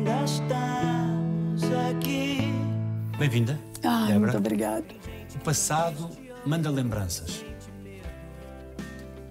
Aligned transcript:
ainda 0.00 0.24
estamos 0.24 1.62
aqui. 1.90 2.38
Bem-vinda. 3.18 3.58
Débora. 3.80 4.18
muito 4.18 4.36
obrigada. 4.38 4.84
O 5.34 5.38
passado 5.40 6.08
manda 6.46 6.70
lembranças. 6.70 7.44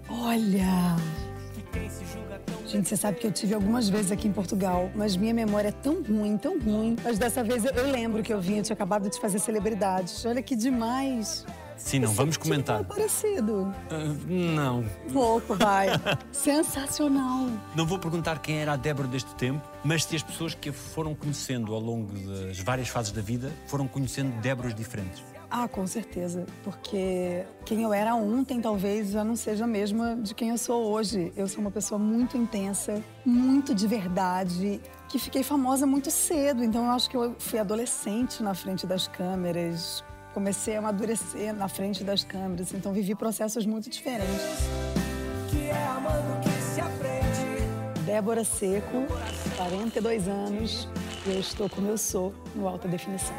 Olha. 0.08 0.96
Gente, 2.68 2.88
você 2.88 2.96
sabe 2.96 3.18
que 3.18 3.26
eu 3.26 3.32
tive 3.32 3.56
algumas 3.56 3.90
vezes 3.90 4.12
aqui 4.12 4.28
em 4.28 4.32
Portugal, 4.32 4.92
mas 4.94 5.16
minha 5.18 5.34
memória 5.34 5.70
é 5.70 5.72
tão 5.72 6.04
ruim, 6.04 6.38
tão 6.38 6.60
ruim. 6.60 6.96
Mas 7.04 7.18
dessa 7.18 7.44
vez 7.44 7.66
eu- 7.66 7.72
eu 7.72 7.92
lembro 7.92 8.22
que 8.22 8.32
eu 8.32 8.40
vim, 8.40 8.58
eu 8.58 8.64
tinha 8.64 8.76
acabado 8.76 9.10
de 9.10 9.20
fazer 9.20 9.40
celebridades. 9.40 10.24
Olha 10.24 10.42
que 10.42 10.56
demais. 10.56 11.46
Sim, 11.80 12.00
não, 12.00 12.12
vamos 12.14 12.38
comentar. 12.38 12.80
Tipo, 12.80 12.94
parecido. 12.94 13.74
Ah, 13.90 14.16
não. 14.28 14.86
Pouco, 15.12 15.56
vai. 15.58 15.88
Sensacional. 16.32 17.48
Não 17.76 17.86
vou 17.86 17.98
perguntar 17.98 18.40
quem 18.40 18.58
era 18.58 18.74
a 18.74 18.76
Débora 18.76 19.08
deste 19.08 19.34
tempo, 19.36 19.68
mas 19.84 20.04
se 20.04 20.16
as 20.16 20.22
pessoas 20.22 20.54
que 20.54 20.70
a 20.70 20.74
foram 20.74 21.16
conhecendo 21.16 21.74
ao 21.74 21.80
longo 21.80 22.12
das 22.14 22.60
várias 22.60 22.90
fases 22.90 23.12
da 23.12 23.22
vida 23.22 23.52
foram 23.68 23.88
conhecendo 23.88 24.40
Déboras 24.42 24.76
diferentes. 24.76 25.24
Ah, 25.52 25.68
com 25.68 25.88
certeza. 25.88 26.46
Porque 26.64 27.44
quem 27.66 27.82
eu 27.82 27.92
era 27.92 28.14
ontem 28.14 28.62
talvez 28.62 29.10
já 29.10 29.24
não 29.24 29.36
seja 29.36 29.64
a 29.64 29.68
mesma 29.68 30.16
de 30.16 30.36
quem 30.36 30.50
eu 30.50 30.58
sou 30.58 30.92
hoje. 30.92 31.34
Eu 31.36 31.48
sou 31.48 31.62
uma 31.62 31.72
pessoa 31.72 31.98
muito 31.98 32.38
intensa, 32.38 33.02
muito 33.26 33.74
de 33.74 33.88
verdade, 33.88 34.80
que 35.08 35.18
fiquei 35.18 35.42
famosa 35.42 35.88
muito 35.88 36.12
cedo. 36.12 36.64
Então 36.64 36.86
eu 36.86 36.92
acho 36.92 37.10
que 37.10 37.18
eu 37.18 37.36
fui 37.40 37.58
adolescente 37.58 38.44
na 38.44 38.54
frente 38.54 38.86
das 38.86 39.08
câmeras. 39.08 40.04
Comecei 40.34 40.76
a 40.76 40.80
amadurecer 40.80 41.54
na 41.54 41.68
frente 41.68 42.04
das 42.04 42.24
câmeras. 42.24 42.74
Então 42.74 42.94
vivi 42.94 43.16
processos 43.16 43.66
muito 43.66 43.90
diferentes. 43.90 44.30
Que 45.50 45.70
é 45.70 45.88
amando 45.88 46.40
que 46.42 46.50
se 46.62 46.82
aprende. 46.82 48.04
Débora 48.06 48.44
Seco, 48.44 49.06
42 49.58 50.28
anos. 50.28 50.88
E 51.26 51.32
eu 51.32 51.40
estou 51.40 51.70
como 51.70 51.88
eu 51.88 51.98
sou 51.98 52.34
no 52.56 52.68
Alta 52.68 52.88
Definição. 52.88 53.36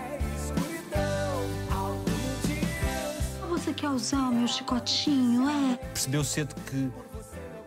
Você 3.48 3.74
quer 3.74 3.88
usar 3.90 4.28
o 4.28 4.32
meu 4.32 4.48
chicotinho, 4.48 5.48
é? 5.48 5.76
Percebeu 5.76 6.24
cedo 6.24 6.54
que 6.66 6.90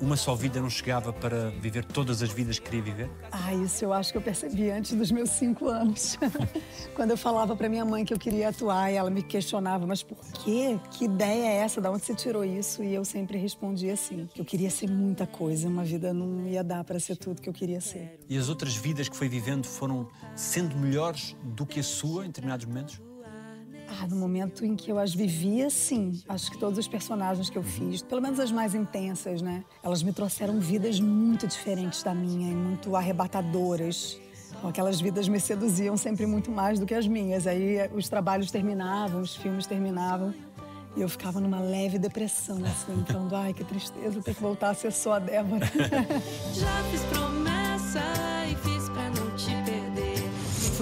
uma 0.04 0.18
só 0.18 0.36
vida 0.36 0.59
não 0.59 0.70
chegava 0.70 1.14
para 1.14 1.50
viver 1.50 1.86
todas 1.86 2.22
as 2.22 2.30
vidas 2.30 2.59
que 2.59 2.66
queria 2.66 2.82
viver? 2.82 3.09
Ah, 3.32 3.54
isso 3.54 3.86
eu 3.86 3.94
acho 3.94 4.12
que 4.12 4.18
eu 4.18 4.22
percebi 4.22 4.70
antes 4.70 4.94
dos 4.94 5.10
meus 5.12 5.30
cinco 5.30 5.70
anos. 5.70 6.18
Quando 6.94 7.12
eu 7.12 7.18
falava 7.18 7.56
para 7.56 7.70
minha 7.70 7.86
mãe 7.86 8.04
que 8.04 8.14
eu 8.14 8.20
queria 8.20 8.50
atuar 8.50 8.92
e 8.92 8.95
ela 8.95 9.10
me 9.10 9.23
questionava, 9.23 9.88
mas 9.88 10.04
por 10.04 10.18
quê? 10.44 10.78
Que 10.92 11.06
ideia 11.06 11.45
é 11.48 11.56
essa? 11.58 11.80
Da 11.80 11.90
onde 11.90 12.04
você 12.04 12.14
tirou 12.14 12.44
isso? 12.44 12.84
E 12.84 12.94
eu 12.94 13.06
sempre 13.06 13.38
respondia 13.38 13.94
assim, 13.94 14.28
que 14.34 14.42
eu 14.42 14.45
queria 14.45 14.70
ser 14.70 14.90
muita 14.90 15.26
coisa, 15.26 15.68
uma 15.68 15.84
vida 15.84 16.14
não 16.14 16.45
ia 16.45 16.64
dar 16.64 16.84
para 16.84 17.00
ser 17.00 17.16
tudo 17.16 17.42
que 17.42 17.48
eu 17.48 17.54
queria 17.54 17.80
ser. 17.80 18.20
E 18.28 18.38
as 18.38 18.50
outras 18.50 18.76
vidas 18.76 19.08
que 19.08 19.16
foi 19.16 19.30
vivendo 19.30 19.66
foram 19.66 20.10
sendo 20.36 20.76
melhores 20.76 21.36
do 21.44 21.66
que 21.66 21.80
a 21.80 21.84
sua 21.84 22.26
em 22.26 22.28
determinados 22.28 22.66
momentos? 22.66 23.02
Ah, 24.02 24.08
no 24.08 24.16
momento 24.16 24.66
em 24.66 24.75
que 24.75 24.91
eu 24.91 24.97
as 24.97 25.13
vivia, 25.13 25.69
sim. 25.69 26.19
Acho 26.27 26.52
que 26.52 26.58
todos 26.58 26.80
os 26.80 26.88
personagens 26.88 27.49
que 27.49 27.58
eu 27.58 27.63
fiz, 27.63 28.02
pelo 28.02 28.22
menos 28.22 28.39
as 28.39 28.52
mais 28.52 28.73
intensas, 28.73 29.41
né? 29.41 29.63
Elas 29.83 30.02
me 30.02 30.11
trouxeram 30.11 30.59
vidas 30.59 30.99
muito 30.99 31.47
diferentes 31.47 32.02
da 32.02 32.14
minha 32.14 32.52
e 32.52 32.55
muito 32.55 32.95
arrebatadoras. 32.95 34.19
Então, 34.58 34.69
aquelas 34.69 34.99
vidas 34.99 35.27
me 35.27 35.39
seduziam 35.39 35.95
sempre 35.97 36.25
muito 36.25 36.49
mais 36.49 36.80
do 36.80 36.86
que 36.86 36.94
as 36.94 37.08
minhas. 37.08 37.45
Aí 37.45 37.77
eh, 37.77 37.91
os 37.94 38.09
trabalhos 38.09 38.49
terminavam, 38.49 39.21
os 39.21 39.36
filmes 39.36 39.67
terminavam. 39.67 40.33
E 40.95 41.02
eu 41.02 41.09
ficava 41.09 41.39
numa 41.39 41.59
leve 41.59 41.97
depressão, 41.97 42.58
assim, 42.66 43.03
falando, 43.05 43.36
ai, 43.36 43.53
que 43.53 43.64
tristeza 43.64 44.21
ter 44.21 44.36
que 44.36 44.41
voltar 44.41 44.69
a 44.69 44.73
ser 44.73 44.91
só 44.91 45.14
a 45.14 45.19
Débora. 45.19 45.66
Já 46.53 46.83
fiz 46.91 47.02
promessa 47.05 48.02
e 48.49 48.55
fiz 48.58 48.73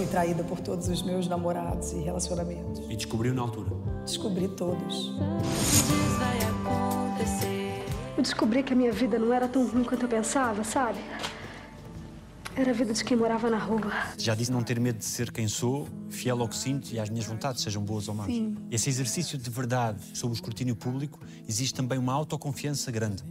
Fui 0.01 0.09
traída 0.09 0.43
por 0.43 0.59
todos 0.59 0.87
os 0.87 1.03
meus 1.03 1.27
namorados 1.27 1.91
e 1.91 1.97
relacionamentos. 1.97 2.81
E 2.89 2.95
descobriu 2.95 3.35
na 3.35 3.43
altura. 3.43 3.69
Descobri 4.03 4.47
todos. 4.47 5.13
Diz 5.43 6.17
vai 6.17 6.39
acontecer. 6.39 7.85
Eu 8.17 8.23
descobri 8.23 8.63
que 8.63 8.73
a 8.73 8.75
minha 8.75 8.91
vida 8.91 9.19
não 9.19 9.31
era 9.31 9.47
tão 9.47 9.67
ruim 9.67 9.83
quanto 9.83 10.05
eu 10.05 10.09
pensava, 10.09 10.63
sabe? 10.63 10.97
Era 12.55 12.71
a 12.71 12.73
vida 12.73 12.93
de 12.93 13.03
quem 13.03 13.15
morava 13.15 13.47
na 13.47 13.59
rua. 13.59 13.93
Já 14.17 14.33
disse 14.33 14.51
não 14.51 14.63
ter 14.63 14.79
medo 14.79 14.97
de 14.97 15.05
ser 15.05 15.31
quem 15.31 15.47
sou, 15.47 15.87
fiel 16.09 16.41
ao 16.41 16.47
que 16.47 16.55
sinto 16.57 16.91
e 16.91 16.99
às 16.99 17.07
minhas 17.07 17.27
vontades, 17.27 17.61
sejam 17.61 17.83
boas 17.83 18.07
ou 18.07 18.15
más. 18.15 18.25
Sim. 18.25 18.57
Esse 18.71 18.89
exercício 18.89 19.37
de 19.37 19.51
verdade 19.51 19.99
sob 20.15 20.33
o 20.33 20.35
escrutínio 20.35 20.75
público 20.75 21.19
existe 21.47 21.75
também 21.75 21.99
uma 21.99 22.13
autoconfiança 22.13 22.89
grande. 22.89 23.23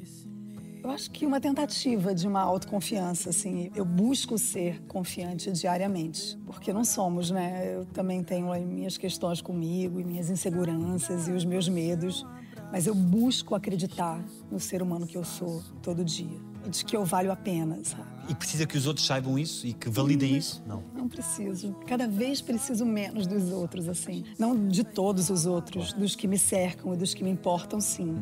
Eu 0.91 0.95
acho 0.95 1.09
que 1.13 1.25
uma 1.25 1.41
tentativa 1.41 2.13
de 2.13 2.27
uma 2.27 2.41
autoconfiança, 2.41 3.31
assim. 3.31 3.71
Eu 3.77 3.85
busco 3.85 4.37
ser 4.37 4.83
confiante 4.89 5.53
diariamente, 5.53 6.37
porque 6.45 6.73
não 6.73 6.83
somos, 6.85 7.31
né? 7.31 7.77
Eu 7.77 7.87
também 7.87 8.25
tenho 8.25 8.53
as 8.53 8.61
minhas 8.65 8.99
questões 8.99 9.41
comigo, 9.41 10.01
e 10.01 10.05
minhas 10.05 10.29
inseguranças 10.31 11.29
e 11.29 11.31
os 11.31 11.45
meus 11.45 11.69
medos, 11.69 12.27
mas 12.73 12.89
eu 12.89 12.95
busco 12.95 13.55
acreditar 13.55 14.21
no 14.51 14.59
ser 14.59 14.83
humano 14.83 15.07
que 15.07 15.17
eu 15.17 15.23
sou 15.23 15.63
todo 15.81 16.05
dia 16.05 16.37
e 16.67 16.71
de 16.71 16.85
que 16.85 16.97
eu 16.97 17.05
valho 17.05 17.31
a 17.31 17.37
pena, 17.37 17.79
sabe? 17.85 18.03
E 18.29 18.35
precisa 18.35 18.67
que 18.67 18.77
os 18.77 18.89
outros 18.89 19.07
saibam 19.07 19.39
isso 19.39 19.69
e 19.69 19.73
que 19.73 19.89
validem 19.89 20.37
isso? 20.37 20.61
Não. 20.67 20.83
Não 20.93 21.09
preciso. 21.09 21.73
Cada 21.87 22.09
vez 22.09 22.41
preciso 22.41 22.85
menos 22.85 23.29
dos 23.29 23.53
outros, 23.53 23.89
assim. 23.89 24.25
Não 24.37 24.67
de 24.67 24.83
todos 24.83 25.31
os 25.31 25.47
outros, 25.47 25.93
dos 25.93 26.17
que 26.17 26.27
me 26.27 26.37
cercam 26.37 26.93
e 26.93 26.97
dos 26.97 27.15
que 27.15 27.23
me 27.23 27.31
importam, 27.31 27.81
sim. 27.81 28.21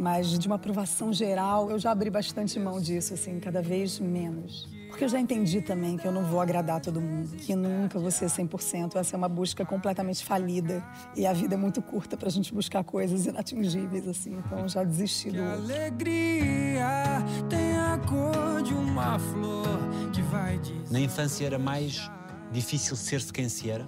Mas 0.00 0.38
de 0.38 0.46
uma 0.46 0.56
aprovação 0.56 1.12
geral, 1.12 1.70
eu 1.70 1.78
já 1.78 1.90
abri 1.90 2.08
bastante 2.08 2.58
mão 2.58 2.80
disso, 2.80 3.12
assim, 3.12 3.38
cada 3.38 3.60
vez 3.60 4.00
menos. 4.00 4.66
Porque 4.88 5.04
eu 5.04 5.08
já 5.10 5.20
entendi 5.20 5.60
também 5.60 5.98
que 5.98 6.06
eu 6.08 6.10
não 6.10 6.24
vou 6.24 6.40
agradar 6.40 6.80
todo 6.80 7.02
mundo, 7.02 7.36
que 7.36 7.54
nunca 7.54 7.98
vou 7.98 8.10
ser 8.10 8.24
100%. 8.30 8.96
Essa 8.96 9.14
é 9.14 9.18
uma 9.18 9.28
busca 9.28 9.62
completamente 9.66 10.24
falida. 10.24 10.82
E 11.14 11.26
a 11.26 11.34
vida 11.34 11.54
é 11.54 11.58
muito 11.58 11.82
curta 11.82 12.16
pra 12.16 12.30
gente 12.30 12.52
buscar 12.54 12.82
coisas 12.82 13.26
inatingíveis, 13.26 14.08
assim. 14.08 14.38
Então 14.38 14.60
eu 14.60 14.68
já 14.70 14.82
desisti 14.82 15.28
do 15.28 15.34
Que 15.34 15.40
outro. 15.42 15.62
alegria 15.64 16.86
tem 17.50 17.76
a 17.76 17.98
cor 17.98 18.62
de 18.62 18.72
uma 18.72 19.18
flor 19.18 19.66
que 20.14 20.22
vai 20.22 20.58
dizer. 20.58 20.90
Na 20.90 20.98
infância 21.00 21.44
era 21.44 21.58
mais 21.58 22.10
difícil 22.50 22.96
ser-se 22.96 23.30
quem 23.30 23.50
se 23.50 23.68
era? 23.70 23.86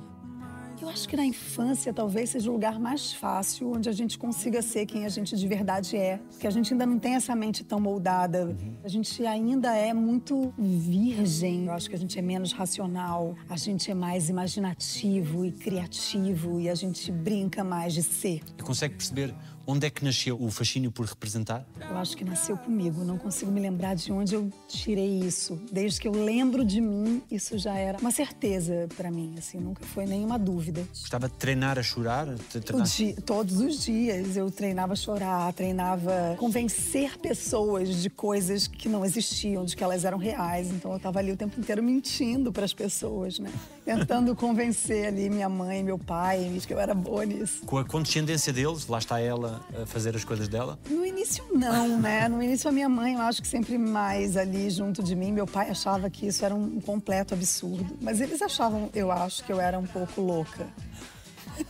Eu 0.83 0.89
acho 0.89 1.09
que 1.09 1.17
na 1.17 1.25
infância 1.25 1.95
talvez 1.95 2.31
seja 2.31 2.51
o 2.51 2.55
lugar 2.55 2.81
mais 2.81 3.13
fácil 3.13 3.71
onde 3.71 3.89
a 3.89 3.93
gente 3.93 4.19
consiga 4.19 4.61
ser 4.61 4.85
quem 4.85 5.07
a 5.07 5.09
gente 5.09 5.37
de 5.37 5.47
verdade 5.47 5.97
é. 5.97 6.19
Porque 6.33 6.45
a 6.45 6.51
gente 6.51 6.75
ainda 6.75 6.85
não 6.85 6.99
tem 6.99 7.15
essa 7.15 7.37
mente 7.37 7.63
tão 7.63 7.79
moldada. 7.79 8.57
A 8.83 8.89
gente 8.89 9.25
ainda 9.25 9.77
é 9.77 9.95
muito 9.95 10.53
virgem. 10.59 11.67
Eu 11.67 11.73
acho 11.73 11.89
que 11.89 11.95
a 11.95 11.99
gente 11.99 12.19
é 12.19 12.23
menos 12.23 12.53
racional. 12.53 13.37
A 13.49 13.57
gente 13.57 13.93
é 13.93 13.95
mais 13.95 14.29
imaginativo 14.29 15.45
e 15.45 15.53
criativo. 15.53 16.61
E 16.61 16.69
a 16.69 16.75
gente 16.75 17.13
brinca 17.13 17.63
mais 17.63 17.95
de 17.95 18.03
ser. 18.03 18.41
E 18.59 18.63
consegue 18.65 18.97
perceber 18.97 19.33
onde 19.67 19.87
é 19.87 19.91
que 19.91 20.05
nasceu 20.05 20.41
o 20.41 20.51
fascínio 20.51 20.91
por 20.91 21.07
representar? 21.07 21.65
Eu 21.81 21.97
acho 21.97 22.17
que 22.17 22.25
nasceu 22.25 22.57
comigo. 22.57 23.05
Não 23.05 23.19
consigo 23.19 23.51
me 23.51 23.61
lembrar 23.61 23.95
de 23.95 24.11
onde 24.13 24.35
eu 24.35 24.51
tirei 24.69 25.21
isso. 25.21 25.61
Desde 25.71 26.01
que 26.01 26.09
eu 26.09 26.13
lembro 26.13 26.65
de 26.65 26.81
mim, 26.81 27.23
isso 27.31 27.59
já 27.59 27.75
era 27.77 27.99
uma 27.99 28.11
certeza 28.11 28.89
para 28.97 29.11
mim. 29.11 29.35
Assim, 29.39 29.59
nunca 29.59 29.85
foi 29.87 30.07
nenhuma 30.07 30.39
dúvida. 30.39 30.85
Gostava 30.91 31.29
de 31.29 31.35
treinar 31.35 31.79
a 31.79 31.83
chorar? 31.83 32.27
Treinar- 32.51 33.23
todos 33.25 33.61
os 33.61 33.83
dias 33.85 34.37
eu 34.37 34.51
treinava 34.51 34.95
a 34.95 34.97
chorar, 34.97 35.53
treinava 35.53 36.35
convencer 36.39 37.19
pessoas 37.19 38.03
de 38.03 38.09
coisas 38.11 38.67
que 38.67 38.89
não 38.89 39.05
existiam, 39.05 39.65
de 39.65 39.77
que 39.77 39.85
elas 39.85 40.05
eram 40.05 40.19
reais. 40.19 40.71
Então 40.71 40.91
eu 40.93 40.97
estava 40.97 41.19
ali 41.19 41.33
o 41.33 41.37
tempo 41.37 41.59
inteiro 41.61 41.83
mentindo 41.83 42.53
para 42.53 42.65
as 42.65 42.73
pessoas, 42.73 43.39
né? 43.39 43.51
Tentando 43.85 44.35
convencer 44.35 45.07
ali 45.07 45.29
minha 45.29 45.49
mãe, 45.49 45.83
meu 45.83 45.99
pai, 45.99 46.61
que 46.67 46.73
eu 46.73 46.79
era 46.79 46.95
boa 46.95 47.25
nisso. 47.25 47.63
Com 47.67 47.79
a 47.79 47.85
condescendência 47.85 48.53
deles, 48.53 48.87
lá 48.87 48.99
está 48.99 49.19
ela 49.21 49.52
a 49.83 49.87
fazer 49.87 50.15
as 50.17 50.25
coisas 50.25 50.49
dela. 50.49 50.79
No 50.89 51.05
início 51.05 51.45
não, 51.53 52.01
né? 52.01 52.29
No 52.29 52.43
início 52.43 52.69
a 52.69 52.73
minha 52.73 52.89
mãe, 52.89 53.15
eu 53.15 53.21
acho 53.21 53.43
que 53.43 53.49
sempre 53.49 53.79
mais 53.79 54.37
ali 54.37 54.71
junto 54.71 55.03
de 55.03 55.15
mim. 55.15 55.33
Meu 55.33 55.47
pai 55.47 55.71
achava 55.71 56.09
que 56.11 56.27
isso 56.27 56.45
era 56.45 56.55
um 56.55 56.81
completo 56.81 57.35
absurdo, 57.35 57.97
mas 58.01 58.21
eles 58.21 58.41
achavam, 58.43 58.91
eu 58.95 59.11
acho, 59.11 59.45
que 59.45 59.53
eu 59.53 59.61
era 59.61 59.79
um 59.79 59.87
pouco 59.87 60.21
louca. 60.21 60.67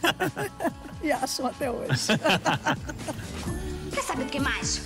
e 1.03 1.11
acham 1.11 1.47
até 1.47 1.71
hoje. 1.71 2.09
Quer 3.93 4.03
saber 4.03 4.25
do 4.25 4.31
que 4.31 4.41
mais? 4.41 4.81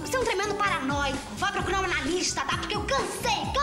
Você 0.00 0.16
é 0.16 0.20
um 0.20 0.24
tremendo 0.24 0.54
paranoico. 0.54 1.18
Vai 1.36 1.52
procurar 1.52 1.80
um 1.80 1.84
analista, 1.84 2.42
tá? 2.42 2.58
Porque 2.58 2.76
eu 2.76 2.82
cansei, 2.84 3.34
cansei! 3.54 3.55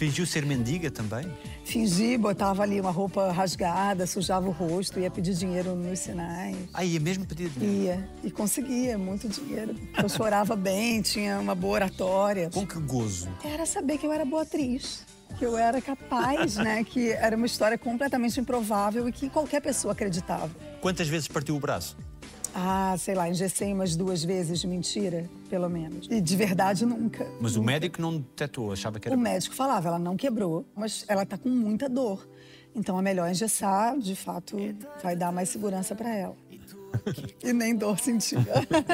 Fingiu 0.00 0.24
ser 0.24 0.46
mendiga 0.46 0.90
também? 0.90 1.30
Fingi, 1.62 2.16
botava 2.16 2.62
ali 2.62 2.80
uma 2.80 2.90
roupa 2.90 3.30
rasgada, 3.32 4.06
sujava 4.06 4.48
o 4.48 4.50
rosto, 4.50 4.98
ia 4.98 5.10
pedir 5.10 5.34
dinheiro 5.34 5.74
nos 5.74 5.98
sinais. 5.98 6.56
Ah, 6.72 6.82
ia 6.82 6.98
mesmo 6.98 7.26
pedir 7.26 7.50
dinheiro? 7.50 8.00
Ia. 8.00 8.10
E 8.24 8.30
conseguia 8.30 8.96
muito 8.96 9.28
dinheiro. 9.28 9.74
Eu 10.02 10.08
chorava 10.08 10.56
bem, 10.56 11.02
tinha 11.02 11.38
uma 11.38 11.54
boa 11.54 11.74
oratória. 11.74 12.48
Com 12.48 12.66
que 12.66 12.80
gozo? 12.80 13.28
Era 13.44 13.66
saber 13.66 13.98
que 13.98 14.06
eu 14.06 14.12
era 14.12 14.24
boa 14.24 14.40
atriz. 14.40 15.04
Que 15.38 15.44
eu 15.44 15.54
era 15.58 15.82
capaz, 15.82 16.56
né? 16.56 16.82
Que 16.88 17.12
era 17.12 17.36
uma 17.36 17.44
história 17.44 17.76
completamente 17.76 18.40
improvável 18.40 19.06
e 19.06 19.12
que 19.12 19.28
qualquer 19.28 19.60
pessoa 19.60 19.92
acreditava. 19.92 20.50
Quantas 20.80 21.08
vezes 21.08 21.28
partiu 21.28 21.54
o 21.56 21.60
braço? 21.60 21.94
Ah, 22.54 22.94
sei 22.98 23.14
lá, 23.14 23.28
engessei 23.28 23.72
umas 23.72 23.96
duas 23.96 24.24
vezes 24.24 24.60
de 24.60 24.66
mentira, 24.66 25.28
pelo 25.48 25.68
menos. 25.68 26.08
E 26.10 26.20
de 26.20 26.36
verdade, 26.36 26.84
nunca. 26.84 27.26
Mas 27.40 27.56
o 27.56 27.62
médico 27.62 28.00
não 28.00 28.18
detectou, 28.18 28.72
achava 28.72 28.98
que 28.98 29.08
era. 29.08 29.16
O 29.16 29.20
médico 29.20 29.54
falava, 29.54 29.88
ela 29.88 29.98
não 29.98 30.16
quebrou, 30.16 30.64
mas 30.74 31.04
ela 31.08 31.24
tá 31.24 31.38
com 31.38 31.48
muita 31.48 31.88
dor. 31.88 32.28
Então 32.74 32.98
é 32.98 33.02
melhor 33.02 33.28
engessar, 33.30 33.98
de 33.98 34.14
fato, 34.14 34.56
vai 35.02 35.16
dar 35.16 35.32
mais 35.32 35.48
segurança 35.48 35.94
para 35.94 36.14
ela. 36.14 36.36
e 37.42 37.52
nem 37.52 37.74
dor 37.74 37.98
sentia. 37.98 38.40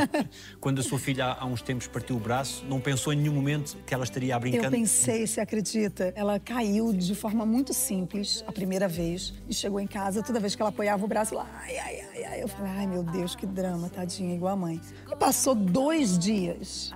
Quando 0.60 0.80
a 0.80 0.82
sua 0.82 0.98
filha 0.98 1.26
há 1.26 1.44
uns 1.44 1.62
tempos 1.62 1.86
partiu 1.86 2.16
o 2.16 2.20
braço, 2.20 2.64
não 2.68 2.80
pensou 2.80 3.12
em 3.12 3.16
nenhum 3.16 3.34
momento 3.34 3.76
que 3.86 3.94
ela 3.94 4.04
estaria 4.04 4.34
a 4.34 4.38
brincando? 4.38 4.66
Eu 4.66 4.70
pensei, 4.70 5.26
se 5.26 5.40
acredita, 5.40 6.12
ela 6.16 6.38
caiu 6.38 6.92
de 6.92 7.14
forma 7.14 7.44
muito 7.44 7.72
simples 7.72 8.44
a 8.46 8.52
primeira 8.52 8.88
vez 8.88 9.34
e 9.48 9.54
chegou 9.54 9.80
em 9.80 9.86
casa, 9.86 10.22
toda 10.22 10.40
vez 10.40 10.54
que 10.54 10.62
ela 10.62 10.70
apoiava 10.70 11.04
o 11.04 11.08
braço, 11.08 11.34
lá, 11.34 11.46
ai, 11.62 11.78
ai, 11.78 12.00
ai, 12.00 12.24
ai. 12.24 12.42
Eu 12.42 12.48
falei, 12.48 12.72
ai 12.72 12.86
meu 12.86 13.02
Deus, 13.02 13.34
que 13.34 13.46
drama, 13.46 13.88
tadinha, 13.88 14.34
igual 14.34 14.52
a 14.52 14.56
mãe. 14.56 14.80
E 15.10 15.16
passou 15.16 15.54
dois 15.54 16.18
dias. 16.18 16.92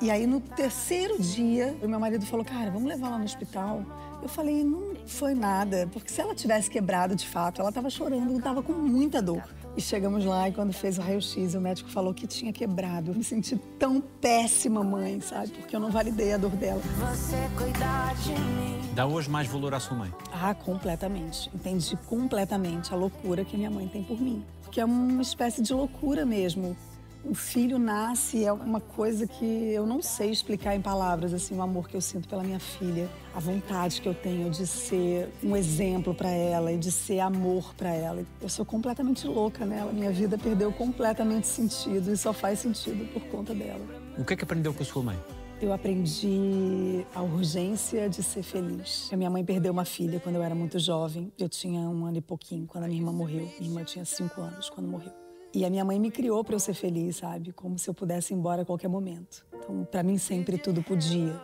E 0.00 0.10
aí 0.10 0.26
no 0.26 0.40
terceiro 0.40 1.20
dia, 1.20 1.76
o 1.82 1.88
meu 1.88 1.98
marido 1.98 2.26
falou, 2.26 2.44
cara, 2.44 2.70
vamos 2.70 2.88
levar 2.88 3.08
ela 3.08 3.18
no 3.18 3.24
hospital. 3.24 3.84
Eu 4.22 4.28
falei, 4.28 4.64
não 4.64 4.94
foi 5.06 5.34
nada, 5.34 5.88
porque 5.92 6.10
se 6.10 6.20
ela 6.20 6.34
tivesse 6.34 6.68
quebrado 6.70 7.14
de 7.14 7.26
fato, 7.26 7.60
ela 7.60 7.70
estava 7.70 7.88
chorando, 7.90 8.36
estava 8.36 8.62
com 8.62 8.72
muita 8.72 9.20
dor. 9.22 9.42
E 9.76 9.80
chegamos 9.80 10.24
lá 10.24 10.48
e 10.48 10.52
quando 10.52 10.72
fez 10.72 10.98
o 10.98 11.02
raio-x, 11.02 11.54
o 11.54 11.60
médico 11.60 11.90
falou 11.90 12.14
que 12.14 12.28
tinha 12.28 12.52
quebrado. 12.52 13.10
Eu 13.10 13.14
me 13.16 13.24
senti 13.24 13.56
tão 13.78 14.00
péssima 14.00 14.84
mãe, 14.84 15.20
sabe? 15.20 15.50
Porque 15.50 15.74
eu 15.74 15.80
não 15.80 15.90
validei 15.90 16.32
a 16.32 16.36
dor 16.36 16.52
dela. 16.52 16.80
Você 16.80 17.36
cuidar 17.58 18.14
de 18.14 18.30
mim. 18.30 18.80
Dá 18.94 19.04
hoje 19.04 19.28
mais 19.28 19.48
valor 19.48 19.74
à 19.74 19.80
sua 19.80 19.96
mãe? 19.96 20.12
Ah, 20.32 20.54
completamente. 20.54 21.50
Entendi 21.52 21.98
completamente 22.08 22.92
a 22.92 22.96
loucura 22.96 23.44
que 23.44 23.56
minha 23.56 23.70
mãe 23.70 23.88
tem 23.88 24.04
por 24.04 24.20
mim. 24.20 24.44
Porque 24.62 24.80
é 24.80 24.84
uma 24.84 25.22
espécie 25.22 25.60
de 25.60 25.74
loucura 25.74 26.24
mesmo. 26.24 26.76
O 27.24 27.34
filho 27.34 27.78
nasce 27.78 28.44
é 28.44 28.52
uma 28.52 28.80
coisa 28.80 29.26
que 29.26 29.44
eu 29.44 29.86
não 29.86 30.02
sei 30.02 30.30
explicar 30.30 30.76
em 30.76 30.82
palavras, 30.82 31.32
assim, 31.32 31.56
o 31.56 31.62
amor 31.62 31.88
que 31.88 31.96
eu 31.96 32.00
sinto 32.00 32.28
pela 32.28 32.42
minha 32.42 32.60
filha, 32.60 33.08
a 33.34 33.40
vontade 33.40 34.02
que 34.02 34.06
eu 34.06 34.14
tenho 34.14 34.50
de 34.50 34.66
ser 34.66 35.30
um 35.42 35.56
exemplo 35.56 36.14
para 36.14 36.28
ela 36.28 36.70
e 36.70 36.76
de 36.76 36.92
ser 36.92 37.20
amor 37.20 37.74
para 37.76 37.88
ela. 37.88 38.22
Eu 38.42 38.48
sou 38.50 38.64
completamente 38.66 39.26
louca 39.26 39.64
nela, 39.64 39.90
minha 39.90 40.12
vida 40.12 40.36
perdeu 40.36 40.70
completamente 40.70 41.46
sentido 41.46 42.12
e 42.12 42.16
só 42.16 42.34
faz 42.34 42.58
sentido 42.58 43.10
por 43.14 43.22
conta 43.28 43.54
dela. 43.54 43.80
O 44.18 44.24
que 44.24 44.34
é 44.34 44.36
que 44.36 44.44
aprendeu 44.44 44.74
com 44.74 44.82
a 44.82 44.86
sua 44.86 45.02
mãe? 45.02 45.18
Eu 45.62 45.72
aprendi 45.72 47.06
a 47.14 47.22
urgência 47.22 48.06
de 48.06 48.22
ser 48.22 48.42
feliz. 48.42 49.08
A 49.10 49.16
minha 49.16 49.30
mãe 49.30 49.42
perdeu 49.42 49.72
uma 49.72 49.86
filha 49.86 50.20
quando 50.20 50.36
eu 50.36 50.42
era 50.42 50.54
muito 50.54 50.78
jovem. 50.78 51.32
Eu 51.38 51.48
tinha 51.48 51.88
um 51.88 52.04
ano 52.04 52.18
e 52.18 52.20
pouquinho 52.20 52.66
quando 52.66 52.84
a 52.84 52.86
minha 52.86 53.00
irmã 53.00 53.12
morreu. 53.12 53.48
Minha 53.58 53.70
irmã 53.70 53.84
tinha 53.84 54.04
cinco 54.04 54.42
anos 54.42 54.68
quando 54.68 54.88
morreu. 54.88 55.23
E 55.54 55.64
a 55.64 55.70
minha 55.70 55.84
mãe 55.84 56.00
me 56.00 56.10
criou 56.10 56.42
para 56.42 56.56
eu 56.56 56.60
ser 56.60 56.74
feliz, 56.74 57.16
sabe? 57.16 57.52
Como 57.52 57.78
se 57.78 57.88
eu 57.88 57.94
pudesse 57.94 58.34
ir 58.34 58.36
embora 58.36 58.62
a 58.62 58.64
qualquer 58.64 58.88
momento. 58.88 59.46
Então, 59.54 59.84
para 59.84 60.02
mim 60.02 60.18
sempre 60.18 60.58
tudo 60.58 60.82
podia. 60.82 61.40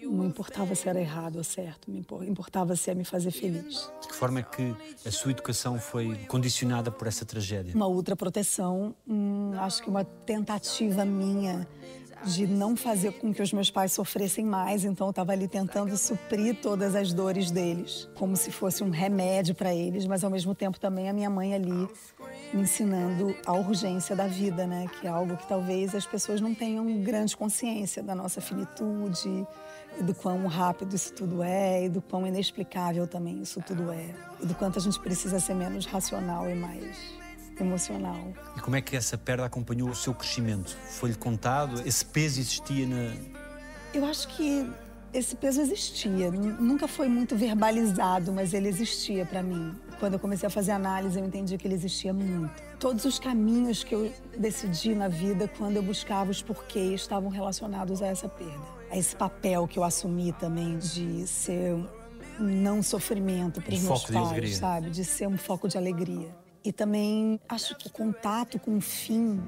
Não 0.00 0.24
importava 0.24 0.76
se 0.76 0.88
era 0.88 1.00
errado 1.00 1.36
ou 1.36 1.44
certo, 1.44 1.90
me 1.90 1.98
importava 1.98 2.76
se 2.76 2.88
ia 2.88 2.94
me 2.94 3.04
fazer 3.04 3.32
feliz. 3.32 3.92
De 4.00 4.06
que 4.06 4.14
forma 4.14 4.38
é 4.38 4.42
que 4.44 4.74
a 5.04 5.10
sua 5.10 5.32
educação 5.32 5.78
foi 5.78 6.14
condicionada 6.26 6.88
por 6.88 7.08
essa 7.08 7.24
tragédia? 7.24 7.74
Uma 7.74 7.88
outra 7.88 8.14
proteção, 8.14 8.94
hum, 9.06 9.50
acho 9.58 9.82
que 9.82 9.90
uma 9.90 10.04
tentativa 10.04 11.04
minha 11.04 11.66
de 12.24 12.46
não 12.46 12.76
fazer 12.76 13.12
com 13.12 13.32
que 13.32 13.42
os 13.42 13.52
meus 13.52 13.70
pais 13.70 13.92
sofressem 13.92 14.44
mais, 14.44 14.84
então 14.84 15.06
eu 15.06 15.10
estava 15.10 15.32
ali 15.32 15.46
tentando 15.46 15.96
suprir 15.96 16.56
todas 16.60 16.94
as 16.94 17.12
dores 17.12 17.50
deles, 17.50 18.08
como 18.14 18.36
se 18.36 18.50
fosse 18.50 18.82
um 18.82 18.90
remédio 18.90 19.54
para 19.54 19.74
eles, 19.74 20.06
mas 20.06 20.24
ao 20.24 20.30
mesmo 20.30 20.54
tempo 20.54 20.78
também 20.78 21.08
a 21.08 21.12
minha 21.12 21.30
mãe 21.30 21.54
ali 21.54 21.88
me 22.52 22.62
ensinando 22.62 23.34
a 23.46 23.52
urgência 23.52 24.16
da 24.16 24.26
vida, 24.26 24.66
né? 24.66 24.86
Que 25.00 25.06
é 25.06 25.10
algo 25.10 25.36
que 25.36 25.46
talvez 25.46 25.94
as 25.94 26.06
pessoas 26.06 26.40
não 26.40 26.54
tenham 26.54 27.02
grande 27.02 27.36
consciência 27.36 28.02
da 28.02 28.14
nossa 28.14 28.40
finitude 28.40 29.46
e 29.98 30.02
do 30.02 30.14
quão 30.14 30.46
rápido 30.46 30.94
isso 30.94 31.12
tudo 31.12 31.42
é 31.42 31.84
e 31.84 31.88
do 31.88 32.00
quão 32.00 32.26
inexplicável 32.26 33.06
também 33.06 33.40
isso 33.40 33.60
tudo 33.66 33.90
é 33.90 34.14
e 34.40 34.46
do 34.46 34.54
quanto 34.54 34.78
a 34.78 34.82
gente 34.82 34.98
precisa 35.00 35.40
ser 35.40 35.54
menos 35.54 35.86
racional 35.86 36.48
e 36.48 36.54
mais 36.54 37.17
emocional. 37.62 38.32
E 38.56 38.60
como 38.60 38.76
é 38.76 38.80
que 38.80 38.96
essa 38.96 39.16
perda 39.16 39.44
acompanhou 39.44 39.88
o 39.90 39.94
seu 39.94 40.14
crescimento? 40.14 40.76
Foi-lhe 40.98 41.14
contado? 41.14 41.82
Esse 41.86 42.04
peso 42.04 42.40
existia 42.40 42.86
na. 42.86 43.14
Eu 43.94 44.04
acho 44.04 44.28
que 44.28 44.68
esse 45.12 45.36
peso 45.36 45.60
existia. 45.60 46.30
Nunca 46.30 46.86
foi 46.86 47.08
muito 47.08 47.34
verbalizado, 47.36 48.32
mas 48.32 48.52
ele 48.52 48.68
existia 48.68 49.24
para 49.24 49.42
mim. 49.42 49.74
Quando 49.98 50.14
eu 50.14 50.18
comecei 50.18 50.46
a 50.46 50.50
fazer 50.50 50.72
análise, 50.72 51.18
eu 51.18 51.24
entendi 51.24 51.56
que 51.56 51.66
ele 51.66 51.74
existia 51.74 52.12
muito. 52.12 52.62
Todos 52.78 53.04
os 53.04 53.18
caminhos 53.18 53.82
que 53.82 53.94
eu 53.94 54.12
decidi 54.36 54.94
na 54.94 55.08
vida, 55.08 55.48
quando 55.48 55.76
eu 55.76 55.82
buscava 55.82 56.30
os 56.30 56.42
porquês, 56.42 57.00
estavam 57.00 57.30
relacionados 57.30 58.02
a 58.02 58.06
essa 58.06 58.28
perda. 58.28 58.78
A 58.90 58.96
esse 58.96 59.16
papel 59.16 59.66
que 59.66 59.78
eu 59.78 59.84
assumi 59.84 60.32
também 60.32 60.78
de 60.78 61.26
ser 61.26 61.74
um 62.38 62.44
não 62.44 62.82
sofrimento 62.82 63.60
para 63.60 63.74
os 63.74 63.82
meus 63.82 64.00
de 64.00 64.12
pais, 64.12 64.28
alegria. 64.28 64.56
sabe? 64.56 64.90
De 64.90 65.04
ser 65.04 65.26
um 65.26 65.36
foco 65.36 65.68
de 65.68 65.76
alegria. 65.76 66.28
E 66.64 66.72
também 66.72 67.40
acho 67.48 67.76
que 67.76 67.86
o 67.86 67.90
contato 67.90 68.58
com 68.58 68.76
o 68.76 68.80
fim, 68.80 69.40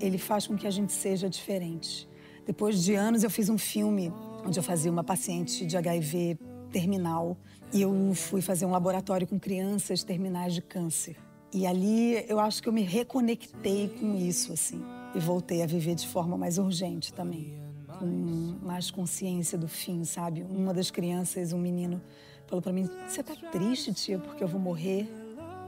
ele 0.00 0.18
faz 0.18 0.46
com 0.46 0.56
que 0.56 0.66
a 0.66 0.70
gente 0.70 0.92
seja 0.92 1.28
diferente. 1.28 2.08
Depois 2.46 2.82
de 2.82 2.94
anos, 2.94 3.22
eu 3.22 3.30
fiz 3.30 3.48
um 3.48 3.58
filme 3.58 4.12
onde 4.44 4.58
eu 4.58 4.62
fazia 4.62 4.90
uma 4.90 5.02
paciente 5.02 5.66
de 5.66 5.76
HIV 5.76 6.38
terminal 6.70 7.36
e 7.72 7.82
eu 7.82 8.12
fui 8.14 8.40
fazer 8.40 8.66
um 8.66 8.70
laboratório 8.70 9.26
com 9.26 9.38
crianças 9.38 10.04
terminais 10.04 10.54
de 10.54 10.62
câncer. 10.62 11.16
E 11.52 11.66
ali 11.66 12.24
eu 12.28 12.38
acho 12.40 12.62
que 12.62 12.68
eu 12.68 12.72
me 12.72 12.82
reconectei 12.82 13.88
com 13.88 14.16
isso, 14.16 14.52
assim. 14.52 14.82
E 15.14 15.20
voltei 15.20 15.62
a 15.62 15.66
viver 15.66 15.94
de 15.94 16.06
forma 16.06 16.36
mais 16.36 16.58
urgente 16.58 17.12
também. 17.12 17.62
Com 17.98 18.58
mais 18.60 18.90
consciência 18.90 19.56
do 19.56 19.68
fim, 19.68 20.04
sabe? 20.04 20.42
Uma 20.42 20.74
das 20.74 20.90
crianças, 20.90 21.52
um 21.52 21.58
menino, 21.58 22.02
falou 22.46 22.60
para 22.60 22.72
mim: 22.72 22.90
Você 23.06 23.22
tá 23.22 23.34
triste, 23.52 23.92
tia, 23.94 24.18
porque 24.18 24.42
eu 24.42 24.48
vou 24.48 24.60
morrer? 24.60 25.08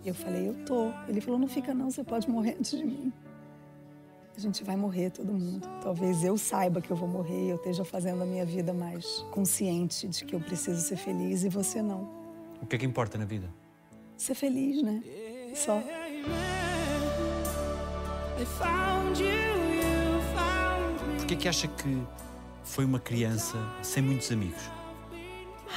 Eu 0.07 0.15
falei: 0.15 0.49
Eu 0.49 0.55
tô. 0.65 0.93
Ele 1.09 1.21
falou: 1.21 1.39
Não 1.39 1.49
fica, 1.49 1.75
não, 1.75 1.91
você 1.91 2.05
pode 2.05 2.31
morrer 2.31 2.57
antes 2.59 2.79
de 2.79 2.85
mim. 2.85 3.13
A 4.37 4.41
gente 4.41 4.63
vai 4.63 4.77
morrer, 4.77 5.11
todo 5.11 5.33
mundo. 5.33 5.67
Talvez 5.83 6.23
eu 6.23 6.37
saiba 6.39 6.81
que 6.81 6.91
eu 6.91 6.97
vou 6.97 7.09
morrer 7.09 7.47
e 7.47 7.49
eu 7.49 7.57
esteja 7.57 7.85
fazendo 7.85 8.23
a 8.23 8.27
minha 8.27 8.45
vida 8.45 8.73
mais 8.73 9.25
consciente 9.33 10.07
de 10.07 10.25
que 10.25 10.35
eu 10.35 10.41
preciso 10.41 10.81
ser 10.81 10.97
feliz 10.97 11.43
e 11.43 11.49
você 11.49 11.83
não. 11.83 12.09
O 12.63 12.67
que 12.67 12.77
é 12.77 12.79
que 12.79 12.87
importa 12.87 13.19
na 13.19 13.25
vida? 13.25 13.49
Ser 14.17 14.35
feliz, 14.35 14.83
né? 14.83 15.03
Só. 15.55 15.83
Por 21.19 21.27
que 21.27 21.35
é 21.35 21.37
que 21.37 21.49
acha 21.49 21.67
que 21.67 22.03
foi 22.63 22.85
uma 22.85 23.01
criança 23.01 23.57
sem 23.83 24.03
muitos 24.03 24.31
amigos? 24.31 24.76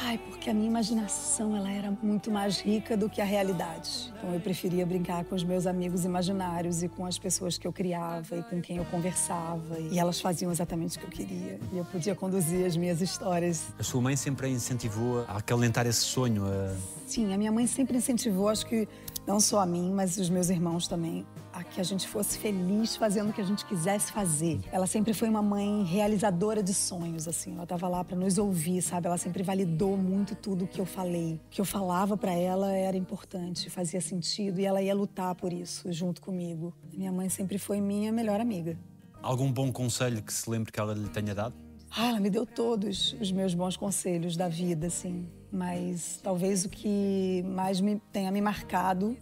Ai, 0.02 0.18
porque 0.18 0.50
a 0.50 0.54
minha 0.54 0.68
imaginação 0.68 1.56
ela 1.56 1.70
era 1.70 1.92
muito 2.02 2.32
mais 2.32 2.60
rica 2.60 2.96
do 2.96 3.10
que 3.10 3.22
a 3.22 3.26
realidade. 3.26 4.14
Então 4.18 4.34
eu 4.34 4.40
preferia 4.40 4.86
brincar 4.86 5.26
com 5.26 5.36
os 5.36 5.44
meus 5.44 5.66
amigos 5.66 6.06
imaginários 6.06 6.84
e 6.84 6.88
com 6.88 7.06
as 7.06 7.18
pessoas 7.18 7.58
que 7.58 7.68
eu 7.68 7.74
criava 7.74 8.38
e 8.38 8.44
com 8.44 8.62
quem 8.62 8.78
eu 8.78 8.86
conversava. 8.86 9.80
E 9.80 10.00
elas 10.00 10.22
faziam 10.22 10.52
exatamente 10.52 10.98
o 10.98 11.02
que 11.02 11.06
eu 11.06 11.10
queria. 11.10 11.60
E 11.72 11.78
eu 11.78 11.86
podia 11.86 12.16
conduzir 12.16 12.66
as 12.66 12.78
minhas 12.78 13.02
histórias. 13.02 13.68
A 13.78 13.84
sua 13.84 14.02
mãe 14.02 14.16
sempre 14.16 14.48
a 14.48 14.50
incentivou 14.50 15.26
a 15.28 15.38
acalentar 15.38 15.88
esse 15.88 16.02
sonho, 16.02 16.46
a... 16.46 16.76
Sim, 17.08 17.34
a 17.34 17.38
minha 17.38 17.52
mãe 17.52 17.66
sempre 17.66 17.98
incentivou, 17.98 18.50
acho 18.50 18.68
que 18.68 18.88
não 19.26 19.40
só 19.40 19.60
a 19.60 19.66
mim, 19.66 19.92
mas 19.92 20.18
os 20.18 20.30
meus 20.30 20.50
irmãos 20.50 20.88
também, 20.88 21.26
a 21.60 21.64
que 21.64 21.82
a 21.82 21.84
gente 21.84 22.08
fosse 22.08 22.38
feliz 22.38 22.96
fazendo 22.96 23.30
o 23.30 23.34
que 23.34 23.42
a 23.42 23.44
gente 23.44 23.66
quisesse 23.66 24.12
fazer. 24.12 24.62
Ela 24.72 24.88
sempre 24.88 25.14
foi 25.14 25.28
uma 25.30 25.42
mãe 25.42 25.84
realizadora 25.84 26.64
de 26.64 26.74
sonhos, 26.74 27.28
assim. 27.28 27.54
Ela 27.54 27.64
estava 27.64 27.88
lá 27.88 28.04
para 28.04 28.16
nos 28.16 28.38
ouvir, 28.38 28.82
sabe? 28.82 29.08
Ela 29.08 29.18
sempre 29.18 29.44
validou 29.44 29.98
muito 29.98 30.36
tudo 30.36 30.66
que 30.66 30.80
eu 30.80 30.86
falei. 30.86 31.40
O 31.48 31.50
que 31.50 31.60
eu 31.60 31.66
falava 31.66 32.16
para 32.16 32.32
ela 32.32 32.72
era 32.72 32.96
importante, 32.96 33.70
fazia 33.70 34.00
sentido 34.00 34.60
e 34.60 34.66
ela 34.66 34.82
ia 34.82 34.96
lutar 34.96 35.36
por 35.36 35.52
isso 35.52 35.92
junto 35.92 36.22
comigo. 36.22 36.74
Minha 36.94 37.12
mãe 37.12 37.28
sempre 37.30 37.58
foi 37.58 37.82
minha 37.82 38.12
melhor 38.12 38.40
amiga. 38.40 38.78
algum 39.22 39.52
bom 39.52 39.72
conselho 39.72 40.24
que 40.24 40.34
se 40.34 40.50
lembre 40.50 40.72
que 40.72 40.80
ela 40.80 40.94
lhe 40.94 41.10
tenha 41.10 41.36
dado? 41.36 41.54
Ah, 41.92 42.08
ela 42.08 42.20
me 42.20 42.30
deu 42.30 42.46
todos 42.46 43.16
os 43.20 43.32
meus 43.32 43.54
bons 43.54 43.76
conselhos 43.76 44.38
da 44.38 44.48
vida, 44.48 44.88
assim. 44.88 45.28
Mas 45.52 46.20
talvez 46.22 46.64
o 46.64 46.70
que 46.70 47.44
mais 47.48 47.82
me 47.82 48.00
tenha 48.14 48.32
me 48.32 48.40
marcado 48.40 49.18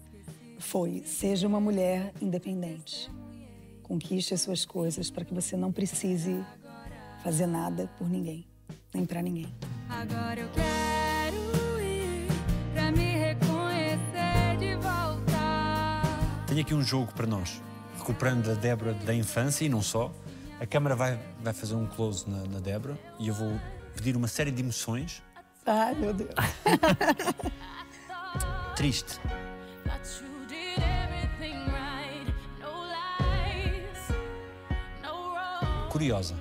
foi: 0.60 1.04
seja 1.06 1.48
uma 1.48 1.60
mulher 1.60 2.14
independente. 2.22 3.12
Conquiste 3.84 4.34
as 4.34 4.42
suas 4.42 4.66
coisas 4.66 5.10
para 5.10 5.24
que 5.24 5.34
você 5.34 5.56
não 5.56 5.72
precise 5.72 6.44
fazer 7.24 7.48
nada 7.48 7.90
por 7.98 8.10
ninguém, 8.10 8.46
nem 8.94 9.06
para 9.06 9.22
ninguém. 9.22 9.54
Agora 9.90 10.42
eu 10.42 10.50
quero 10.50 11.82
ir 11.82 12.28
pra 12.74 12.92
me 12.92 13.18
reconhecer 13.18 14.58
de 14.60 14.76
volta. 14.76 15.32
Tenho 16.48 16.62
aqui 16.62 16.74
um 16.74 16.84
jogo 16.84 17.14
para 17.14 17.26
nós, 17.26 17.62
recuperando 17.98 18.52
a 18.52 18.54
Débora 18.54 18.94
da 18.94 19.14
infância 19.14 19.64
e 19.66 19.70
não 19.70 19.82
só. 19.82 20.12
A 20.60 20.66
câmara 20.66 20.96
vai, 20.96 21.20
vai 21.42 21.54
fazer 21.54 21.76
um 21.76 21.86
close 21.86 22.30
na, 22.30 22.44
na 22.46 22.60
Débora 22.60 23.00
e 23.20 23.28
eu 23.28 23.34
vou 23.34 23.60
pedir 23.96 24.18
uma 24.18 24.28
série 24.28 24.52
de 24.52 24.62
emoções. 24.62 25.24
Ai, 25.66 25.96
meu 25.96 26.14
Deus. 26.14 26.30
Triste, 28.76 29.20
curiosa, 35.90 36.36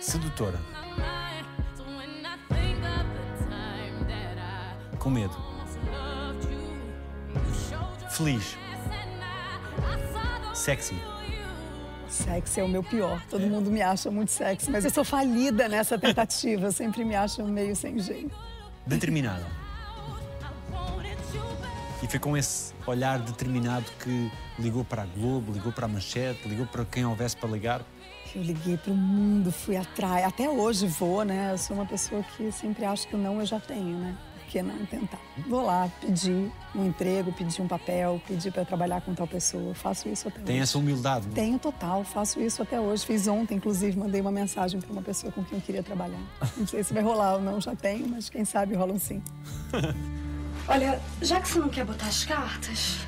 sedutora, 0.00 0.58
com 4.98 5.10
medo, 5.10 5.36
feliz, 8.10 8.56
sexy. 10.54 10.94
Sexy 12.08 12.60
é 12.60 12.64
o 12.64 12.68
meu 12.68 12.82
pior. 12.82 13.22
Todo 13.30 13.46
mundo 13.46 13.70
me 13.70 13.80
acha 13.82 14.10
muito 14.10 14.32
sexy, 14.32 14.70
mas 14.70 14.84
eu 14.84 14.90
sou 14.90 15.04
falida 15.04 15.68
nessa 15.68 15.96
tentativa. 15.98 16.66
Eu 16.66 16.72
sempre 16.72 17.04
me 17.04 17.14
acho 17.14 17.44
meio 17.44 17.76
sem 17.76 17.98
jeito. 17.98 18.34
determinada. 18.86 19.44
Foi 22.08 22.18
com 22.18 22.36
esse 22.36 22.72
olhar 22.86 23.18
determinado 23.18 23.84
que 24.02 24.30
ligou 24.58 24.82
para 24.84 25.02
a 25.02 25.06
Globo, 25.06 25.52
ligou 25.52 25.70
para 25.72 25.84
a 25.84 25.88
Manchete, 25.88 26.48
ligou 26.48 26.66
para 26.66 26.84
quem 26.84 27.04
houvesse 27.04 27.36
para 27.36 27.48
ligar. 27.50 27.82
Eu 28.34 28.42
liguei 28.42 28.76
para 28.78 28.92
o 28.92 28.96
mundo, 28.96 29.52
fui 29.52 29.76
atrás. 29.76 30.24
Até 30.24 30.48
hoje 30.48 30.86
vou, 30.86 31.22
né? 31.24 31.52
Eu 31.52 31.58
sou 31.58 31.76
uma 31.76 31.86
pessoa 31.86 32.22
que 32.36 32.50
sempre 32.52 32.84
acho 32.84 33.06
que 33.08 33.14
o 33.14 33.18
não 33.18 33.40
eu 33.40 33.46
já 33.46 33.60
tenho, 33.60 33.98
né? 33.98 34.16
Por 34.38 34.46
que 34.52 34.62
não 34.62 34.86
tentar? 34.86 35.20
Vou 35.46 35.62
lá, 35.66 35.86
pedir 36.00 36.50
um 36.74 36.86
emprego, 36.86 37.30
pedir 37.32 37.60
um 37.60 37.68
papel, 37.68 38.20
pedir 38.26 38.50
para 38.52 38.64
trabalhar 38.64 39.02
com 39.02 39.14
tal 39.14 39.26
pessoa. 39.26 39.74
Faço 39.74 40.08
isso 40.08 40.28
até 40.28 40.40
Tem 40.40 40.54
hoje. 40.56 40.62
essa 40.62 40.78
humildade. 40.78 41.26
não 41.26 41.32
é? 41.32 41.34
Tenho 41.34 41.58
total, 41.58 42.04
faço 42.04 42.40
isso 42.40 42.62
até 42.62 42.80
hoje. 42.80 43.04
Fiz 43.04 43.26
ontem, 43.28 43.56
inclusive, 43.56 43.98
mandei 43.98 44.20
uma 44.22 44.32
mensagem 44.32 44.80
para 44.80 44.90
uma 44.92 45.02
pessoa 45.02 45.30
com 45.30 45.44
quem 45.44 45.58
eu 45.58 45.62
queria 45.62 45.82
trabalhar. 45.82 46.20
Não 46.56 46.66
sei 46.66 46.82
se 46.82 46.94
vai 46.94 47.02
rolar 47.02 47.34
ou 47.34 47.42
não, 47.42 47.60
já 47.60 47.74
tenho, 47.76 48.08
mas 48.08 48.30
quem 48.30 48.44
sabe 48.46 48.74
rolam 48.74 48.98
sim. 48.98 49.22
Olha, 50.70 51.00
já 51.22 51.40
que 51.40 51.48
você 51.48 51.58
não 51.58 51.70
quer 51.70 51.82
botar 51.82 52.08
as 52.08 52.26
cartas, 52.26 52.98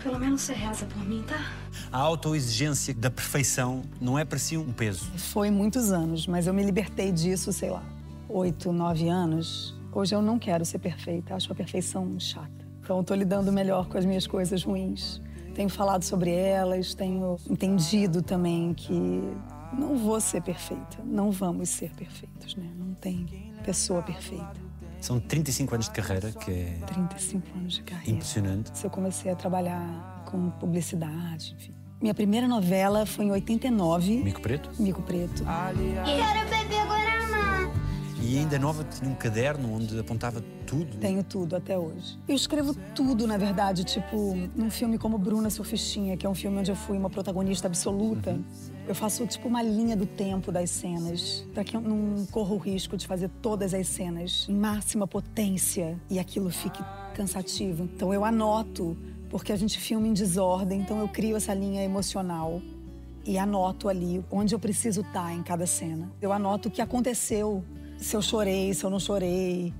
pelo 0.00 0.20
menos 0.20 0.42
você 0.42 0.52
reza 0.52 0.86
por 0.86 1.04
mim, 1.04 1.24
tá? 1.26 1.52
A 1.90 1.98
autoexigência 1.98 2.94
da 2.94 3.10
perfeição 3.10 3.82
não 4.00 4.16
é 4.16 4.24
para 4.24 4.38
si 4.38 4.56
um 4.56 4.72
peso. 4.72 5.04
Foi 5.16 5.50
muitos 5.50 5.90
anos, 5.90 6.28
mas 6.28 6.46
eu 6.46 6.54
me 6.54 6.62
libertei 6.62 7.10
disso, 7.10 7.52
sei 7.52 7.70
lá, 7.70 7.82
oito, 8.28 8.72
nove 8.72 9.08
anos. 9.08 9.74
Hoje 9.92 10.14
eu 10.14 10.22
não 10.22 10.38
quero 10.38 10.64
ser 10.64 10.78
perfeita, 10.78 11.34
acho 11.34 11.50
a 11.50 11.56
perfeição 11.56 12.20
chata. 12.20 12.64
Então 12.80 12.98
eu 12.98 13.02
tô 13.04 13.16
lidando 13.16 13.50
melhor 13.50 13.88
com 13.88 13.98
as 13.98 14.04
minhas 14.04 14.28
coisas 14.28 14.62
ruins. 14.62 15.20
Tenho 15.56 15.68
falado 15.68 16.04
sobre 16.04 16.30
elas, 16.30 16.94
tenho 16.94 17.36
entendido 17.50 18.22
também 18.22 18.72
que 18.74 19.22
não 19.76 19.96
vou 19.96 20.20
ser 20.20 20.40
perfeita, 20.40 20.98
não 21.04 21.32
vamos 21.32 21.68
ser 21.68 21.90
perfeitos, 21.96 22.54
né? 22.54 22.70
Não 22.78 22.94
tem 22.94 23.26
pessoa 23.64 24.02
perfeita. 24.02 24.65
São 25.00 25.20
35 25.20 25.74
anos 25.74 25.86
de 25.86 25.92
carreira, 25.92 26.32
que 26.32 26.50
é 26.50 26.78
35 26.86 27.46
anos 27.58 27.74
de 27.74 27.82
carreira. 27.82 28.10
impressionante. 28.10 28.72
Eu 28.82 28.90
comecei 28.90 29.30
a 29.30 29.36
trabalhar 29.36 30.24
com 30.26 30.50
publicidade, 30.50 31.54
enfim. 31.58 31.72
Minha 32.00 32.14
primeira 32.14 32.46
novela 32.46 33.06
foi 33.06 33.24
em 33.26 33.30
89, 33.30 34.16
Mico 34.22 34.40
Preto. 34.40 34.70
Mico 34.78 35.02
Preto. 35.02 35.42
Quero 35.44 36.50
beber 36.50 36.86
Guaraná. 36.86 37.72
E 38.22 38.38
ainda 38.38 38.58
nova 38.58 38.84
tinha 38.84 39.08
um 39.10 39.14
caderno 39.14 39.72
onde 39.72 39.98
apontava 39.98 40.42
tudo. 40.66 40.96
Tenho 40.98 41.22
tudo 41.22 41.54
até 41.56 41.78
hoje. 41.78 42.18
Eu 42.26 42.34
escrevo 42.34 42.74
tudo, 42.94 43.26
na 43.26 43.36
verdade, 43.38 43.84
tipo, 43.84 44.34
num 44.54 44.68
filme 44.68 44.98
como 44.98 45.16
Bruna 45.16 45.48
Surfistinha, 45.48 46.16
que 46.16 46.26
é 46.26 46.28
um 46.28 46.34
filme 46.34 46.58
onde 46.58 46.70
eu 46.70 46.76
fui 46.76 46.98
uma 46.98 47.08
protagonista 47.08 47.68
absoluta. 47.68 48.38
Eu 48.88 48.94
faço, 48.94 49.26
tipo, 49.26 49.48
uma 49.48 49.62
linha 49.62 49.96
do 49.96 50.06
tempo 50.06 50.52
das 50.52 50.70
cenas, 50.70 51.44
para 51.52 51.64
que 51.64 51.76
eu 51.76 51.80
não 51.80 52.24
corra 52.26 52.54
o 52.54 52.56
risco 52.56 52.96
de 52.96 53.04
fazer 53.04 53.28
todas 53.42 53.74
as 53.74 53.88
cenas 53.88 54.46
em 54.48 54.54
máxima 54.54 55.08
potência 55.08 56.00
e 56.08 56.20
aquilo 56.20 56.50
fique 56.50 56.80
cansativo. 57.12 57.82
Então 57.92 58.14
eu 58.14 58.24
anoto, 58.24 58.96
porque 59.28 59.50
a 59.50 59.56
gente 59.56 59.76
filma 59.80 60.06
em 60.06 60.12
desordem, 60.12 60.80
então 60.80 61.00
eu 61.00 61.08
crio 61.08 61.36
essa 61.36 61.52
linha 61.52 61.82
emocional 61.82 62.62
e 63.24 63.36
anoto 63.36 63.88
ali 63.88 64.24
onde 64.30 64.54
eu 64.54 64.58
preciso 64.58 65.00
estar 65.00 65.34
em 65.34 65.42
cada 65.42 65.66
cena. 65.66 66.08
Eu 66.22 66.32
anoto 66.32 66.68
o 66.68 66.70
que 66.70 66.80
aconteceu, 66.80 67.64
se 67.98 68.14
eu 68.14 68.22
chorei, 68.22 68.72
se 68.72 68.84
eu 68.84 68.90
não 68.90 69.00
chorei. 69.00 69.74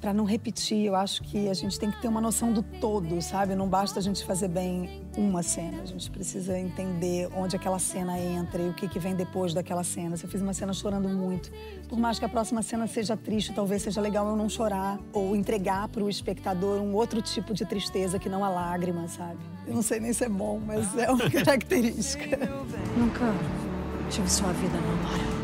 Pra 0.00 0.14
não 0.14 0.24
repetir, 0.24 0.86
eu 0.86 0.94
acho 0.94 1.22
que 1.22 1.48
a 1.48 1.54
gente 1.54 1.76
tem 1.76 1.90
que 1.90 2.00
ter 2.00 2.06
uma 2.06 2.20
noção 2.20 2.52
do 2.52 2.62
todo, 2.62 3.20
sabe? 3.20 3.56
Não 3.56 3.68
basta 3.68 3.98
a 3.98 4.02
gente 4.02 4.24
fazer 4.24 4.46
bem 4.46 5.02
uma 5.16 5.42
cena, 5.42 5.82
a 5.82 5.84
gente 5.84 6.08
precisa 6.08 6.56
entender 6.56 7.28
onde 7.34 7.56
aquela 7.56 7.80
cena 7.80 8.16
entra 8.16 8.62
e 8.62 8.68
o 8.68 8.74
que, 8.74 8.86
que 8.86 9.00
vem 9.00 9.16
depois 9.16 9.52
daquela 9.52 9.82
cena. 9.82 10.16
Se 10.16 10.24
eu 10.24 10.30
fiz 10.30 10.40
uma 10.40 10.54
cena 10.54 10.72
chorando 10.72 11.08
muito, 11.08 11.50
por 11.88 11.98
mais 11.98 12.16
que 12.16 12.24
a 12.24 12.28
próxima 12.28 12.62
cena 12.62 12.86
seja 12.86 13.16
triste, 13.16 13.52
talvez 13.52 13.82
seja 13.82 14.00
legal 14.00 14.28
eu 14.28 14.36
não 14.36 14.48
chorar 14.48 15.00
ou 15.12 15.34
entregar 15.34 15.88
pro 15.88 16.08
espectador 16.08 16.80
um 16.80 16.94
outro 16.94 17.20
tipo 17.20 17.52
de 17.52 17.64
tristeza 17.64 18.20
que 18.20 18.28
não 18.28 18.44
a 18.44 18.48
lágrima, 18.48 19.08
sabe? 19.08 19.38
Eu 19.66 19.74
não 19.74 19.82
sei 19.82 19.98
nem 19.98 20.12
se 20.12 20.24
é 20.24 20.28
bom, 20.28 20.60
mas 20.64 20.96
é 20.96 21.10
uma 21.10 21.26
característica. 21.28 22.38
Nunca 22.96 23.34
tive 24.08 24.30
sua 24.30 24.52
vida, 24.52 24.78
não, 24.78 24.96
Mara. 25.02 25.38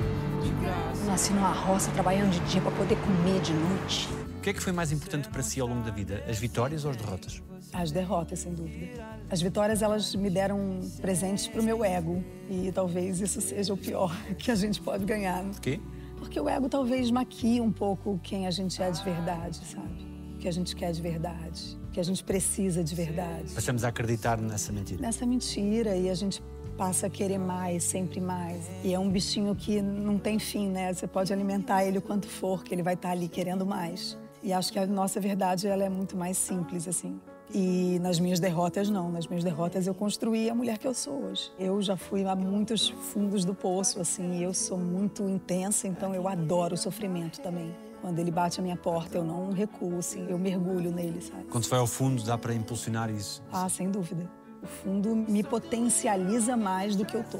Nasci 1.07 1.33
numa 1.33 1.53
roça, 1.53 1.91
trabalhando 1.91 2.31
de 2.31 2.41
dia 2.51 2.61
pra 2.61 2.71
poder 2.71 2.97
comer 2.99 3.41
de 3.41 3.53
noite. 3.53 4.24
O 4.45 4.47
que 4.47 4.51
é 4.51 4.53
que 4.53 4.61
foi 4.61 4.75
mais 4.75 4.93
importante 4.93 5.27
para 5.31 5.43
si 5.43 5.59
ao 5.59 5.67
longo 5.67 5.83
da 5.83 5.91
vida? 5.91 6.23
As 6.29 6.39
vitórias 6.39 6.85
ou 6.85 6.91
as 6.91 6.99
derrotas? 6.99 7.43
As 7.73 7.91
derrotas, 7.91 8.41
sem 8.41 8.53
dúvida. 8.53 9.03
As 9.31 9.41
vitórias, 9.41 9.81
elas 9.81 10.15
me 10.15 10.29
deram 10.29 10.83
presentes 11.01 11.49
pro 11.49 11.63
meu 11.63 11.83
ego. 11.83 12.23
E 12.51 12.71
talvez 12.71 13.23
isso 13.23 13.41
seja 13.41 13.73
o 13.73 13.77
pior 13.79 14.15
que 14.37 14.51
a 14.51 14.55
gente 14.55 14.83
pode 14.83 15.07
ganhar. 15.07 15.43
De 15.49 15.59
quê? 15.63 15.81
Porque 16.19 16.39
o 16.39 16.47
ego 16.47 16.69
talvez 16.69 17.11
maquia 17.11 17.63
um 17.63 17.73
pouco 17.73 18.21
quem 18.23 18.47
a 18.47 18.51
gente 18.51 18.83
é 18.83 18.91
de 18.91 19.03
verdade, 19.03 19.65
sabe? 19.65 20.07
O 20.35 20.39
que 20.39 20.47
a 20.47 20.53
gente 20.53 20.77
quer 20.77 20.93
de 20.93 21.01
verdade. 21.01 21.79
O 21.89 21.93
que 21.93 21.99
a 22.01 22.05
gente 22.05 22.23
precisa 22.23 22.85
de 22.85 22.95
verdade. 22.95 23.51
Passamos 23.55 23.83
a 23.83 23.89
acreditar 23.89 24.37
nessa 24.37 24.71
mentira. 24.71 25.01
Nessa 25.01 25.25
mentira 25.25 25.97
e 25.97 26.11
a 26.11 26.15
gente 26.15 26.43
passa 26.77 27.07
a 27.07 27.11
querer 27.11 27.39
mais, 27.39 27.83
sempre 27.83 28.21
mais. 28.21 28.71
E 28.85 28.93
é 28.93 28.99
um 28.99 29.09
bichinho 29.09 29.55
que 29.55 29.81
não 29.81 30.19
tem 30.19 30.39
fim, 30.39 30.69
né? 30.69 30.93
Você 30.93 31.07
pode 31.07 31.33
alimentar 31.33 31.87
ele 31.87 31.97
o 31.97 32.03
quanto 32.03 32.29
for, 32.29 32.63
que 32.63 32.75
ele 32.75 32.83
vai 32.83 32.93
estar 32.93 33.09
ali 33.09 33.27
querendo 33.27 33.65
mais. 33.65 34.23
E 34.45 34.53
acho 34.53 34.71
que 34.71 34.79
a 34.79 34.87
nossa 34.87 35.19
verdade 35.19 35.67
ela 35.67 35.83
é 35.83 35.89
muito 35.89 36.19
mais 36.19 36.37
simples 36.37 36.87
assim. 36.87 37.19
E 37.53 37.99
nas 38.01 38.21
minhas 38.21 38.39
derrotas 38.39 38.91
não, 38.91 39.11
nas 39.11 39.27
minhas 39.27 39.43
derrotas 39.43 39.87
eu 39.87 39.95
construí 39.95 40.51
a 40.51 40.55
mulher 40.55 40.77
que 40.77 40.87
eu 40.87 40.93
sou 40.93 41.15
hoje. 41.25 41.51
Eu 41.59 41.81
já 41.81 41.97
fui 41.97 42.27
a 42.27 42.37
muitos 42.37 42.91
fundos 42.91 43.43
do 43.43 43.55
poço 43.55 44.01
assim, 44.01 44.41
e 44.41 44.43
eu 44.43 44.53
sou 44.53 44.77
muito 44.77 45.27
intensa, 45.27 45.89
então 45.89 46.15
eu 46.15 46.29
adoro 46.29 46.75
o 46.75 46.77
sofrimento 46.77 47.41
também. 47.41 47.75
Quando 48.03 48.19
ele 48.19 48.31
bate 48.31 48.61
a 48.61 48.63
minha 48.63 48.77
porta, 48.77 49.17
eu 49.17 49.25
não 49.25 49.51
recuo, 49.51 49.97
assim, 49.97 50.27
eu 50.29 50.39
mergulho 50.39 50.93
nele, 50.93 51.23
sabe? 51.23 51.45
Quando 51.45 51.65
se 51.65 51.71
vai 51.71 51.79
ao 51.79 51.87
fundo, 51.87 52.23
dá 52.23 52.37
para 52.37 52.53
impulsionar 52.53 53.09
isso. 53.09 53.43
Ah, 53.51 53.67
sem 53.71 53.91
dúvida. 53.91 54.31
O 54.63 54.67
fundo 54.67 55.17
me 55.17 55.43
potencializa 55.43 56.55
mais 56.55 56.97
do 56.97 57.07
que 57.07 57.17
eu 57.17 57.25
tô. 57.25 57.39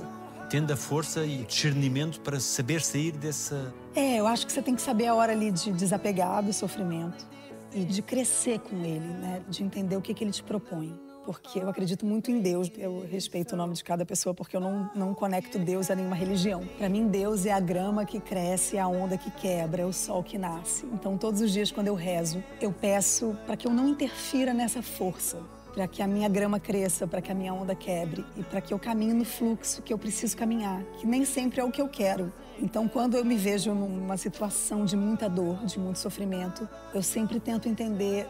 Tendo 0.49 0.73
a 0.73 0.77
força 0.77 1.25
e 1.25 1.45
discernimento 1.45 2.21
para 2.21 2.39
saber 2.39 2.81
sair 2.81 3.13
dessa. 3.13 3.75
É, 3.95 4.21
eu 4.21 4.27
acho 4.27 4.47
que 4.47 4.53
você 4.53 4.63
tem 4.63 4.75
que 4.75 4.83
saber 4.83 5.07
a 5.07 5.15
hora 5.15 5.33
ali 5.33 5.51
de 5.51 5.73
desapegar 5.73 6.43
do 6.43 6.53
sofrimento 6.53 7.27
e 7.75 7.85
de 7.85 8.03
crescer 8.03 8.61
com 8.61 8.77
ele, 8.85 9.01
né? 9.01 9.43
De 9.49 9.63
entender 9.63 9.97
o 9.97 10.01
que, 10.01 10.15
que 10.15 10.23
ele 10.23 10.31
te 10.31 10.43
propõe. 10.43 10.95
Porque 11.25 11.59
eu 11.59 11.69
acredito 11.69 12.05
muito 12.05 12.31
em 12.31 12.39
Deus. 12.39 12.71
Eu 12.77 13.07
respeito 13.11 13.55
o 13.55 13.57
nome 13.57 13.75
de 13.75 13.83
cada 13.83 14.05
pessoa 14.05 14.35
porque 14.35 14.55
eu 14.55 14.61
não, 14.61 14.91
não 14.95 15.15
conecto 15.15 15.59
Deus 15.59 15.91
a 15.91 15.95
nenhuma 15.95 16.15
religião. 16.15 16.63
Para 16.77 16.89
mim, 16.89 17.09
Deus 17.09 17.47
é 17.47 17.53
a 17.53 17.61
grama 17.61 18.05
que 18.05 18.21
cresce, 18.21 18.79
a 18.79 18.87
onda 18.87 19.17
que 19.17 19.31
quebra, 19.31 19.83
é 19.83 19.87
o 19.87 19.93
sol 19.93 20.23
que 20.23 20.37
nasce. 20.37 20.85
Então, 20.93 21.17
todos 21.17 21.41
os 21.41 21.51
dias, 21.51 21.73
quando 21.73 21.89
eu 21.89 21.95
rezo, 21.95 22.45
eu 22.61 22.71
peço 22.71 23.35
para 23.47 23.57
que 23.57 23.67
eu 23.67 23.73
não 23.73 23.89
interfira 23.89 24.53
nessa 24.53 24.83
força. 24.83 25.39
Para 25.75 25.89
que 25.89 26.01
a 26.01 26.07
minha 26.07 26.29
grama 26.29 26.61
cresça, 26.61 27.07
para 27.07 27.21
que 27.21 27.33
a 27.33 27.35
minha 27.35 27.53
onda 27.53 27.75
quebre 27.75 28.25
e 28.37 28.45
para 28.45 28.61
que 28.61 28.73
eu 28.73 28.79
caminhe 28.79 29.13
no 29.13 29.25
fluxo 29.25 29.83
que 29.83 29.93
eu 29.93 29.99
preciso 29.99 30.37
caminhar, 30.37 30.85
que 30.99 31.07
nem 31.07 31.25
sempre 31.25 31.61
é 31.61 31.65
o 31.65 31.71
que 31.71 31.83
eu 31.83 31.89
quero. 31.89 32.33
Então, 32.61 32.87
quando 32.87 33.17
eu 33.17 33.25
me 33.25 33.37
vejo 33.37 33.75
numa 33.75 34.17
situação 34.17 34.85
de 34.85 34.97
muita 34.97 35.29
dor, 35.29 35.65
de 35.67 35.79
muito 35.81 35.99
sofrimento, 35.99 36.69
eu 36.95 37.03
sempre 37.03 37.41
tento 37.41 37.69
entender 37.69 38.29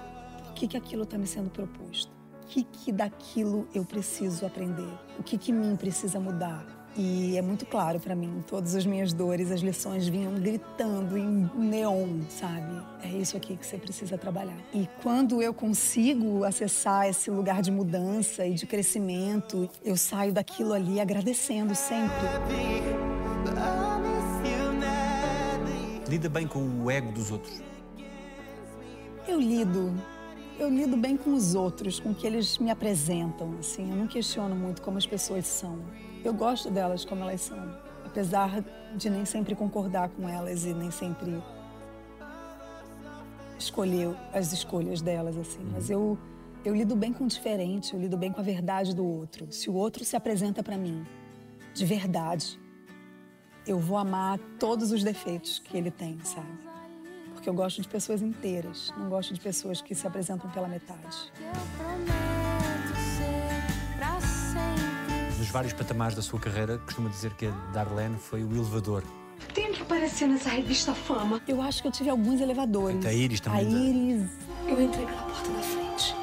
o 0.48 0.54
que, 0.54 0.66
que 0.66 0.76
aquilo 0.76 1.02
está 1.02 1.18
me 1.18 1.26
sendo 1.26 1.50
proposto. 1.50 2.10
O 2.42 2.46
que, 2.46 2.64
que 2.64 2.90
daquilo 2.90 3.68
eu 3.74 3.84
preciso 3.84 4.46
aprender? 4.46 4.92
O 5.18 5.22
que, 5.22 5.36
que 5.36 5.52
mim 5.52 5.76
precisa 5.76 6.18
mudar? 6.18 6.83
E 6.96 7.36
é 7.36 7.42
muito 7.42 7.66
claro 7.66 7.98
para 7.98 8.14
mim, 8.14 8.44
todas 8.46 8.76
as 8.76 8.86
minhas 8.86 9.12
dores, 9.12 9.50
as 9.50 9.60
lições 9.60 10.06
vinham 10.06 10.32
gritando 10.34 11.18
em 11.18 11.50
neon, 11.56 12.20
sabe? 12.28 12.80
É 13.02 13.08
isso 13.08 13.36
aqui 13.36 13.56
que 13.56 13.66
você 13.66 13.76
precisa 13.76 14.16
trabalhar. 14.16 14.56
E 14.72 14.88
quando 15.02 15.42
eu 15.42 15.52
consigo 15.52 16.44
acessar 16.44 17.08
esse 17.08 17.30
lugar 17.32 17.62
de 17.62 17.70
mudança 17.72 18.46
e 18.46 18.54
de 18.54 18.64
crescimento, 18.64 19.68
eu 19.84 19.96
saio 19.96 20.32
daquilo 20.32 20.72
ali 20.72 21.00
agradecendo 21.00 21.74
sempre. 21.74 22.14
Lida 26.08 26.28
bem 26.28 26.46
com 26.46 26.60
o 26.84 26.90
ego 26.90 27.10
dos 27.10 27.32
outros. 27.32 27.60
Eu 29.26 29.40
lido. 29.40 29.92
Eu 30.60 30.68
lido 30.68 30.96
bem 30.96 31.16
com 31.16 31.34
os 31.34 31.56
outros, 31.56 31.98
com 31.98 32.10
o 32.10 32.14
que 32.14 32.24
eles 32.24 32.58
me 32.58 32.70
apresentam, 32.70 33.52
assim. 33.58 33.90
Eu 33.90 33.96
não 33.96 34.06
questiono 34.06 34.54
muito 34.54 34.80
como 34.80 34.96
as 34.96 35.06
pessoas 35.06 35.44
são. 35.46 35.80
Eu 36.24 36.32
gosto 36.32 36.70
delas 36.70 37.04
como 37.04 37.22
elas 37.22 37.42
são, 37.42 37.58
apesar 38.04 38.64
de 38.96 39.10
nem 39.10 39.24
sempre 39.24 39.54
concordar 39.54 40.08
com 40.08 40.26
elas 40.28 40.64
e 40.64 40.72
nem 40.72 40.90
sempre 40.90 41.42
escolher 43.58 44.16
as 44.32 44.52
escolhas 44.52 45.02
delas, 45.02 45.36
assim. 45.36 45.62
Mas 45.72 45.90
eu 45.90 46.18
Eu 46.64 46.74
lido 46.74 46.96
bem 46.96 47.12
com 47.12 47.24
o 47.24 47.28
diferente, 47.28 47.92
eu 47.92 48.00
lido 48.00 48.16
bem 48.16 48.32
com 48.32 48.40
a 48.40 48.42
verdade 48.42 48.94
do 48.96 49.04
outro. 49.04 49.52
Se 49.52 49.68
o 49.68 49.74
outro 49.74 50.02
se 50.02 50.16
apresenta 50.16 50.62
para 50.62 50.78
mim 50.78 51.04
de 51.74 51.84
verdade, 51.84 52.58
eu 53.66 53.78
vou 53.78 53.98
amar 53.98 54.38
todos 54.58 54.90
os 54.90 55.02
defeitos 55.04 55.58
que 55.58 55.76
ele 55.76 55.90
tem, 55.90 56.18
sabe? 56.24 56.48
Porque 57.34 57.48
eu 57.48 57.52
gosto 57.52 57.82
de 57.82 57.88
pessoas 57.88 58.22
inteiras, 58.22 58.94
não 58.96 59.10
gosto 59.10 59.34
de 59.34 59.40
pessoas 59.40 59.82
que 59.82 59.94
se 59.94 60.06
apresentam 60.06 60.48
pela 60.50 60.68
metade. 60.68 61.32
Nos 65.44 65.52
vários 65.52 65.74
patamares 65.74 66.16
da 66.16 66.22
sua 66.22 66.40
carreira, 66.40 66.78
costuma 66.78 67.10
dizer 67.10 67.34
que 67.34 67.44
a 67.44 67.50
Darlene 67.74 68.16
foi 68.16 68.42
o 68.42 68.50
elevador. 68.50 69.04
Tem 69.52 69.74
que 69.74 69.82
aparecer 69.82 70.26
nessa 70.26 70.48
revista 70.48 70.94
Fama. 70.94 71.38
Eu 71.46 71.60
acho 71.60 71.82
que 71.82 71.88
eu 71.88 71.92
tive 71.92 72.08
alguns 72.08 72.40
elevadores. 72.40 73.04
A 73.04 73.12
Iris 73.12 73.40
também. 73.40 73.60
A 73.60 73.62
Iris, 73.62 74.30
Eu 74.66 74.80
entrei 74.80 75.04
pela 75.04 75.20
porta 75.20 75.50
da 75.50 75.60
frente. 75.60 76.16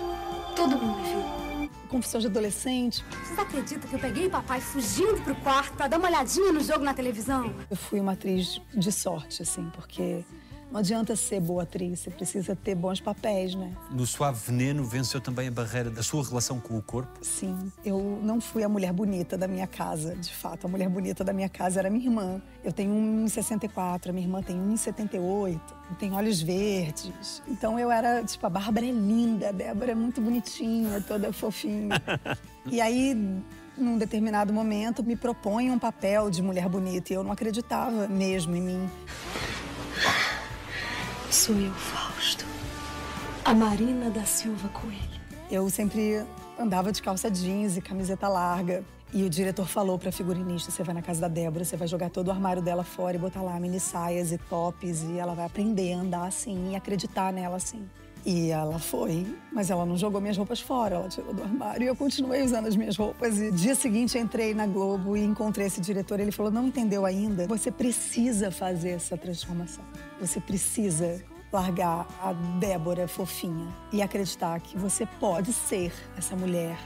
Todo 0.55 0.75
mundo 0.75 0.97
me 0.97 1.59
viu. 1.59 1.69
confissões 1.87 2.23
de 2.23 2.29
adolescente. 2.29 3.05
Vocês 3.23 3.37
acreditam 3.37 3.87
que 3.87 3.95
eu 3.95 3.99
peguei 3.99 4.25
o 4.25 4.29
papai 4.31 4.59
fugindo 4.59 5.21
pro 5.23 5.35
quarto 5.35 5.73
pra 5.77 5.87
dar 5.87 5.99
uma 5.99 6.07
olhadinha 6.07 6.51
no 6.51 6.63
jogo 6.63 6.83
na 6.83 6.95
televisão? 6.95 7.53
Eu 7.69 7.77
fui 7.77 7.99
uma 7.99 8.13
atriz 8.13 8.59
de 8.73 8.91
sorte, 8.91 9.43
assim, 9.43 9.69
porque 9.75 10.25
não 10.71 10.79
adianta 10.79 11.15
ser 11.17 11.41
boa 11.41 11.63
atriz, 11.63 11.99
você 11.99 12.09
precisa 12.09 12.55
ter 12.55 12.75
bons 12.75 13.01
papéis, 13.01 13.53
né? 13.53 13.73
No 13.91 14.07
Suave 14.07 14.39
Veneno, 14.47 14.85
venceu 14.85 15.19
também 15.19 15.49
a 15.49 15.51
barreira 15.51 15.89
da 15.89 16.01
sua 16.01 16.23
relação 16.23 16.61
com 16.61 16.77
o 16.77 16.81
corpo. 16.81 17.19
Sim, 17.21 17.71
eu 17.83 18.19
não 18.23 18.39
fui 18.39 18.63
a 18.63 18.69
mulher 18.69 18.93
bonita 18.93 19.37
da 19.37 19.49
minha 19.49 19.67
casa, 19.67 20.15
de 20.15 20.33
fato. 20.33 20.67
A 20.67 20.69
mulher 20.69 20.87
bonita 20.87 21.25
da 21.25 21.33
minha 21.33 21.49
casa 21.49 21.79
era 21.79 21.89
minha 21.89 22.05
irmã. 22.05 22.41
Eu 22.63 22.71
tenho 22.71 22.93
1,64, 22.93 24.09
a 24.09 24.13
minha 24.13 24.25
irmã 24.25 24.41
tem 24.41 24.55
1,78, 24.55 25.59
tem 25.99 26.13
olhos 26.13 26.41
verdes. 26.41 27.43
Então 27.47 27.77
eu 27.77 27.91
era, 27.91 28.23
tipo, 28.23 28.45
a 28.47 28.49
Bárbara 28.49 28.85
é 28.85 28.91
linda, 28.91 29.49
a 29.49 29.51
Débora 29.51 29.91
é 29.91 29.95
muito 29.95 30.21
bonitinha, 30.21 31.01
toda 31.01 31.33
fofinha. 31.33 32.01
E 32.67 32.79
aí, 32.79 33.17
num 33.75 33.97
determinado 33.97 34.53
momento, 34.53 35.03
me 35.03 35.15
propõe 35.15 35.71
um 35.71 35.79
papel 35.79 36.29
de 36.29 36.43
mulher 36.43 36.69
bonita 36.69 37.11
e 37.11 37.15
eu 37.15 37.23
não 37.23 37.31
acreditava 37.31 38.07
mesmo 38.07 38.55
em 38.55 38.61
mim. 38.61 38.89
Sou 41.31 41.55
eu, 41.55 41.71
Fausto. 41.71 42.45
A 43.45 43.53
Marina 43.53 44.09
da 44.09 44.25
Silva 44.25 44.67
Coelho. 44.67 44.99
Eu 45.49 45.69
sempre 45.69 46.25
andava 46.59 46.91
de 46.91 47.01
calça 47.01 47.31
jeans 47.31 47.77
e 47.77 47.81
camiseta 47.81 48.27
larga. 48.27 48.83
E 49.13 49.23
o 49.23 49.29
diretor 49.29 49.65
falou 49.65 49.97
pra 49.97 50.11
figurinista: 50.11 50.69
você 50.69 50.83
vai 50.83 50.93
na 50.93 51.01
casa 51.01 51.21
da 51.21 51.29
Débora, 51.29 51.63
você 51.63 51.77
vai 51.77 51.87
jogar 51.87 52.09
todo 52.09 52.27
o 52.27 52.31
armário 52.31 52.61
dela 52.61 52.83
fora 52.83 53.15
e 53.15 53.19
botar 53.19 53.41
lá 53.41 53.57
mini 53.61 53.79
saias 53.79 54.33
e 54.33 54.37
tops. 54.37 55.03
E 55.03 55.19
ela 55.19 55.33
vai 55.33 55.45
aprender 55.45 55.93
a 55.93 55.99
andar 55.99 56.25
assim 56.25 56.73
e 56.73 56.75
acreditar 56.75 57.31
nela 57.31 57.55
assim. 57.55 57.89
E 58.25 58.51
ela 58.51 58.77
foi, 58.77 59.25
mas 59.51 59.71
ela 59.71 59.83
não 59.83 59.97
jogou 59.97 60.21
minhas 60.21 60.37
roupas 60.37 60.61
fora, 60.61 60.95
ela 60.95 61.09
tirou 61.09 61.33
do 61.33 61.41
armário 61.41 61.83
e 61.83 61.87
eu 61.87 61.95
continuei 61.95 62.43
usando 62.43 62.67
as 62.67 62.75
minhas 62.75 62.95
roupas. 62.95 63.39
E 63.39 63.51
dia 63.51 63.73
seguinte 63.73 64.17
entrei 64.17 64.53
na 64.53 64.67
Globo 64.67 65.17
e 65.17 65.23
encontrei 65.23 65.65
esse 65.65 65.81
diretor. 65.81 66.19
Ele 66.19 66.31
falou: 66.31 66.51
não 66.51 66.67
entendeu 66.67 67.05
ainda? 67.05 67.47
Você 67.47 67.71
precisa 67.71 68.51
fazer 68.51 68.91
essa 68.91 69.17
transformação. 69.17 69.83
Você 70.19 70.39
precisa 70.39 71.23
largar 71.51 72.07
a 72.21 72.31
Débora 72.59 73.07
fofinha 73.07 73.67
e 73.91 74.01
acreditar 74.01 74.59
que 74.59 74.77
você 74.77 75.05
pode 75.19 75.51
ser 75.51 75.91
essa 76.15 76.35
mulher 76.35 76.77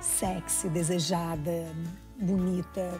sexy, 0.00 0.68
desejada, 0.68 1.74
bonita. 2.18 2.98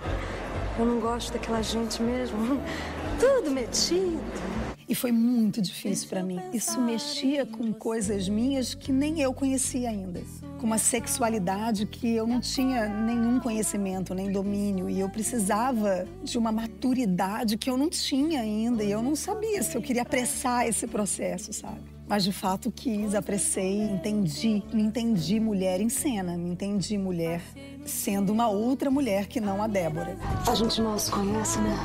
Eu 0.78 0.84
não 0.84 1.00
gosto 1.00 1.32
daquela 1.32 1.62
gente 1.62 2.02
mesmo. 2.02 2.60
Tudo 3.18 3.50
metido. 3.50 4.65
E 4.88 4.94
foi 4.94 5.10
muito 5.10 5.60
difícil 5.60 6.08
pra 6.08 6.22
mim. 6.22 6.40
Isso 6.52 6.80
mexia 6.80 7.44
com 7.44 7.72
coisas 7.72 8.28
minhas 8.28 8.72
que 8.72 8.92
nem 8.92 9.20
eu 9.20 9.34
conhecia 9.34 9.90
ainda. 9.90 10.22
Com 10.60 10.66
uma 10.66 10.78
sexualidade 10.78 11.86
que 11.86 12.14
eu 12.14 12.24
não 12.26 12.40
tinha 12.40 12.86
nenhum 12.88 13.40
conhecimento, 13.40 14.14
nem 14.14 14.30
domínio. 14.30 14.88
E 14.88 15.00
eu 15.00 15.08
precisava 15.08 16.06
de 16.22 16.38
uma 16.38 16.52
maturidade 16.52 17.56
que 17.56 17.68
eu 17.68 17.76
não 17.76 17.90
tinha 17.90 18.40
ainda. 18.40 18.84
E 18.84 18.90
eu 18.90 19.02
não 19.02 19.16
sabia 19.16 19.60
se 19.62 19.76
eu 19.76 19.82
queria 19.82 20.02
apressar 20.02 20.68
esse 20.68 20.86
processo, 20.86 21.52
sabe? 21.52 21.80
Mas 22.08 22.22
de 22.22 22.30
fato 22.30 22.70
quis, 22.70 23.16
apressei, 23.16 23.82
entendi. 23.82 24.62
Me 24.72 24.82
entendi 24.82 25.40
mulher 25.40 25.80
em 25.80 25.88
cena. 25.88 26.36
Me 26.38 26.50
entendi 26.50 26.96
mulher 26.96 27.42
sendo 27.84 28.32
uma 28.32 28.46
outra 28.48 28.88
mulher 28.88 29.26
que 29.26 29.40
não 29.40 29.60
a 29.60 29.66
Débora. 29.66 30.16
A 30.48 30.54
gente 30.54 30.80
mal 30.80 30.96
se 30.96 31.10
conhece, 31.10 31.58
né? 31.58 31.76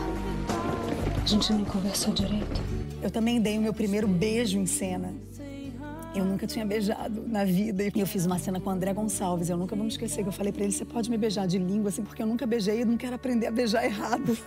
A 1.23 1.26
gente 1.26 1.52
nem 1.52 1.65
conversou 1.65 2.13
direito. 2.13 2.70
Eu 3.02 3.10
também 3.10 3.42
dei 3.42 3.58
o 3.58 3.62
meu 3.62 3.74
primeiro 3.74 4.08
beijo 4.08 4.60
em 4.60 4.66
cena. 4.66 5.14
Eu 6.14 6.26
nunca 6.26 6.46
tinha 6.46 6.66
beijado 6.66 7.26
na 7.28 7.44
vida. 7.46 7.84
E 7.84 8.00
eu 8.00 8.06
fiz 8.06 8.26
uma 8.26 8.38
cena 8.38 8.60
com 8.60 8.70
o 8.70 8.74
André 8.74 8.94
Gonçalves. 8.94 9.50
Eu 9.50 9.58
nunca 9.58 9.76
vou 9.76 9.84
me 9.84 9.92
esquecer 9.92 10.24
que 10.24 10.30
eu 10.30 10.34
falei 10.34 10.52
pra 10.52 10.64
ele: 10.64 10.72
você 10.72 10.86
pode 10.86 11.10
me 11.10 11.18
beijar 11.18 11.48
de 11.48 11.58
língua, 11.58 11.90
assim, 11.90 12.04
porque 12.04 12.22
eu 12.22 12.28
nunca 12.28 12.46
beijei 12.46 12.82
e 12.82 12.86
não 12.86 12.98
quero 12.98 13.16
aprender 13.16 13.48
a 13.48 13.52
beijar 13.52 13.84
errado. 13.84 14.38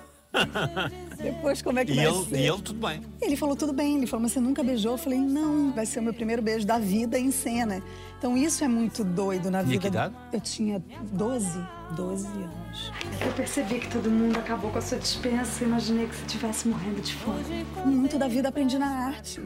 Depois, 1.21 1.63
como 1.63 1.79
é 1.79 1.85
que 1.85 1.93
E 1.93 1.97
vai 1.97 2.07
ele, 2.07 2.25
ser? 2.25 2.37
e 2.37 2.47
ele, 2.49 2.63
tudo 2.63 2.87
bem. 2.87 3.01
Ele 3.21 3.37
falou, 3.37 3.57
tudo 3.57 3.73
bem. 3.73 3.97
Ele 3.97 4.07
falou, 4.07 4.23
mas 4.23 4.33
você 4.33 4.41
nunca 4.41 4.63
beijou? 4.63 4.93
Eu 4.93 4.99
falei, 4.99 5.19
não, 5.19 5.73
vai 5.73 5.87
ser 5.87 6.01
o 6.01 6.03
meu 6.03 6.13
primeiro 6.13 6.43
beijo 6.43 6.67
da 6.67 6.79
vida 6.79 7.19
em 7.19 7.31
cena. 7.31 7.83
Então 8.19 8.37
isso 8.37 8.63
é 8.65 8.69
muito 8.69 9.03
doido 9.05 9.51
na 9.51 9.59
Tinha 9.61 9.71
vida. 9.71 9.81
que 9.83 9.87
idade? 9.89 10.15
Eu 10.33 10.41
tinha 10.41 10.85
12, 11.13 11.59
12 11.97 12.27
anos. 12.27 12.93
Eu 13.25 13.33
percebi 13.33 13.79
que 13.81 13.89
todo 13.91 14.11
mundo 14.11 14.39
acabou 14.39 14.71
com 14.71 14.79
a 14.79 14.83
sua 14.83 14.99
dispensa. 14.99 15.65
Imaginei 15.65 16.07
que 16.09 16.15
você 16.17 16.25
estivesse 16.27 16.69
morrendo 16.69 17.01
de 17.01 17.15
fome. 17.15 17.43
Muito 17.87 18.19
da 18.19 18.29
vida 18.29 18.49
aprendi 18.49 18.79
na 18.79 18.87
arte. 19.07 19.41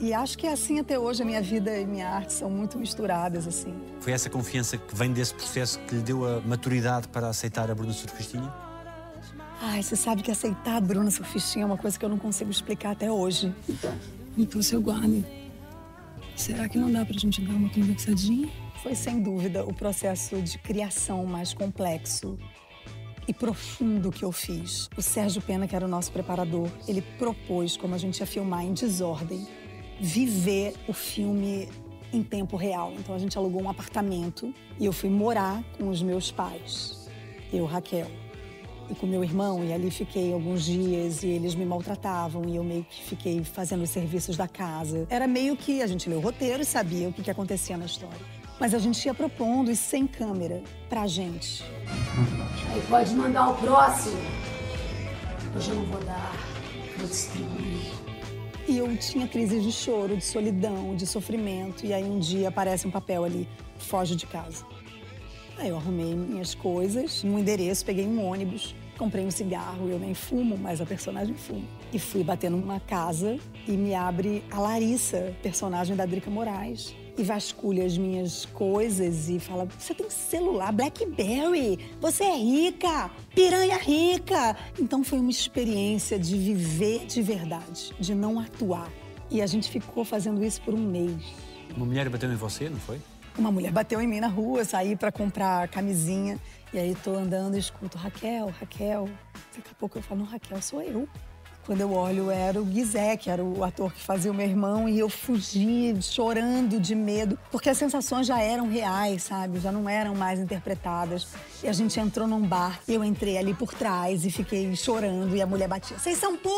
E 0.00 0.12
acho 0.12 0.36
que 0.36 0.46
é 0.48 0.52
assim 0.52 0.80
até 0.80 0.98
hoje 0.98 1.22
a 1.22 1.24
minha 1.24 1.40
vida 1.40 1.78
e 1.78 1.86
minha 1.86 2.08
arte 2.08 2.32
são 2.32 2.50
muito 2.50 2.76
misturadas, 2.76 3.46
assim. 3.46 3.72
Foi 4.00 4.12
essa 4.12 4.28
confiança 4.28 4.76
que 4.76 4.94
vem 4.96 5.12
desse 5.12 5.32
processo 5.32 5.78
que 5.80 5.94
lhe 5.94 6.02
deu 6.02 6.24
a 6.26 6.40
maturidade 6.40 7.06
para 7.08 7.28
aceitar 7.28 7.70
a 7.70 7.74
Bruna 7.74 7.92
Surfistinha? 7.92 8.52
Ai, 9.64 9.80
você 9.80 9.94
sabe 9.94 10.24
que 10.24 10.30
aceitar 10.32 10.74
a 10.74 10.80
Bruna 10.80 11.08
Surfistinha 11.08 11.62
é 11.62 11.66
uma 11.66 11.76
coisa 11.76 11.96
que 11.96 12.04
eu 12.04 12.08
não 12.08 12.18
consigo 12.18 12.50
explicar 12.50 12.90
até 12.90 13.12
hoje. 13.12 13.54
Então, 14.36 14.60
seu 14.60 14.82
guarda, 14.82 15.24
será 16.34 16.68
que 16.68 16.76
não 16.76 16.90
dá 16.90 17.04
pra 17.04 17.16
gente 17.16 17.40
dar 17.40 17.52
uma 17.52 17.68
conversadinha? 17.68 18.50
Foi, 18.82 18.96
sem 18.96 19.22
dúvida, 19.22 19.64
o 19.64 19.72
processo 19.72 20.42
de 20.42 20.58
criação 20.58 21.24
mais 21.24 21.54
complexo 21.54 22.36
e 23.28 23.32
profundo 23.32 24.10
que 24.10 24.24
eu 24.24 24.32
fiz. 24.32 24.90
O 24.96 25.00
Sérgio 25.00 25.40
Pena, 25.40 25.68
que 25.68 25.76
era 25.76 25.86
o 25.86 25.88
nosso 25.88 26.10
preparador, 26.10 26.68
ele 26.88 27.00
propôs 27.16 27.76
como 27.76 27.94
a 27.94 27.98
gente 27.98 28.18
ia 28.18 28.26
filmar 28.26 28.64
em 28.64 28.72
desordem, 28.72 29.46
viver 30.00 30.74
o 30.88 30.92
filme 30.92 31.68
em 32.12 32.20
tempo 32.20 32.56
real. 32.56 32.92
Então 32.98 33.14
a 33.14 33.18
gente 33.18 33.38
alugou 33.38 33.62
um 33.62 33.70
apartamento 33.70 34.52
e 34.80 34.86
eu 34.86 34.92
fui 34.92 35.08
morar 35.08 35.62
com 35.78 35.88
os 35.88 36.02
meus 36.02 36.32
pais, 36.32 37.08
eu, 37.52 37.64
Raquel 37.64 38.10
e 38.90 38.94
com 38.94 39.06
meu 39.06 39.22
irmão 39.22 39.64
e 39.64 39.72
ali 39.72 39.90
fiquei 39.90 40.32
alguns 40.32 40.64
dias 40.64 41.22
e 41.22 41.28
eles 41.28 41.54
me 41.54 41.64
maltratavam 41.64 42.44
e 42.48 42.56
eu 42.56 42.64
meio 42.64 42.84
que 42.84 43.02
fiquei 43.04 43.42
fazendo 43.44 43.82
os 43.82 43.90
serviços 43.90 44.36
da 44.36 44.48
casa. 44.48 45.06
Era 45.10 45.26
meio 45.26 45.56
que 45.56 45.82
a 45.82 45.86
gente 45.86 46.08
leu 46.08 46.18
o 46.18 46.22
roteiro 46.22 46.62
e 46.62 46.64
sabia 46.64 47.08
o 47.08 47.12
que, 47.12 47.22
que 47.22 47.30
acontecia 47.30 47.76
na 47.76 47.86
história. 47.86 48.20
Mas 48.60 48.74
a 48.74 48.78
gente 48.78 49.04
ia 49.04 49.14
propondo 49.14 49.70
e 49.70 49.76
sem 49.76 50.06
câmera 50.06 50.62
pra 50.88 51.06
gente. 51.06 51.64
Aí 52.72 52.82
pode 52.88 53.14
mandar 53.14 53.50
o 53.50 53.54
próximo. 53.54 54.16
Hoje 55.56 55.70
eu 55.70 55.76
não 55.76 55.84
vou 55.84 56.00
dar, 56.04 56.32
vou 56.98 57.08
distribuir. 57.08 57.92
E 58.68 58.78
eu 58.78 58.96
tinha 58.96 59.26
crises 59.26 59.62
de 59.64 59.72
choro, 59.72 60.16
de 60.16 60.24
solidão, 60.24 60.94
de 60.94 61.06
sofrimento. 61.06 61.84
E 61.84 61.92
aí 61.92 62.04
um 62.04 62.18
dia 62.18 62.48
aparece 62.48 62.86
um 62.86 62.90
papel 62.90 63.24
ali, 63.24 63.48
foge 63.78 64.14
de 64.14 64.26
casa. 64.26 64.64
Aí 65.62 65.68
eu 65.68 65.76
arrumei 65.76 66.12
minhas 66.12 66.56
coisas, 66.56 67.22
um 67.22 67.38
endereço, 67.38 67.84
peguei 67.84 68.04
um 68.04 68.20
ônibus, 68.26 68.74
comprei 68.98 69.24
um 69.24 69.30
cigarro, 69.30 69.88
eu 69.88 69.96
nem 69.96 70.12
fumo, 70.12 70.58
mas 70.58 70.80
a 70.80 70.84
personagem 70.84 71.36
fuma. 71.36 71.62
E 71.92 72.00
fui 72.00 72.24
bater 72.24 72.50
numa 72.50 72.80
casa 72.80 73.38
e 73.68 73.70
me 73.70 73.94
abre 73.94 74.42
a 74.50 74.58
Larissa, 74.58 75.32
personagem 75.40 75.94
da 75.94 76.04
Drica 76.04 76.28
Moraes. 76.28 76.96
E 77.16 77.22
vasculha 77.22 77.84
as 77.84 77.96
minhas 77.96 78.44
coisas 78.46 79.28
e 79.28 79.38
fala: 79.38 79.68
Você 79.78 79.94
tem 79.94 80.10
celular, 80.10 80.72
Blackberry, 80.72 81.78
você 82.00 82.24
é 82.24 82.36
rica, 82.36 83.08
piranha 83.32 83.76
rica. 83.76 84.56
Então 84.80 85.04
foi 85.04 85.20
uma 85.20 85.30
experiência 85.30 86.18
de 86.18 86.36
viver 86.36 87.06
de 87.06 87.22
verdade, 87.22 87.92
de 88.00 88.16
não 88.16 88.40
atuar. 88.40 88.90
E 89.30 89.40
a 89.40 89.46
gente 89.46 89.70
ficou 89.70 90.04
fazendo 90.04 90.44
isso 90.44 90.60
por 90.62 90.74
um 90.74 90.82
mês. 90.82 91.22
Uma 91.76 91.86
mulher 91.86 92.08
bateu 92.08 92.32
em 92.32 92.34
você, 92.34 92.68
não 92.68 92.80
foi? 92.80 92.98
Uma 93.36 93.50
mulher 93.50 93.72
bateu 93.72 94.00
em 94.00 94.06
mim 94.06 94.20
na 94.20 94.28
rua, 94.28 94.64
saí 94.64 94.94
pra 94.94 95.10
comprar 95.10 95.66
camisinha. 95.68 96.38
E 96.72 96.78
aí 96.78 96.94
tô 96.94 97.14
andando 97.14 97.56
e 97.56 97.58
escuto 97.58 97.98
Raquel, 97.98 98.52
Raquel. 98.60 99.08
Daqui 99.54 99.70
a 99.70 99.74
pouco 99.74 99.98
eu 99.98 100.02
falo, 100.02 100.20
não, 100.20 100.26
Raquel, 100.26 100.60
sou 100.60 100.82
eu. 100.82 101.08
Quando 101.64 101.80
eu 101.80 101.92
olho, 101.92 102.28
era 102.28 102.60
o 102.60 102.64
Guizé, 102.64 103.16
que 103.16 103.30
era 103.30 103.42
o 103.42 103.62
ator 103.62 103.92
que 103.92 104.02
fazia 104.02 104.32
o 104.32 104.34
meu 104.34 104.46
irmão, 104.46 104.88
e 104.88 104.98
eu 104.98 105.08
fugi, 105.08 105.96
chorando 106.02 106.80
de 106.80 106.92
medo, 106.94 107.38
porque 107.52 107.70
as 107.70 107.78
sensações 107.78 108.26
já 108.26 108.40
eram 108.40 108.68
reais, 108.68 109.22
sabe? 109.22 109.60
Já 109.60 109.70
não 109.70 109.88
eram 109.88 110.12
mais 110.14 110.40
interpretadas. 110.40 111.28
E 111.62 111.68
a 111.68 111.72
gente 111.72 112.00
entrou 112.00 112.26
num 112.26 112.40
bar, 112.40 112.80
e 112.88 112.94
eu 112.94 113.04
entrei 113.04 113.38
ali 113.38 113.54
por 113.54 113.72
trás 113.72 114.24
e 114.24 114.30
fiquei 114.30 114.74
chorando, 114.74 115.36
e 115.36 115.40
a 115.40 115.46
mulher 115.46 115.68
batia: 115.68 115.96
Vocês 115.98 116.18
são 116.18 116.36
p. 116.36 116.48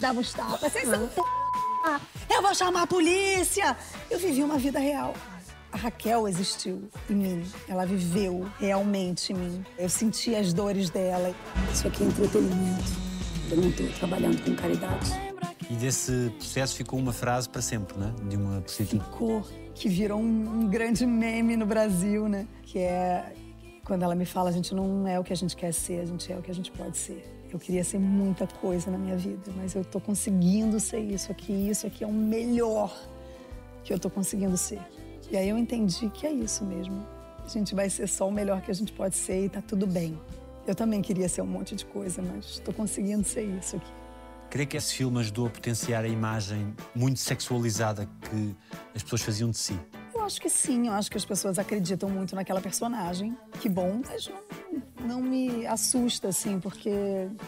dava 0.00 0.20
os 0.20 0.32
tapas, 0.32 0.72
vocês 0.72 0.88
são 0.88 1.08
p. 1.08 1.20
Eu 2.32 2.40
vou 2.40 2.54
chamar 2.54 2.82
a 2.82 2.86
polícia! 2.86 3.76
Eu 4.08 4.18
vivi 4.20 4.44
uma 4.44 4.58
vida 4.58 4.78
real. 4.78 5.12
A 5.72 5.76
Raquel 5.78 6.28
existiu 6.28 6.82
em 7.08 7.14
mim, 7.14 7.42
ela 7.66 7.86
viveu 7.86 8.46
realmente 8.60 9.32
em 9.32 9.36
mim. 9.36 9.64
Eu 9.78 9.88
senti 9.88 10.34
as 10.34 10.52
dores 10.52 10.90
dela. 10.90 11.34
Isso 11.72 11.88
aqui 11.88 12.02
é 12.02 12.06
entretenimento. 12.06 12.92
Eu 13.50 13.56
não 13.56 13.68
estou 13.70 13.88
trabalhando 13.94 14.44
com 14.44 14.54
caridade. 14.54 15.10
E 15.70 15.74
desse 15.74 16.30
processo 16.36 16.76
ficou 16.76 16.98
uma 16.98 17.12
frase 17.12 17.48
para 17.48 17.62
sempre, 17.62 17.98
né? 17.98 18.14
De 18.28 18.36
uma 18.36 18.60
prostituta. 18.60 19.02
Ficou, 19.02 19.42
que 19.74 19.88
virou 19.88 20.20
um, 20.20 20.60
um 20.60 20.68
grande 20.68 21.06
meme 21.06 21.56
no 21.56 21.64
Brasil, 21.64 22.28
né? 22.28 22.46
Que 22.62 22.80
é 22.80 23.32
quando 23.82 24.02
ela 24.02 24.14
me 24.14 24.26
fala: 24.26 24.50
a 24.50 24.52
gente 24.52 24.74
não 24.74 25.08
é 25.08 25.18
o 25.18 25.24
que 25.24 25.32
a 25.32 25.36
gente 25.36 25.56
quer 25.56 25.72
ser, 25.72 26.00
a 26.00 26.04
gente 26.04 26.30
é 26.30 26.36
o 26.36 26.42
que 26.42 26.50
a 26.50 26.54
gente 26.54 26.70
pode 26.70 26.98
ser. 26.98 27.24
Eu 27.50 27.58
queria 27.58 27.82
ser 27.82 27.98
muita 27.98 28.46
coisa 28.46 28.90
na 28.90 28.98
minha 28.98 29.16
vida, 29.16 29.50
mas 29.56 29.74
eu 29.74 29.84
tô 29.84 29.98
conseguindo 29.98 30.78
ser 30.78 31.00
isso 31.00 31.32
aqui. 31.32 31.52
Isso 31.52 31.86
aqui 31.86 32.04
é 32.04 32.06
o 32.06 32.12
melhor 32.12 32.94
que 33.82 33.92
eu 33.92 33.98
tô 33.98 34.10
conseguindo 34.10 34.56
ser. 34.58 34.80
E 35.32 35.36
aí 35.38 35.48
eu 35.48 35.56
entendi 35.56 36.10
que 36.10 36.26
é 36.26 36.30
isso 36.30 36.62
mesmo. 36.62 37.06
A 37.42 37.48
gente 37.48 37.74
vai 37.74 37.88
ser 37.88 38.06
só 38.06 38.28
o 38.28 38.30
melhor 38.30 38.60
que 38.60 38.70
a 38.70 38.74
gente 38.74 38.92
pode 38.92 39.16
ser 39.16 39.46
e 39.46 39.48
tá 39.48 39.62
tudo 39.62 39.86
bem. 39.86 40.20
Eu 40.66 40.74
também 40.74 41.00
queria 41.00 41.26
ser 41.26 41.40
um 41.40 41.46
monte 41.46 41.74
de 41.74 41.86
coisa, 41.86 42.20
mas 42.20 42.44
estou 42.50 42.74
conseguindo 42.74 43.24
ser 43.24 43.42
isso 43.42 43.76
aqui. 43.76 43.90
Creio 44.50 44.68
que 44.68 44.76
esse 44.76 44.92
filme 44.92 45.18
ajudou 45.20 45.46
a 45.46 45.50
potenciar 45.50 46.04
a 46.04 46.08
imagem 46.08 46.74
muito 46.94 47.18
sexualizada 47.18 48.06
que 48.20 48.54
as 48.94 49.02
pessoas 49.02 49.22
faziam 49.22 49.48
de 49.48 49.56
si. 49.56 49.80
Eu 50.14 50.20
acho 50.20 50.38
que 50.38 50.50
sim, 50.50 50.88
eu 50.88 50.92
acho 50.92 51.10
que 51.10 51.16
as 51.16 51.24
pessoas 51.24 51.58
acreditam 51.58 52.10
muito 52.10 52.36
naquela 52.36 52.60
personagem. 52.60 53.34
Que 53.58 53.70
bom, 53.70 54.02
mas 54.06 54.28
não, 54.28 55.08
não 55.08 55.22
me 55.22 55.66
assusta, 55.66 56.28
assim, 56.28 56.60
porque 56.60 56.90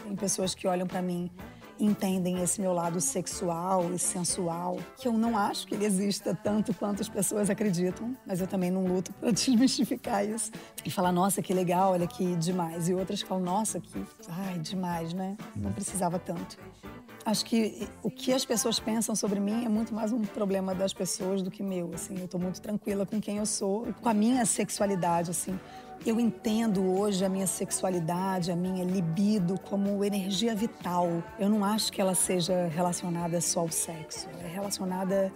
tem 0.03 0.15
pessoas 0.15 0.55
que 0.55 0.67
olham 0.67 0.87
para 0.87 1.03
mim 1.03 1.29
entendem 1.79 2.41
esse 2.41 2.61
meu 2.61 2.73
lado 2.73 3.01
sexual 3.01 3.93
e 3.93 3.99
sensual, 3.99 4.77
que 4.97 5.07
eu 5.07 5.13
não 5.13 5.37
acho 5.37 5.67
que 5.67 5.75
ele 5.75 5.85
exista 5.85 6.33
tanto 6.35 6.73
quanto 6.73 7.01
as 7.01 7.09
pessoas 7.09 7.49
acreditam, 7.49 8.15
mas 8.25 8.39
eu 8.39 8.47
também 8.47 8.71
não 8.71 8.85
luto 8.85 9.13
para 9.13 9.31
desmistificar 9.33 10.25
isso. 10.25 10.51
E 10.83 10.91
falar, 10.91 11.11
nossa, 11.11 11.41
que 11.41 11.53
legal, 11.53 11.93
olha 11.93 12.07
que 12.07 12.35
demais. 12.35 12.87
E 12.89 12.93
outras 12.93 13.21
falam, 13.21 13.43
nossa, 13.43 13.79
que, 13.79 14.03
ai, 14.29 14.59
demais, 14.59 15.13
né? 15.13 15.35
Não 15.55 15.71
precisava 15.71 16.19
tanto. 16.19 16.57
Acho 17.25 17.43
que 17.43 17.89
o 18.03 18.11
que 18.11 18.31
as 18.31 18.45
pessoas 18.45 18.79
pensam 18.79 19.15
sobre 19.15 19.39
mim 19.39 19.65
é 19.65 19.69
muito 19.69 19.95
mais 19.95 20.11
um 20.11 20.21
problema 20.21 20.75
das 20.75 20.93
pessoas 20.93 21.41
do 21.41 21.49
que 21.49 21.63
meu, 21.63 21.91
assim. 21.91 22.19
Eu 22.19 22.27
tô 22.27 22.37
muito 22.37 22.61
tranquila 22.61 23.03
com 23.03 23.19
quem 23.19 23.37
eu 23.37 23.47
sou, 23.47 23.87
com 23.99 24.07
a 24.07 24.13
minha 24.13 24.45
sexualidade, 24.45 25.31
assim. 25.31 25.59
Eu 26.03 26.19
entendo 26.19 26.83
hoje 26.83 27.23
a 27.23 27.29
minha 27.29 27.47
sexualidade, 27.47 28.51
a 28.51 28.55
minha 28.55 28.83
libido 28.83 29.59
como 29.59 30.03
energia 30.03 30.55
vital. 30.55 31.23
Eu 31.39 31.49
não 31.49 31.63
acho 31.63 31.91
que 31.91 32.01
ela 32.01 32.15
seja 32.15 32.67
relacionada 32.67 33.39
só 33.41 33.61
ao 33.61 33.69
sexo. 33.69 34.27
Ela 34.29 34.43
é 34.43 34.47
relacionada 34.47 35.31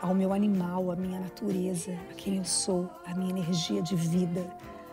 ao 0.00 0.14
meu 0.14 0.32
animal, 0.32 0.90
à 0.90 0.96
minha 0.96 1.18
natureza, 1.18 1.92
a 2.10 2.14
quem 2.14 2.36
eu 2.36 2.44
sou, 2.44 2.90
à 3.06 3.14
minha 3.14 3.30
energia 3.30 3.80
de 3.80 3.96
vida, 3.96 4.46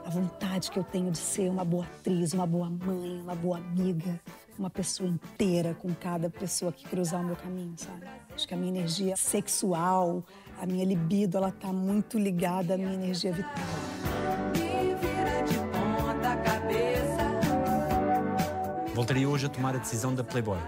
a 0.06 0.10
vontade 0.10 0.72
que 0.72 0.80
eu 0.80 0.84
tenho 0.84 1.12
de 1.12 1.18
ser 1.18 1.50
uma 1.50 1.66
boa 1.66 1.84
atriz, 1.84 2.34
uma 2.34 2.48
boa 2.48 2.70
mãe, 2.70 3.20
uma 3.22 3.36
boa 3.36 3.58
amiga, 3.58 4.20
uma 4.58 4.70
pessoa 4.70 5.10
inteira 5.10 5.74
com 5.74 5.94
cada 5.94 6.30
pessoa 6.30 6.72
que 6.72 6.88
cruzar 6.88 7.22
o 7.22 7.26
meu 7.26 7.36
caminho, 7.36 7.74
sabe? 7.76 8.06
Acho 8.34 8.48
que 8.48 8.54
a 8.54 8.58
minha 8.58 8.72
energia 8.72 9.16
sexual, 9.18 10.24
a 10.62 10.66
minha 10.66 10.86
libido, 10.86 11.38
ela 11.38 11.52
tá 11.52 11.74
muito 11.74 12.18
ligada 12.18 12.76
à 12.76 12.78
minha 12.78 12.94
energia 12.94 13.34
vital. 13.34 14.31
Voltaria 19.02 19.28
hoje 19.28 19.48
a 19.48 19.50
tomar 19.50 19.74
a 19.74 19.80
decisão 19.80 20.14
da 20.14 20.24
Playboy. 20.24 20.60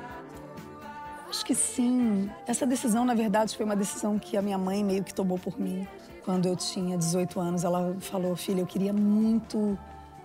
Acho 1.30 1.46
que 1.46 1.54
sim. 1.54 2.32
Essa 2.48 2.65
decisão, 2.65 3.06
na 3.06 3.13
verdade, 3.13 3.56
foi 3.56 3.63
uma 3.63 3.76
decisão 3.76 4.17
que 4.17 4.36
a 4.36 4.41
minha 4.41 4.58
mãe 4.58 4.84
meio 4.84 5.04
que 5.04 5.13
tomou 5.13 5.38
por 5.38 5.60
mim. 5.60 5.88
Quando 6.26 6.48
eu 6.48 6.56
tinha 6.56 6.98
18 6.98 7.39
anos, 7.39 7.63
ela 7.63 7.96
falou: 8.00 8.36
Filha, 8.36 8.62
eu 8.62 8.65
queria 8.65 8.91
muito 8.91 9.78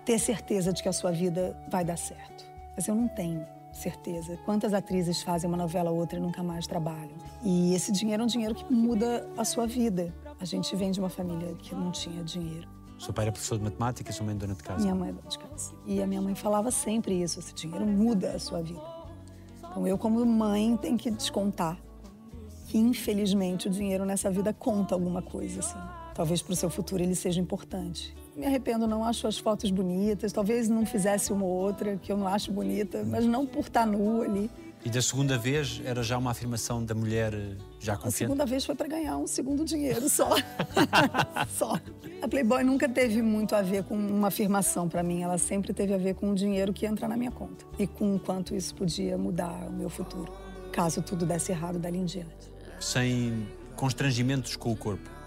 ter 0.07 0.19
certeza 0.19 0.73
de 0.73 0.83
que 0.83 0.89
a 0.89 0.93
sua 0.95 1.13
vida 1.13 1.55
vai 1.71 1.85
dar 1.85 1.99
certo. 1.99 2.47
Mas 2.75 2.89
eu 2.89 2.95
não 2.95 3.09
tenho 3.09 3.47
certeza. 3.75 4.39
Quantas 4.39 4.73
atrizes 4.73 5.21
fazem 5.21 5.47
uma 5.47 5.59
novela 5.59 5.91
ou 5.91 5.99
outra 5.99 6.19
e 6.19 6.23
nunca 6.23 6.43
mais 6.43 6.67
trabalham? 6.67 7.19
E 7.45 7.75
esse 7.75 7.93
dinheiro 7.93 8.23
é 8.23 8.25
um 8.25 8.27
dinheiro 8.27 8.55
que 8.55 8.73
muda 8.73 9.29
a 9.37 9.45
sua 9.45 9.67
vida. 9.67 10.15
A 10.41 10.47
gente 10.47 10.75
vem 10.75 10.91
de 10.91 10.99
uma 10.99 11.11
família 11.11 11.55
que 11.57 11.75
não 11.75 11.93
tinha 11.93 12.25
dinheiro. 12.25 12.78
Seu 12.99 13.15
pai 13.15 13.27
era 13.27 13.33
professor 13.33 13.57
de 13.59 13.65
matemática 13.65 14.11
e 14.11 14.15
sua 14.15 14.27
mãe 14.27 14.37
dona 14.37 14.55
de 14.55 14.63
casa. 14.63 14.83
Minha 14.83 14.95
mãe 14.95 15.11
é 15.11 15.13
dona 15.13 15.29
de 15.29 15.39
casa. 15.39 15.73
E 15.87 16.03
a 16.03 16.07
minha 16.07 16.21
mãe 16.21 16.35
falava 16.35 16.71
sempre 16.71 17.23
isso: 17.23 17.39
esse 17.39 17.55
dinheiro 17.55 17.87
muda 17.87 18.33
a 18.33 18.39
sua 18.39 18.61
vida. 18.61 18.83
Então 19.59 19.87
eu, 19.87 19.97
como 19.97 20.25
mãe, 20.27 20.77
tenho 20.77 20.99
que 20.99 21.11
descontar 21.11 21.79
que, 22.67 22.77
infelizmente, 22.77 23.69
o 23.69 23.71
dinheiro 23.71 24.05
nessa 24.05 24.31
vida 24.31 24.53
conta 24.53 24.95
alguma 24.95 25.23
coisa, 25.23 25.61
assim. 25.61 25.79
Talvez 26.15 26.43
para 26.43 26.53
o 26.53 26.57
seu 26.57 26.69
futuro 26.69 27.03
ele 27.03 27.15
seja 27.15 27.41
importante. 27.41 28.15
Me 28.37 28.45
arrependo, 28.45 28.87
não 28.87 29.05
acho 29.05 29.27
as 29.27 29.39
fotos 29.39 29.71
bonitas. 29.71 30.33
Talvez 30.33 30.69
não 30.69 30.85
fizesse 30.85 31.33
uma 31.33 31.45
ou 31.45 31.51
outra 31.51 31.97
que 31.97 32.11
eu 32.11 32.17
não 32.17 32.27
acho 32.27 32.53
bonita, 32.53 33.05
mas 33.05 33.25
não 33.25 33.47
por 33.47 33.61
estar 33.61 33.87
nua 33.87 34.25
ali. 34.25 34.51
E 34.85 34.91
da 34.91 35.03
segunda 35.03 35.37
vez 35.37 35.83
era 35.85 36.03
já 36.03 36.17
uma 36.17 36.31
afirmação 36.31 36.85
da 36.85 36.95
mulher 36.95 37.35
eh, 37.35 37.57
já 37.81 37.95
A 37.95 37.97
confiante? 37.97 38.17
segunda 38.19 38.47
vez 38.47 38.65
foi 38.65 38.75
para 38.75 38.87
ganhar 38.89 39.17
um 39.17 39.27
segundo 39.27 39.65
dinheiro 39.65 40.09
só. 40.09 40.31
só. 41.57 41.79
A 42.23 42.29
Playboy 42.29 42.63
nunca 42.63 42.89
teve 42.89 43.21
muito 43.21 43.55
a 43.55 43.63
ver 43.63 43.85
com 43.85 43.95
uma 43.97 44.29
afirmação 44.29 44.89
para 44.89 45.03
mim. 45.03 45.23
Ela 45.23 45.37
sempre 45.37 45.73
teve 45.75 45.93
a 45.95 45.99
ver 45.99 46.15
com 46.15 46.31
o 46.31 46.35
dinheiro 46.35 46.73
que 46.73 46.87
ia 46.87 46.91
entrar 46.91 47.09
na 47.09 47.17
minha 47.17 47.31
conta 47.31 47.65
e 47.79 47.87
com 47.87 48.15
o 48.15 48.21
quanto 48.21 48.55
isso 48.55 48.75
podia 48.75 49.19
mudar 49.19 49.67
o 49.69 49.73
meu 49.73 49.91
futuro, 49.91 50.33
caso 50.73 51.03
tudo 51.03 51.27
desse 51.27 51.53
errado 51.53 51.79
dali 51.79 51.99
em 51.99 52.05
diante. 52.05 52.49
Sem 52.81 53.47
constrangimentos 53.77 54.57
com 54.57 54.71
o 54.73 54.77
corpo. 54.77 55.18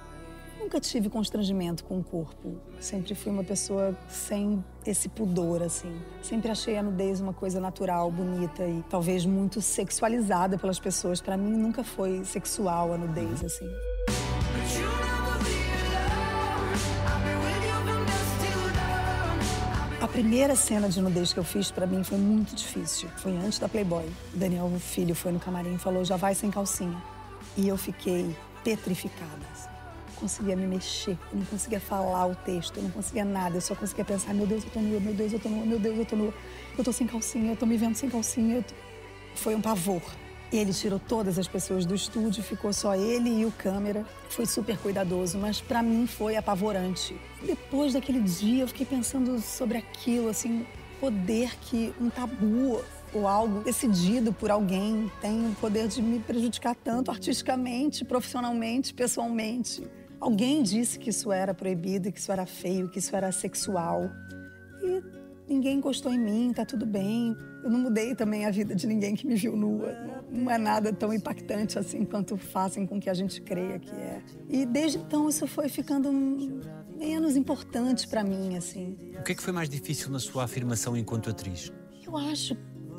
Nunca 0.61 0.79
tive 0.79 1.09
constrangimento 1.09 1.83
com 1.83 1.99
o 1.99 2.03
corpo. 2.03 2.55
Sempre 2.79 3.15
fui 3.15 3.31
uma 3.31 3.43
pessoa 3.43 3.97
sem 4.07 4.63
esse 4.85 5.09
pudor, 5.09 5.63
assim. 5.63 5.91
Sempre 6.21 6.51
achei 6.51 6.77
a 6.77 6.83
nudez 6.83 7.19
uma 7.19 7.33
coisa 7.33 7.59
natural, 7.59 8.11
bonita 8.11 8.63
e 8.67 8.83
talvez 8.87 9.25
muito 9.25 9.59
sexualizada 9.59 10.59
pelas 10.59 10.79
pessoas. 10.79 11.19
Para 11.19 11.35
mim 11.35 11.57
nunca 11.57 11.83
foi 11.83 12.23
sexual 12.23 12.93
a 12.93 12.97
nudez, 12.97 13.43
assim. 13.43 13.67
A 19.99 20.07
primeira 20.07 20.55
cena 20.55 20.87
de 20.87 21.01
nudez 21.01 21.33
que 21.33 21.39
eu 21.39 21.43
fiz 21.43 21.71
para 21.71 21.87
mim 21.87 22.03
foi 22.03 22.19
muito 22.19 22.55
difícil. 22.55 23.09
Foi 23.17 23.35
antes 23.35 23.57
da 23.57 23.67
Playboy. 23.67 24.05
O 24.31 24.37
Daniel, 24.37 24.65
o 24.65 24.79
filho, 24.79 25.15
foi 25.15 25.31
no 25.31 25.39
camarim 25.39 25.73
e 25.73 25.79
falou: 25.79 26.05
já 26.05 26.17
vai 26.17 26.35
sem 26.35 26.51
calcinha. 26.51 27.01
E 27.57 27.67
eu 27.67 27.77
fiquei 27.77 28.35
petrificada. 28.63 29.60
Conseguia 30.21 30.55
me 30.55 30.65
mexer, 30.67 31.17
eu 31.31 31.39
não 31.39 31.45
conseguia 31.45 31.79
falar 31.79 32.27
o 32.27 32.35
texto, 32.35 32.77
eu 32.77 32.83
não 32.83 32.91
conseguia 32.91 33.25
nada. 33.25 33.57
Eu 33.57 33.61
só 33.61 33.75
conseguia 33.75 34.05
pensar: 34.05 34.33
meu 34.33 34.45
Deus, 34.47 34.63
eu 34.63 34.69
tô 34.69 34.79
nua, 34.79 34.99
meu 34.99 35.13
Deus, 35.13 35.33
eu 35.33 35.39
tô 35.39 35.49
nua, 35.49 35.65
meu 35.65 35.79
Deus, 35.79 35.97
eu 35.97 36.05
tô 36.05 36.15
nua. 36.15 36.33
Eu 36.77 36.83
tô 36.83 36.93
sem 36.93 37.07
calcinha, 37.07 37.51
eu 37.51 37.55
tô 37.57 37.65
me 37.65 37.75
vendo 37.75 37.95
sem 37.95 38.09
calcinha. 38.09 38.61
tô- 38.61 38.75
Foi 39.35 39.55
um 39.55 39.61
pavor. 39.61 40.01
E 40.53 40.57
ele 40.57 40.73
tirou 40.73 40.99
todas 40.99 41.39
as 41.39 41.47
pessoas 41.47 41.85
do 41.85 41.95
estúdio, 41.95 42.43
ficou 42.43 42.73
só 42.73 42.93
ele 42.93 43.29
e 43.41 43.45
o 43.45 43.51
câmera. 43.51 44.05
Foi 44.29 44.45
super 44.45 44.77
cuidadoso, 44.77 45.37
mas 45.37 45.61
pra 45.61 45.81
mim 45.81 46.05
foi 46.05 46.35
apavorante. 46.35 47.15
Depois 47.41 47.93
daquele 47.93 48.19
dia, 48.19 48.63
eu 48.63 48.67
fiquei 48.67 48.85
pensando 48.85 49.39
sobre 49.39 49.77
aquilo, 49.77 50.27
assim, 50.29 50.65
poder 50.99 51.55
que 51.61 51.93
um 52.01 52.09
tabu 52.09 52.83
ou 53.13 53.27
algo 53.27 53.61
decidido 53.61 54.31
por 54.33 54.51
alguém 54.51 55.09
tem 55.21 55.47
o 55.49 55.55
poder 55.55 55.87
de 55.87 56.01
me 56.01 56.19
prejudicar 56.19 56.75
tanto 56.75 57.09
artisticamente, 57.11 58.03
profissionalmente, 58.05 58.93
pessoalmente. 58.93 59.83
Alguém 60.21 60.61
disse 60.61 60.99
que 60.99 61.09
isso 61.09 61.31
era 61.31 61.51
proibido, 61.51 62.11
que 62.11 62.19
isso 62.19 62.31
era 62.31 62.45
feio, 62.45 62.87
que 62.87 62.99
isso 62.99 63.15
era 63.15 63.31
sexual. 63.31 64.07
E 64.79 65.03
ninguém 65.51 65.79
encostou 65.79 66.13
em 66.13 66.19
mim, 66.19 66.53
tá 66.53 66.63
tudo 66.63 66.85
bem. 66.85 67.35
Eu 67.63 67.71
não 67.71 67.79
mudei 67.79 68.13
também 68.13 68.45
a 68.45 68.51
vida 68.51 68.75
de 68.75 68.85
ninguém 68.85 69.15
que 69.15 69.25
me 69.25 69.33
viu 69.33 69.57
nua. 69.57 69.91
Não 70.31 70.49
é 70.51 70.59
nada 70.59 70.93
tão 70.93 71.11
impactante 71.11 71.79
assim 71.79 72.05
quanto 72.05 72.37
fazem 72.37 72.85
com 72.85 72.99
que 72.99 73.09
a 73.09 73.15
gente 73.15 73.41
creia 73.41 73.79
que 73.79 73.95
é. 73.95 74.21
E 74.47 74.63
desde 74.63 74.99
então 74.99 75.27
isso 75.27 75.47
foi 75.47 75.67
ficando 75.67 76.11
menos 76.95 77.35
importante 77.35 78.07
pra 78.07 78.23
mim, 78.23 78.55
assim. 78.55 78.95
O 79.19 79.23
que 79.23 79.31
é 79.31 79.35
que 79.35 79.41
foi 79.41 79.51
mais 79.51 79.67
difícil 79.67 80.11
na 80.11 80.19
sua 80.19 80.43
afirmação 80.43 80.95
enquanto 80.95 81.31
atriz? 81.31 81.73
Eu 82.05 82.15
acho 82.15 82.55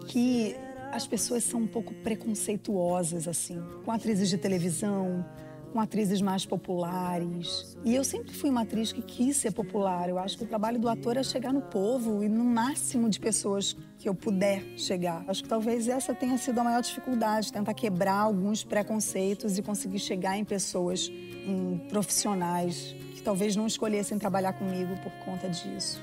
que 0.09 0.57
as 0.91 1.07
pessoas 1.07 1.45
são 1.45 1.61
um 1.61 1.67
pouco 1.69 1.95
preconceituosas, 1.95 3.27
assim, 3.29 3.63
com 3.85 3.93
atrizes 3.93 4.29
de 4.29 4.37
televisão, 4.37 5.25
com 5.73 5.81
atrizes 5.81 6.21
mais 6.21 6.45
populares. 6.45 7.77
E 7.85 7.95
eu 7.95 8.05
sempre 8.05 8.33
fui 8.33 8.51
uma 8.51 8.63
atriz 8.63 8.93
que 8.93 9.01
quis 9.01 9.37
ser 9.39 9.53
popular. 9.53 10.09
Eu 10.09 10.19
acho 10.19 10.37
que 10.37 10.45
o 10.45 10.47
trabalho 10.47 10.79
do 10.79 10.89
ator 10.89 11.17
é 11.17 11.23
chegar 11.23 11.53
no 11.53 11.63
povo 11.63 12.23
e 12.23 12.29
no 12.29 12.45
máximo 12.45 13.09
de 13.09 13.19
pessoas 13.19 13.77
que 13.99 14.09
eu 14.09 14.15
puder 14.15 14.63
chegar. 14.77 15.25
Acho 15.27 15.43
que 15.43 15.49
talvez 15.49 15.89
essa 15.89 16.15
tenha 16.15 16.37
sido 16.37 16.59
a 16.59 16.65
maior 16.65 16.83
dificuldade, 16.83 17.53
tentar 17.53 17.73
quebrar 17.75 18.19
alguns 18.19 18.63
preconceitos 18.63 19.57
e 19.57 19.63
conseguir 19.63 19.99
chegar 19.99 20.37
em 20.37 20.45
pessoas, 20.45 21.09
em 21.09 21.79
profissionais 21.89 22.95
que 23.15 23.23
talvez 23.23 23.57
não 23.57 23.67
escolhessem 23.67 24.19
trabalhar 24.19 24.53
comigo 24.53 24.95
por 25.03 25.13
conta 25.25 25.49
disso. 25.49 26.03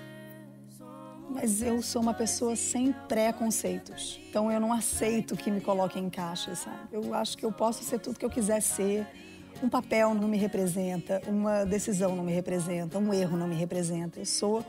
Mas 1.30 1.62
eu 1.62 1.82
sou 1.84 2.02
uma 2.02 2.14
pessoa 2.14 2.56
sem 2.56 2.92
preconceitos. 3.08 4.20
Então 4.30 4.52
eu 4.52 4.60
não 4.60 4.74
aceito 4.74 5.38
que 5.38 5.52
me 5.52 5.62
coloquem 5.62 6.06
em 6.06 6.10
caixas, 6.10 6.60
sabe? 6.60 6.80
Eu 6.92 7.14
acho 7.14 7.38
que 7.38 7.46
eu 7.46 7.52
posso 7.52 7.84
ser 7.84 8.00
tudo 8.00 8.18
que 8.18 8.26
eu 8.26 8.32
quiser 8.32 8.62
ser. 8.62 9.06
Um 9.62 9.68
papel 9.70 10.14
não 10.14 10.28
me 10.28 10.38
representa, 10.38 11.22
uma 11.28 11.66
decisão 11.66 12.16
não 12.16 12.24
me 12.24 12.32
representa, 12.32 12.98
um 12.98 13.14
erro 13.14 13.38
não 13.38 13.48
me 13.48 13.56
representa. 13.56 14.20
Eu 14.20 14.26
sou 14.26 14.66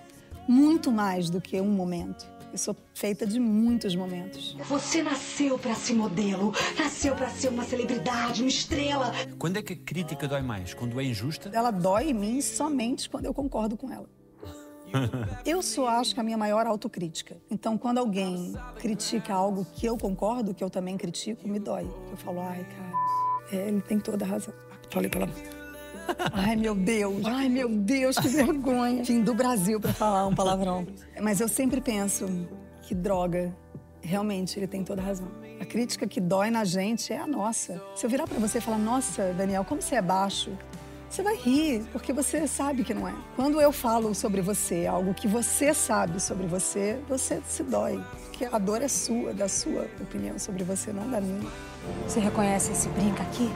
muito 0.48 0.90
mais 0.90 1.30
do 1.30 1.40
que 1.40 1.60
um 1.60 1.70
momento. 1.70 2.26
Eu 2.52 2.58
sou 2.58 2.76
feita 2.92 3.24
de 3.24 3.38
muitos 3.38 3.94
momentos. 3.94 4.56
Você 4.68 5.00
nasceu 5.02 5.56
para 5.56 5.72
ser 5.76 5.94
modelo, 5.94 6.52
nasceu 6.76 7.14
para 7.14 7.28
ser 7.28 7.48
uma 7.48 7.64
celebridade, 7.64 8.42
uma 8.42 8.48
estrela. 8.48 9.12
Quando 9.38 9.58
é 9.58 9.62
que 9.62 9.74
a 9.74 9.76
crítica 9.76 10.26
dói 10.26 10.42
mais? 10.42 10.74
Quando 10.74 11.00
é 11.00 11.04
injusta? 11.04 11.50
Ela 11.52 11.70
dói 11.70 12.10
em 12.10 12.14
mim 12.14 12.40
somente 12.40 13.08
quando 13.08 13.26
eu 13.26 13.34
concordo 13.34 13.76
com 13.76 13.92
ela. 13.92 14.08
Eu 15.46 15.62
só 15.62 15.86
acho 15.86 16.12
que 16.12 16.18
a 16.18 16.22
minha 16.24 16.36
maior 16.36 16.66
autocrítica. 16.66 17.36
Então, 17.48 17.78
quando 17.78 17.98
alguém 17.98 18.54
critica 18.80 19.32
algo 19.32 19.64
que 19.72 19.86
eu 19.86 19.96
concordo, 19.96 20.52
que 20.52 20.64
eu 20.64 20.68
também 20.68 20.96
critico, 20.96 21.46
me 21.46 21.60
dói. 21.60 21.88
Eu 22.10 22.16
falo, 22.16 22.40
ai, 22.40 22.64
cara, 22.64 22.92
é, 23.52 23.68
ele 23.68 23.80
tem 23.80 24.00
toda 24.00 24.24
a 24.24 24.28
razão. 24.28 24.52
Falei 24.90 25.08
pela 25.08 25.28
Ai, 26.32 26.56
meu 26.56 26.74
Deus. 26.74 27.24
Ai, 27.24 27.48
meu 27.48 27.68
Deus, 27.68 28.18
que 28.18 28.28
vergonha. 28.28 29.04
Vim 29.04 29.22
do 29.22 29.34
Brasil 29.34 29.80
para 29.80 29.92
falar 29.92 30.26
um 30.26 30.34
palavrão. 30.34 30.86
Mas 31.20 31.40
eu 31.40 31.48
sempre 31.48 31.80
penso 31.80 32.26
que 32.82 32.94
droga. 32.94 33.54
Realmente, 34.02 34.58
ele 34.58 34.66
tem 34.66 34.82
toda 34.82 35.00
a 35.00 35.04
razão. 35.04 35.28
A 35.60 35.64
crítica 35.64 36.06
que 36.06 36.20
dói 36.20 36.50
na 36.50 36.64
gente 36.64 37.12
é 37.12 37.18
a 37.18 37.26
nossa. 37.26 37.80
Se 37.94 38.04
eu 38.04 38.10
virar 38.10 38.26
para 38.26 38.38
você 38.38 38.58
e 38.58 38.60
falar, 38.60 38.78
nossa, 38.78 39.32
Daniel, 39.34 39.64
como 39.64 39.80
você 39.80 39.96
é 39.96 40.02
baixo, 40.02 40.50
você 41.08 41.22
vai 41.22 41.36
rir, 41.36 41.84
porque 41.92 42.12
você 42.12 42.46
sabe 42.46 42.82
que 42.82 42.94
não 42.94 43.06
é. 43.06 43.14
Quando 43.36 43.60
eu 43.60 43.70
falo 43.70 44.14
sobre 44.14 44.40
você, 44.40 44.86
algo 44.86 45.12
que 45.12 45.28
você 45.28 45.74
sabe 45.74 46.20
sobre 46.20 46.46
você, 46.46 46.98
você 47.08 47.42
se 47.46 47.62
dói. 47.62 48.02
Porque 48.24 48.46
a 48.46 48.58
dor 48.58 48.80
é 48.80 48.88
sua, 48.88 49.34
da 49.34 49.48
sua 49.48 49.86
opinião 50.00 50.38
sobre 50.38 50.64
você, 50.64 50.92
não 50.92 51.10
da 51.10 51.20
minha. 51.20 51.50
Você 52.08 52.20
reconhece 52.20 52.72
esse 52.72 52.88
brinco 52.88 53.20
aqui? 53.20 53.50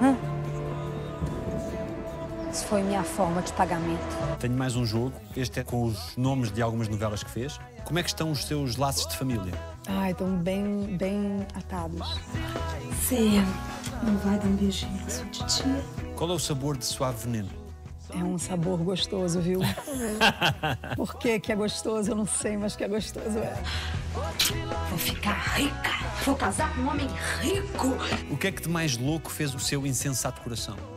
Hã? 0.00 0.33
Isso 2.54 2.66
foi 2.66 2.84
minha 2.84 3.02
forma 3.02 3.42
de 3.42 3.52
pagamento. 3.54 4.38
Tenho 4.38 4.54
mais 4.54 4.76
um 4.76 4.86
jogo. 4.86 5.12
Este 5.36 5.58
é 5.58 5.64
com 5.64 5.86
os 5.86 6.16
nomes 6.16 6.52
de 6.52 6.62
algumas 6.62 6.86
novelas 6.86 7.24
que 7.24 7.28
fez. 7.28 7.58
Como 7.84 7.98
é 7.98 8.02
que 8.04 8.10
estão 8.10 8.30
os 8.30 8.44
seus 8.44 8.76
laços 8.76 9.08
de 9.08 9.16
família? 9.16 9.52
Ai, 9.88 10.12
estão 10.12 10.36
bem, 10.36 10.96
bem 10.96 11.44
atados. 11.52 12.16
Você 12.90 13.42
não 14.04 14.16
vai 14.18 14.38
dar 14.38 14.46
um 14.46 14.54
beijinho 14.54 15.02
na 15.02 15.10
sua 15.10 15.26
titia? 15.26 15.84
Qual 16.14 16.30
é 16.30 16.32
o 16.32 16.38
sabor 16.38 16.76
de 16.76 16.84
suave 16.84 17.24
veneno? 17.26 17.50
É 18.10 18.18
um 18.18 18.38
sabor 18.38 18.78
gostoso, 18.78 19.40
viu? 19.40 19.58
Por 20.94 21.16
que, 21.16 21.40
que 21.40 21.50
é 21.50 21.56
gostoso, 21.56 22.12
eu 22.12 22.14
não 22.14 22.26
sei, 22.26 22.56
mas 22.56 22.76
que 22.76 22.84
é 22.84 22.88
gostoso 22.88 23.36
é. 23.36 23.60
Vou 24.90 24.98
ficar 24.98 25.56
rica. 25.56 25.90
Vou 26.24 26.36
casar 26.36 26.72
com 26.72 26.82
um 26.82 26.88
homem 26.88 27.08
rico. 27.40 27.96
O 28.30 28.36
que 28.36 28.46
é 28.46 28.52
que 28.52 28.62
de 28.62 28.68
mais 28.68 28.96
louco 28.96 29.28
fez 29.28 29.52
o 29.56 29.58
seu 29.58 29.84
insensato 29.84 30.40
coração? 30.40 30.93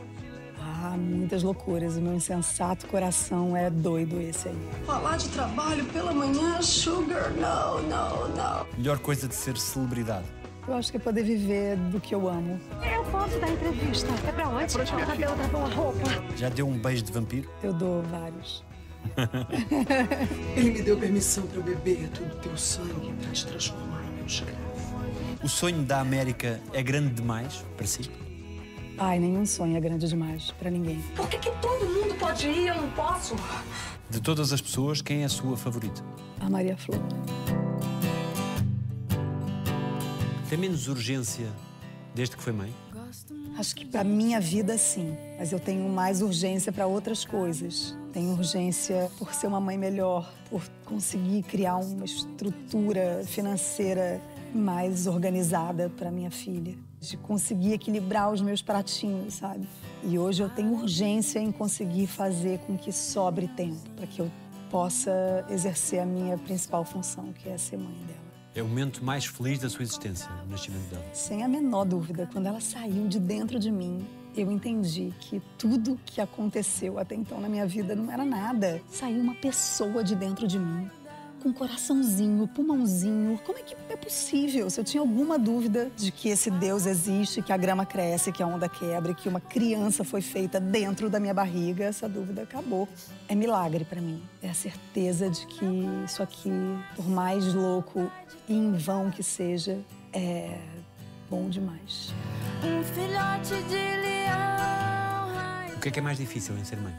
Ah, 0.88 0.96
muitas 0.96 1.44
loucuras. 1.44 1.98
O 1.98 2.02
meu 2.02 2.14
insensato 2.14 2.88
coração 2.88 3.58
é 3.58 3.70
doido 3.70 4.22
esse 4.22 4.48
aí. 4.48 4.56
Falar 4.86 5.18
de 5.18 5.28
trabalho 5.30 5.84
pela 5.86 6.14
manhã, 6.14 6.62
sugar, 6.62 7.30
não, 7.32 7.82
não, 7.84 8.30
não. 8.30 8.66
Melhor 8.78 8.98
coisa 9.00 9.28
de 9.28 9.36
ser 9.36 9.58
celebridade? 9.58 10.26
Eu 10.66 10.76
acho 10.76 10.90
que 10.92 10.98
é 10.98 11.00
poder 11.00 11.24
viver 11.24 11.76
do 11.76 12.00
que 12.00 12.16
eu 12.16 12.30
amo. 12.30 12.60
Eu 12.90 13.04
posso 13.06 13.38
dar 13.40 13.50
entrevista. 13.50 14.08
É 14.28 14.32
pra 14.32 14.48
onde? 14.48 14.78
Cadê 14.78 15.28
outra 15.28 15.48
boa 15.48 15.68
roupa? 15.68 16.00
Já 16.38 16.48
deu 16.48 16.68
um 16.68 16.78
beijo 16.78 17.04
de 17.04 17.12
vampiro? 17.12 17.50
Eu 17.62 17.74
dou 17.74 18.02
vários. 18.04 18.64
Ele 20.56 20.72
me 20.72 20.82
deu 20.82 20.98
permissão 20.98 21.46
para 21.48 21.58
eu 21.60 21.64
beber 21.64 22.10
todo 22.10 22.34
o 22.34 22.40
teu 22.40 22.58
sangue 22.58 23.14
para 23.22 23.32
te 23.32 23.46
transformar 23.46 24.04
em 24.06 24.16
meu 24.16 24.26
escravo. 24.26 24.58
O 25.44 25.50
sonho 25.50 25.84
da 25.84 26.00
América 26.00 26.62
é 26.74 26.82
grande 26.82 27.14
demais 27.14 27.64
para 27.76 27.86
si? 27.86 28.10
Ai, 28.98 29.20
nenhum 29.20 29.46
sonho 29.46 29.78
é 29.78 29.80
grande 29.80 30.08
demais 30.08 30.52
pra 30.52 30.72
ninguém. 30.72 31.00
Por 31.16 31.30
que, 31.30 31.38
que 31.38 31.52
todo 31.62 31.86
mundo 31.86 32.16
pode 32.20 32.48
ir 32.48 32.64
e 32.64 32.68
eu 32.68 32.76
não 32.76 32.90
posso? 32.92 33.36
De 34.10 34.20
todas 34.20 34.52
as 34.52 34.60
pessoas, 34.60 35.02
quem 35.02 35.22
é 35.22 35.26
a 35.26 35.30
sua 35.30 35.56
favorita? 35.56 36.04
A 36.40 36.50
Maria 36.50 36.76
Flor. 36.78 37.00
Tem 40.50 40.58
menos 40.58 40.88
urgência 40.88 41.48
desde 42.16 42.36
que 42.36 42.42
foi 42.42 42.54
mãe? 42.54 42.74
Acho 43.58 43.76
que 43.76 43.86
pra 43.86 44.04
minha 44.04 44.40
vida, 44.40 44.78
sim. 44.78 45.16
Mas 45.38 45.52
eu 45.52 45.60
tenho 45.60 45.90
mais 45.90 46.22
urgência 46.22 46.72
pra 46.72 46.86
outras 46.86 47.26
coisas. 47.26 47.98
Tenho 48.14 48.32
urgência 48.32 49.12
por 49.18 49.34
ser 49.34 49.48
uma 49.48 49.60
mãe 49.60 49.78
melhor, 49.78 50.32
por 50.50 50.62
conseguir 50.86 51.44
criar 51.44 51.78
uma 51.78 52.06
estrutura 52.06 53.24
financeira 53.26 54.22
mais 54.54 55.08
organizada 55.08 55.90
para 55.90 56.12
minha 56.12 56.32
filha, 56.32 56.76
de 57.00 57.18
conseguir 57.18 57.74
equilibrar 57.74 58.32
os 58.32 58.42
meus 58.42 58.62
pratinhos, 58.62 59.36
sabe? 59.36 59.68
E 60.04 60.18
hoje 60.18 60.42
eu 60.44 60.50
tenho 60.50 60.74
urgência 60.74 61.40
em 61.40 61.52
conseguir 61.52 62.08
fazer 62.08 62.60
com 62.60 62.78
que 62.78 62.92
sobre 62.92 63.48
tempo 63.48 63.90
para 63.96 64.08
que 64.08 64.20
eu 64.20 64.32
possa 64.70 65.46
exercer 65.50 66.00
a 66.00 66.06
minha 66.06 66.38
principal 66.38 66.84
função, 66.84 67.32
que 67.34 67.50
é 67.50 67.58
ser 67.58 67.78
mãe 67.78 67.96
dela. 68.06 68.28
É 68.56 68.62
o 68.62 68.68
momento 68.68 69.04
mais 69.04 69.26
feliz 69.26 69.60
da 69.60 69.70
sua 69.70 69.84
existência, 69.84 70.30
o 70.46 70.50
nascimento 70.50 70.90
dela. 70.90 71.06
Sem 71.14 71.44
a 71.44 71.48
menor 71.48 71.86
dúvida, 71.86 72.28
quando 72.32 72.48
ela 72.48 72.60
saiu 72.60 73.08
de 73.08 73.20
dentro 73.20 73.60
de 73.60 73.72
mim, 73.72 74.06
eu 74.36 74.52
entendi 74.52 75.14
que 75.20 75.42
tudo 75.58 76.00
que 76.06 76.20
aconteceu 76.22 77.00
até 77.00 77.16
então 77.16 77.40
na 77.40 77.50
minha 77.50 77.66
vida 77.66 77.96
não 77.96 78.12
era 78.12 78.26
nada. 78.26 78.82
Saiu 78.90 79.20
uma 79.20 79.36
pessoa 79.36 80.04
de 80.04 80.16
dentro 80.16 80.48
de 80.48 80.58
mim, 80.60 80.90
com 81.48 81.50
um 81.50 81.54
coraçãozinho, 81.54 82.48
pulmãozinho. 82.48 83.40
Como 83.46 83.58
é 83.58 83.62
que 83.62 83.76
é 83.90 83.96
possível? 83.96 84.70
Se 84.70 84.80
eu 84.80 84.84
tinha 84.84 85.02
alguma 85.02 85.40
dúvida 85.40 85.90
de 85.96 86.12
que 86.12 86.30
esse 86.30 86.52
Deus 86.52 86.86
existe, 86.86 87.42
que 87.42 87.54
a 87.54 87.58
grama 87.58 87.86
cresce, 87.86 88.32
que 88.32 88.44
a 88.44 88.48
onda 88.48 88.68
quebra, 88.68 89.14
que 89.14 89.30
uma 89.30 89.40
criança 89.40 90.04
foi 90.04 90.22
feita 90.22 90.60
dentro 90.60 91.10
da 91.10 91.20
minha 91.20 91.34
barriga, 91.34 91.86
essa 91.86 92.10
dúvida 92.10 92.42
acabou. 92.42 92.88
É 93.28 93.36
milagre 93.36 93.86
para 93.86 94.02
mim. 94.02 94.22
É 94.42 94.50
a 94.50 94.54
certeza 94.54 95.30
de 95.30 95.46
que 95.48 95.66
isso 96.06 96.22
aqui, 96.22 96.52
por 96.96 97.08
mais 97.08 97.54
louco 97.54 98.12
e 98.48 98.54
em 98.54 98.74
vão 98.74 99.10
que 99.10 99.24
seja, 99.24 99.80
é 100.12 100.60
bom 101.30 101.50
demais. 101.50 102.14
Um 102.64 102.84
filhote 102.84 103.64
de 103.70 103.76
leão. 103.76 104.18
O 105.76 105.80
que 105.80 105.90
é 105.90 105.92
que 105.92 106.00
é 106.00 106.02
mais 106.02 106.18
difícil 106.18 106.58
em 106.58 106.66
ser 106.66 106.78
mãe? 106.78 106.94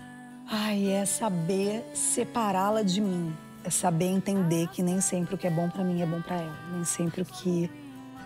Ai, 0.50 0.90
é 0.90 1.04
saber 1.04 1.84
separá-la 1.92 2.82
de 2.82 3.02
mim. 3.02 3.34
É 3.64 3.70
saber 3.70 4.06
entender 4.06 4.68
que 4.68 4.82
nem 4.82 5.00
sempre 5.00 5.34
o 5.34 5.38
que 5.38 5.46
é 5.46 5.50
bom 5.50 5.68
pra 5.68 5.84
mim 5.84 6.00
é 6.00 6.06
bom 6.06 6.22
pra 6.22 6.36
ela. 6.36 6.58
Nem 6.72 6.84
sempre 6.84 7.22
o 7.22 7.24
que 7.24 7.70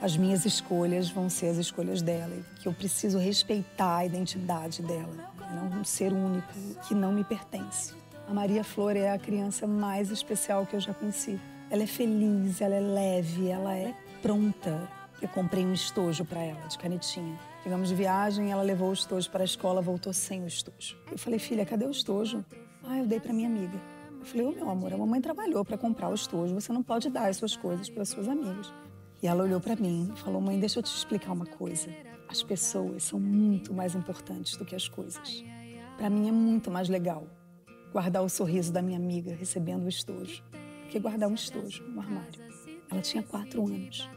as 0.01 0.17
minhas 0.17 0.45
escolhas 0.45 1.09
vão 1.09 1.31
ser 1.31 1.49
as 1.49 1.57
escolhas 1.57 2.03
dela. 2.03 2.35
E 2.35 2.61
que 2.61 2.69
eu 2.69 2.73
preciso 2.73 3.19
respeitar 3.19 3.97
a 3.99 4.07
identidade 4.07 4.83
dela. 4.83 5.33
e 5.51 5.55
Não 5.55 5.81
um 5.81 5.85
ser 5.85 6.13
único 6.13 6.53
que 6.87 6.95
não 6.95 7.13
me 7.13 7.25
pertence. 7.25 7.95
A 8.29 8.35
Maria 8.35 8.63
Flor 8.63 8.97
é 8.97 9.11
a 9.11 9.19
criança 9.19 9.67
mais 9.67 10.11
especial 10.11 10.67
que 10.67 10.75
eu 10.75 10.81
já 10.81 10.95
conheci. 10.95 11.39
Ela 11.71 11.83
é 11.85 11.87
feliz, 11.87 12.61
ela 12.61 12.75
é 12.75 12.81
leve, 12.81 13.49
ela 13.49 13.75
é 13.75 13.95
pronta. 14.21 14.89
Eu 15.21 15.29
comprei 15.29 15.65
um 15.65 15.73
estojo 15.73 16.25
pra 16.25 16.41
ela, 16.41 16.67
de 16.67 16.79
canetinha. 16.79 17.39
Chegamos 17.63 17.89
de 17.89 17.95
viagem, 17.95 18.51
ela 18.51 18.63
levou 18.63 18.91
o 18.91 18.93
estojo 18.93 19.31
para 19.31 19.43
a 19.43 19.45
escola, 19.45 19.81
voltou 19.81 20.13
sem 20.13 20.43
o 20.43 20.47
estojo. 20.47 20.97
Eu 21.11 21.17
falei, 21.17 21.39
filha, 21.39 21.65
cadê 21.65 21.85
o 21.85 21.91
estojo? 21.91 22.45
Ah, 22.83 22.99
eu 22.99 23.07
dei 23.07 23.21
para 23.21 23.33
minha 23.33 23.49
amiga. 23.49 23.79
Eu 24.23 24.27
falei, 24.27 24.47
ô 24.47 24.53
meu 24.53 24.71
amor, 24.71 24.93
a 24.93 24.97
mamãe 24.97 25.21
trabalhou 25.21 25.65
para 25.65 25.77
comprar 25.77 26.09
o 26.09 26.15
estojo, 26.15 26.55
você 26.55 26.73
não 26.73 26.81
pode 26.81 27.11
dar 27.11 27.29
as 27.29 27.39
suas 27.39 27.57
coisas 27.57 27.91
para 27.91 28.05
suas 28.05 28.29
amigas. 28.29 28.73
E 29.21 29.27
ela 29.27 29.43
olhou 29.43 29.61
para 29.61 29.75
mim 29.75 30.13
e 30.15 30.21
falou, 30.21 30.41
mãe, 30.41 30.61
deixa 30.61 30.79
eu 30.79 30.83
te 30.83 30.95
explicar 30.95 31.33
uma 31.33 31.45
coisa. 31.45 31.89
As 32.29 32.41
pessoas 32.41 33.03
são 33.03 33.19
muito 33.19 33.75
mais 33.75 33.97
importantes 33.97 34.57
do 34.57 34.65
que 34.65 34.77
as 34.77 34.89
coisas. 34.89 35.45
Para 35.97 36.09
mim 36.09 36.29
é 36.29 36.33
muito 36.33 36.71
mais 36.71 36.89
legal 36.89 37.27
guardar 37.93 38.23
o 38.23 38.29
sorriso 38.29 38.73
da 38.73 38.81
minha 38.81 38.97
amiga 38.97 39.35
recebendo 39.35 39.87
o 39.87 39.89
estojo 39.89 40.41
do 40.85 40.89
que 40.89 41.01
guardar 41.01 41.29
um 41.29 41.35
estojo 41.35 41.83
no 41.89 42.01
armário. 42.01 42.41
Ela 42.89 43.01
tinha 43.01 43.25
quatro 43.25 43.67
anos. 43.67 44.09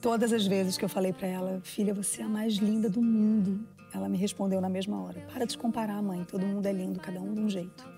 Todas 0.00 0.32
as 0.32 0.46
vezes 0.46 0.78
que 0.78 0.84
eu 0.86 0.88
falei 0.88 1.12
para 1.12 1.28
ela, 1.28 1.60
filha, 1.62 1.92
você 1.92 2.22
é 2.22 2.24
a 2.24 2.28
mais 2.28 2.54
linda 2.54 2.88
do 2.88 3.02
mundo, 3.02 3.68
ela 3.92 4.08
me 4.08 4.16
respondeu 4.16 4.62
na 4.62 4.70
mesma 4.70 5.02
hora: 5.02 5.20
para 5.30 5.44
de 5.44 5.58
comparar, 5.58 6.00
mãe, 6.00 6.24
todo 6.24 6.46
mundo 6.46 6.64
é 6.64 6.72
lindo, 6.72 6.98
cada 6.98 7.20
um 7.20 7.34
de 7.34 7.40
um 7.42 7.50
jeito. 7.50 7.91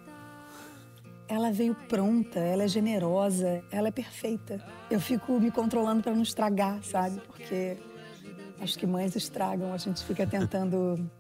Ela 1.27 1.51
veio 1.51 1.75
pronta, 1.89 2.39
ela 2.39 2.65
é 2.65 2.69
generosa, 2.69 3.63
ela 3.71 3.89
é 3.89 3.91
perfeita. 3.91 4.65
Eu 4.91 5.01
fico 5.01 5.41
me 5.41 5.51
controlando 5.51 6.03
para 6.03 6.15
não 6.15 6.23
estragar, 6.23 6.83
sabe? 6.83 7.21
Porque 7.27 7.77
acho 8.61 8.79
que 8.79 8.87
mães 8.87 9.17
estragam, 9.17 9.73
a 9.73 9.79
gente 9.79 10.05
fica 10.05 10.27
tentando 10.27 11.11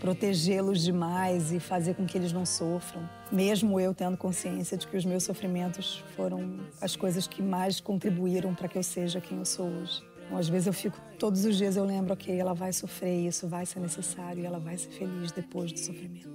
protegê-los 0.00 0.82
demais 0.82 1.52
e 1.52 1.60
fazer 1.60 1.94
com 1.94 2.04
que 2.04 2.18
eles 2.18 2.32
não 2.32 2.44
sofram. 2.44 3.08
Mesmo 3.30 3.80
eu 3.80 3.94
tendo 3.94 4.16
consciência 4.16 4.76
de 4.76 4.86
que 4.86 4.96
os 4.96 5.04
meus 5.04 5.24
sofrimentos 5.24 6.04
foram 6.14 6.60
as 6.80 6.94
coisas 6.96 7.26
que 7.26 7.42
mais 7.42 7.80
contribuíram 7.80 8.54
para 8.54 8.68
que 8.68 8.76
eu 8.76 8.82
seja 8.82 9.20
quem 9.20 9.38
eu 9.38 9.44
sou 9.44 9.66
hoje. 9.66 10.02
Então, 10.26 10.38
às 10.38 10.48
vezes 10.48 10.66
eu 10.66 10.72
fico, 10.72 11.00
todos 11.18 11.44
os 11.44 11.56
dias 11.56 11.76
eu 11.76 11.84
lembro, 11.84 12.12
ok, 12.12 12.38
ela 12.38 12.54
vai 12.54 12.72
sofrer, 12.72 13.26
isso 13.26 13.46
vai 13.46 13.64
ser 13.64 13.80
necessário 13.80 14.42
e 14.42 14.46
ela 14.46 14.58
vai 14.58 14.76
ser 14.76 14.90
feliz 14.90 15.32
depois 15.32 15.72
do 15.72 15.78
sofrimento. 15.78 16.28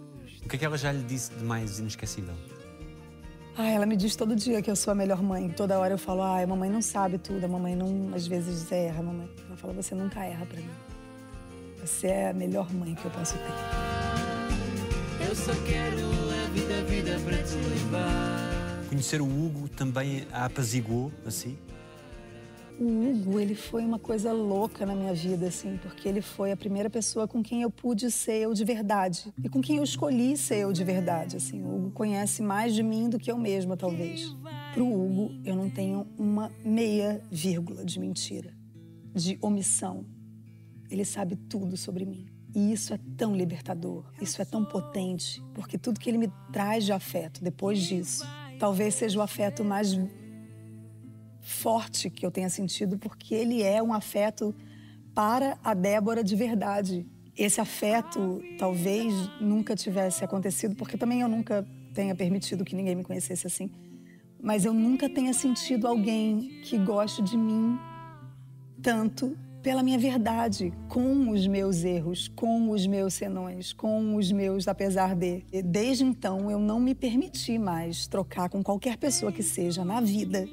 O 0.44 0.48
que 0.48 0.56
é 0.56 0.60
que 0.60 0.66
ela 0.66 0.78
já 0.78 0.92
lhe 0.92 1.04
disse 1.04 1.34
de 1.34 1.44
mais 1.44 1.80
inesquecível? 1.80 2.34
Ah, 3.62 3.68
ela 3.72 3.86
me 3.86 3.98
diz 3.98 4.16
todo 4.16 4.38
dia 4.38 4.62
que 4.62 4.72
eu 4.72 4.76
sou 4.76 4.94
a 4.94 4.96
melhor 4.96 5.22
mãe. 5.22 5.50
Toda 5.50 5.78
hora 5.78 5.94
eu 5.94 5.98
falo, 5.98 6.22
ah, 6.22 6.42
a 6.42 6.48
mamãe 6.48 6.70
não 6.70 6.82
sabe 6.82 7.18
tudo, 7.18 7.44
a 7.44 7.48
mamãe 7.50 7.76
não, 7.76 8.10
às 8.16 8.26
vezes 8.26 8.72
erra, 8.72 9.02
a 9.02 9.04
mamãe. 9.04 9.30
Ela 9.46 9.58
fala, 9.58 9.74
você 9.74 9.94
nunca 9.94 10.24
erra 10.24 10.46
pra 10.46 10.62
mim. 10.62 10.70
Você 11.82 12.08
é 12.08 12.30
a 12.30 12.34
melhor 12.34 12.74
mãe 12.74 12.96
que 12.96 13.04
eu 13.04 13.12
posso 13.12 13.34
ter. 13.34 15.28
Eu 15.28 15.36
só 15.36 15.52
quero 15.66 15.98
a 16.00 16.50
vida, 16.54 16.80
a 16.80 16.84
vida 16.84 17.20
pra 17.20 17.38
te 17.44 17.56
levar. 17.56 18.86
Conhecer 18.88 19.22
o 19.22 19.26
Hugo 19.26 19.68
também 19.68 20.26
a 20.32 20.46
apaziguou, 20.46 21.12
assim? 21.26 21.58
O 22.80 23.10
Hugo, 23.10 23.42
ele 23.42 23.56
foi 23.56 23.84
uma 23.84 24.00
coisa 24.00 24.32
louca 24.32 24.86
na 24.86 24.96
minha 24.96 25.14
vida, 25.14 25.48
assim, 25.48 25.78
porque 25.82 26.08
ele 26.08 26.22
foi 26.22 26.54
a 26.54 26.56
primeira 26.56 26.90
pessoa 26.90 27.28
com 27.28 27.44
quem 27.44 27.62
eu 27.62 27.70
pude 27.70 28.10
ser 28.10 28.38
eu 28.38 28.54
de 28.54 28.64
verdade. 28.64 29.34
E 29.44 29.50
com 29.50 29.60
quem 29.60 29.76
eu 29.78 29.84
escolhi 29.84 30.38
ser 30.38 30.60
eu 30.60 30.72
de 30.72 30.82
verdade, 30.86 31.36
assim. 31.36 31.62
O 31.62 31.76
Hugo 31.76 31.92
conhece 31.92 32.42
mais 32.42 32.74
de 32.74 32.82
mim 32.82 33.10
do 33.10 33.20
que 33.20 33.30
eu 33.30 33.38
mesma, 33.38 33.76
talvez. 33.76 34.34
Pro 34.74 34.88
Hugo, 34.88 35.30
eu 35.44 35.58
não 35.58 35.70
tenho 35.70 36.08
uma 36.18 36.50
meia 36.64 37.22
vírgula 37.30 37.84
de 37.84 38.00
mentira, 38.00 38.54
de 39.14 39.38
omissão. 39.42 40.06
Ele 40.90 41.04
sabe 41.04 41.36
tudo 41.36 41.76
sobre 41.76 42.06
mim. 42.06 42.28
E 42.56 42.72
isso 42.72 42.94
é 42.94 43.00
tão 43.18 43.36
libertador, 43.36 44.06
isso 44.22 44.42
é 44.42 44.46
tão 44.46 44.64
potente, 44.64 45.44
porque 45.54 45.78
tudo 45.78 46.00
que 46.00 46.10
ele 46.10 46.18
me 46.18 46.32
traz 46.52 46.86
de 46.86 46.94
afeto 46.94 47.44
depois 47.44 47.80
disso, 47.80 48.26
talvez 48.58 48.96
seja 48.96 49.20
o 49.20 49.22
afeto 49.22 49.66
mais 49.66 49.94
forte 51.50 52.10
que 52.10 52.26
eu 52.26 52.32
tenha 52.32 52.50
sentido, 52.50 52.98
porque 52.98 53.34
ele 53.34 53.64
é 53.64 53.82
um 53.82 53.92
afeto 53.92 54.56
para 55.16 55.58
a 55.64 55.74
Débora 55.74 56.24
de 56.24 56.36
verdade. 56.36 57.06
Esse 57.36 57.60
afeto 57.60 58.42
talvez 58.58 59.14
nunca 59.42 59.76
tivesse 59.76 60.24
acontecido, 60.24 60.76
porque 60.76 60.98
também 60.98 61.22
eu 61.22 61.28
nunca 61.28 61.66
tenha 61.94 62.14
permitido 62.14 62.64
que 62.64 62.76
ninguém 62.76 62.96
me 62.96 63.04
conhecesse 63.04 63.48
assim. 63.48 63.72
Mas 64.42 64.64
eu 64.64 64.74
nunca 64.74 65.10
tenha 65.10 65.34
sentido 65.34 65.88
alguém 65.88 66.62
que 66.64 66.78
goste 66.78 67.22
de 67.22 67.36
mim 67.36 67.78
tanto 68.82 69.36
pela 69.62 69.84
minha 69.84 70.00
verdade, 70.00 70.72
com 70.88 71.30
os 71.32 71.46
meus 71.46 71.84
erros, 71.84 72.30
com 72.30 72.70
os 72.70 72.88
meus 72.88 73.14
senões, 73.14 73.74
com 73.74 74.16
os 74.16 74.32
meus 74.32 74.68
apesar 74.68 75.16
de. 75.16 75.44
E 75.52 75.62
desde 75.62 76.06
então 76.06 76.50
eu 76.50 76.60
não 76.60 76.80
me 76.80 76.96
permiti 76.96 77.58
mais 77.58 78.08
trocar 78.08 78.50
com 78.50 78.64
qualquer 78.64 78.98
pessoa 78.98 79.32
que 79.32 79.44
seja 79.44 79.84
na 79.84 80.00
vida 80.00 80.48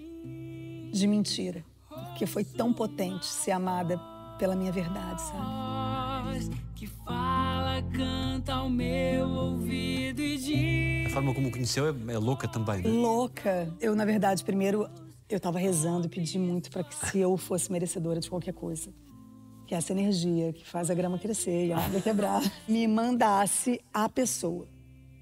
de 0.99 1.07
mentira, 1.07 1.65
porque 1.89 2.27
foi 2.27 2.45
tão 2.45 2.73
potente 2.73 3.27
ser 3.27 3.53
amada 3.53 3.99
pela 4.39 4.55
minha 4.55 4.73
verdade, 4.73 5.23
sabe? 5.23 6.29
Voz 6.33 6.51
que 6.75 6.87
fala, 6.87 7.83
canta 7.95 8.55
ao 8.55 8.69
meu 8.69 9.29
ouvido 9.29 10.21
e 10.21 10.37
diz. 10.37 11.07
A 11.07 11.15
forma 11.15 11.35
como 11.35 11.49
o 11.49 11.51
conheceu 11.51 11.87
é, 11.87 12.13
é 12.13 12.19
louca 12.19 12.47
também, 12.47 12.83
né? 12.83 12.89
Louca. 12.91 13.73
Eu, 13.81 13.95
na 13.95 14.05
verdade, 14.05 14.45
primeiro 14.45 14.89
eu 15.29 15.39
estava 15.39 15.59
rezando 15.59 16.07
e 16.07 16.11
pedi 16.11 16.39
muito 16.39 16.71
para 16.71 16.85
que 16.85 16.95
se 16.95 17.19
eu 17.19 17.37
fosse 17.37 17.71
merecedora 17.73 18.21
de 18.21 18.29
qualquer 18.31 18.53
coisa, 18.53 18.93
que 19.67 19.75
essa 19.75 19.93
energia 19.93 20.53
que 20.53 20.65
faz 20.67 20.91
a 20.91 20.95
grama 20.95 21.19
crescer 21.19 21.67
e 21.67 21.73
a 21.73 21.79
árvore 21.79 22.03
quebrar, 22.03 22.43
me 22.69 22.87
mandasse 22.87 23.81
a 23.93 24.09
pessoa. 24.09 24.69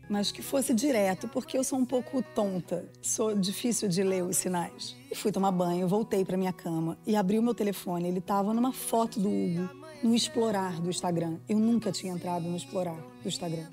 Mas 0.09 0.31
que 0.31 0.43
fosse 0.43 0.75
direto, 0.75 1.29
porque 1.29 1.57
eu 1.57 1.65
sou 1.65 1.79
um 1.79 1.85
pouco 1.85 2.23
tonta, 2.35 2.85
sou 3.01 3.35
difícil 3.35 3.89
de 3.89 4.03
ler 4.03 4.23
os 4.23 4.37
sinais. 4.37 4.95
E 5.11 5.15
fui 5.15 5.33
tomar 5.33 5.51
banho, 5.51 5.89
voltei 5.89 6.25
para 6.25 6.37
minha 6.37 6.53
cama 6.53 6.99
e 7.07 7.17
abri 7.17 7.39
o 7.39 7.43
meu 7.43 7.55
telefone. 7.55 8.09
Ele 8.09 8.19
estava 8.19 8.53
numa 8.53 8.73
foto 8.73 9.19
do 9.19 9.29
Hugo, 9.29 9.71
no 10.03 10.15
explorar 10.15 10.81
do 10.81 10.91
Instagram. 10.91 11.39
Eu 11.49 11.59
nunca 11.59 11.91
tinha 11.91 12.13
entrado 12.13 12.47
no 12.49 12.57
explorar 12.57 13.01
do 13.23 13.29
Instagram. 13.29 13.67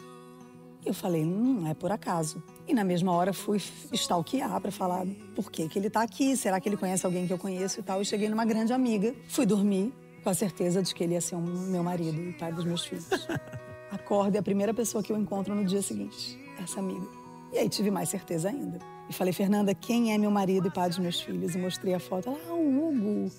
Eu 0.84 0.94
falei, 0.94 1.24
não 1.24 1.68
é 1.68 1.74
por 1.74 1.92
acaso. 1.92 2.42
E 2.68 2.74
na 2.74 2.84
mesma 2.84 3.12
hora 3.12 3.34
fui 3.34 3.62
stalkear 3.94 4.60
para 4.60 4.72
falar 4.72 5.06
por 5.36 5.52
que, 5.52 5.68
que 5.68 5.78
ele 5.78 5.90
tá 5.90 6.02
aqui, 6.02 6.36
será 6.36 6.60
que 6.60 6.68
ele 6.68 6.78
conhece 6.78 7.06
alguém 7.06 7.28
que 7.28 7.34
eu 7.34 7.38
conheço 7.38 7.80
e 7.80 7.84
tal. 7.84 8.02
E 8.02 8.06
cheguei 8.06 8.30
numa 8.30 8.46
grande 8.46 8.74
amiga, 8.74 9.14
fui 9.28 9.46
dormir 9.46 9.94
com 10.24 10.30
a 10.30 10.34
certeza 10.34 10.82
de 10.82 10.94
que 10.94 11.04
ele 11.04 11.14
ia 11.14 11.22
ser 11.22 11.36
um 11.36 11.42
meu 11.42 11.84
marido 11.84 12.20
e 12.20 12.34
pai 12.34 12.52
dos 12.52 12.66
meus 12.66 12.86
filhos. 12.86 13.10
Acordo 13.92 14.36
e 14.36 14.38
a 14.38 14.44
primeira 14.44 14.74
pessoa 14.74 15.04
que 15.04 15.12
eu 15.12 15.18
encontro 15.18 15.54
no 15.54 15.66
dia 15.66 15.82
seguinte, 15.82 16.40
essa 16.64 16.80
amiga. 16.80 17.06
E 17.52 17.58
aí 17.58 17.68
tive 17.68 17.92
mais 17.92 18.10
certeza 18.10 18.50
ainda. 18.50 18.80
E 19.10 19.14
falei, 19.14 19.34
Fernanda, 19.34 19.76
quem 19.76 20.14
é 20.14 20.18
meu 20.18 20.32
marido 20.32 20.70
e 20.70 20.72
pai 20.72 20.88
dos 20.88 20.98
meus 20.98 21.20
filhos? 21.20 21.54
E 21.54 21.58
mostrei 21.58 21.94
a 21.94 22.00
foto. 22.00 22.30
Ela, 22.30 22.40
ah, 22.50 22.54
o 22.54 22.88
Hugo. 22.88 23.30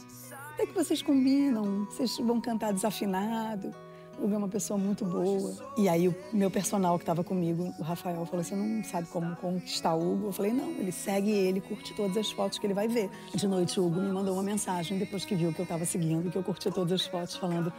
Até 0.52 0.66
que 0.66 0.74
vocês 0.74 1.00
combinam, 1.00 1.86
vocês 1.86 2.18
vão 2.18 2.38
cantar 2.38 2.74
desafinado. 2.74 3.74
O 4.18 4.26
Hugo 4.26 4.34
é 4.34 4.36
uma 4.36 4.48
pessoa 4.48 4.78
muito 4.78 5.06
boa. 5.06 5.56
E 5.78 5.88
aí 5.88 6.08
o 6.08 6.14
meu 6.30 6.50
personal 6.50 6.98
que 6.98 7.02
estava 7.04 7.24
comigo, 7.24 7.72
o 7.78 7.82
Rafael, 7.82 8.26
falou 8.26 8.42
assim, 8.42 8.54
não 8.54 8.84
sabe 8.84 9.08
como 9.08 9.34
conquistar 9.36 9.94
o 9.94 10.12
Hugo? 10.12 10.26
Eu 10.26 10.32
falei, 10.32 10.52
não, 10.52 10.68
ele 10.72 10.92
segue 10.92 11.30
ele, 11.30 11.62
curte 11.62 11.94
todas 11.94 12.18
as 12.18 12.30
fotos 12.30 12.58
que 12.58 12.66
ele 12.66 12.74
vai 12.74 12.86
ver. 12.86 13.08
De 13.34 13.48
noite 13.48 13.80
o 13.80 13.86
Hugo 13.86 13.98
me 13.98 14.12
mandou 14.12 14.34
uma 14.34 14.42
mensagem, 14.42 14.98
depois 14.98 15.24
que 15.24 15.34
viu 15.34 15.54
que 15.54 15.60
eu 15.60 15.64
estava 15.64 15.86
seguindo, 15.86 16.30
que 16.30 16.36
eu 16.36 16.42
curti 16.42 16.70
todas 16.70 16.92
as 16.92 17.06
fotos, 17.06 17.34
falando, 17.36 17.72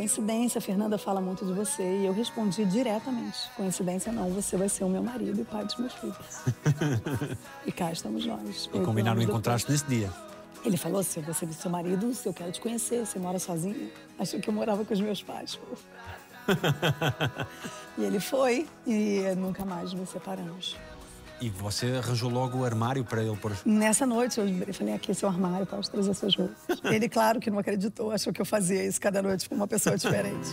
coincidência, 0.00 0.58
a 0.58 0.62
Fernanda 0.62 0.96
fala 0.96 1.20
muito 1.20 1.44
de 1.44 1.52
você. 1.52 1.82
E 1.82 2.06
eu 2.06 2.12
respondi 2.12 2.64
diretamente, 2.64 3.38
coincidência 3.54 4.10
não, 4.10 4.30
você 4.30 4.56
vai 4.56 4.68
ser 4.68 4.84
o 4.84 4.88
meu 4.88 5.02
marido 5.02 5.38
e 5.38 5.44
pai 5.44 5.64
dos 5.64 5.76
meus 5.76 5.92
filhos. 5.92 6.16
e 7.66 7.72
cá 7.72 7.92
estamos 7.92 8.24
nós. 8.24 8.70
E 8.72 8.80
combinaram 8.80 9.20
o 9.20 9.22
encontrar-se 9.22 9.70
nesse 9.70 9.84
dia. 9.84 10.10
ele 10.64 10.78
falou, 10.78 11.02
se 11.02 11.18
eu 11.18 11.22
vou 11.22 11.34
ser 11.34 11.52
seu 11.52 11.70
marido, 11.70 12.14
se 12.14 12.26
eu 12.26 12.32
quero 12.32 12.50
te 12.50 12.60
conhecer, 12.62 13.04
você 13.04 13.18
mora 13.18 13.38
sozinho? 13.38 13.90
Achou 14.18 14.40
que 14.40 14.48
eu 14.48 14.54
morava 14.54 14.84
com 14.86 14.94
os 14.94 15.00
meus 15.00 15.22
pais. 15.22 15.58
e 17.98 18.02
ele 18.02 18.20
foi 18.20 18.66
e 18.86 19.22
nunca 19.36 19.66
mais 19.66 19.92
nos 19.92 20.08
separamos. 20.08 20.76
E 21.40 21.48
você 21.48 21.86
arranjou 21.96 22.30
logo 22.30 22.58
o 22.58 22.64
armário 22.64 23.02
para 23.04 23.22
ele 23.22 23.34
pôr. 23.36 23.56
Nessa 23.64 24.04
noite 24.04 24.38
eu 24.38 24.74
falei, 24.74 24.94
aqui 24.94 25.10
é 25.10 25.14
seu 25.14 25.28
armário, 25.28 25.66
pode 25.66 25.90
trazer 25.90 26.12
suas 26.12 26.36
roupas. 26.36 26.56
Ele, 26.84 27.08
claro 27.08 27.40
que 27.40 27.50
não 27.50 27.58
acreditou, 27.58 28.12
achou 28.12 28.32
que 28.32 28.40
eu 28.40 28.44
fazia 28.44 28.84
isso 28.84 29.00
cada 29.00 29.22
noite 29.22 29.48
com 29.48 29.54
uma 29.54 29.66
pessoa 29.66 29.96
diferente. 29.96 30.50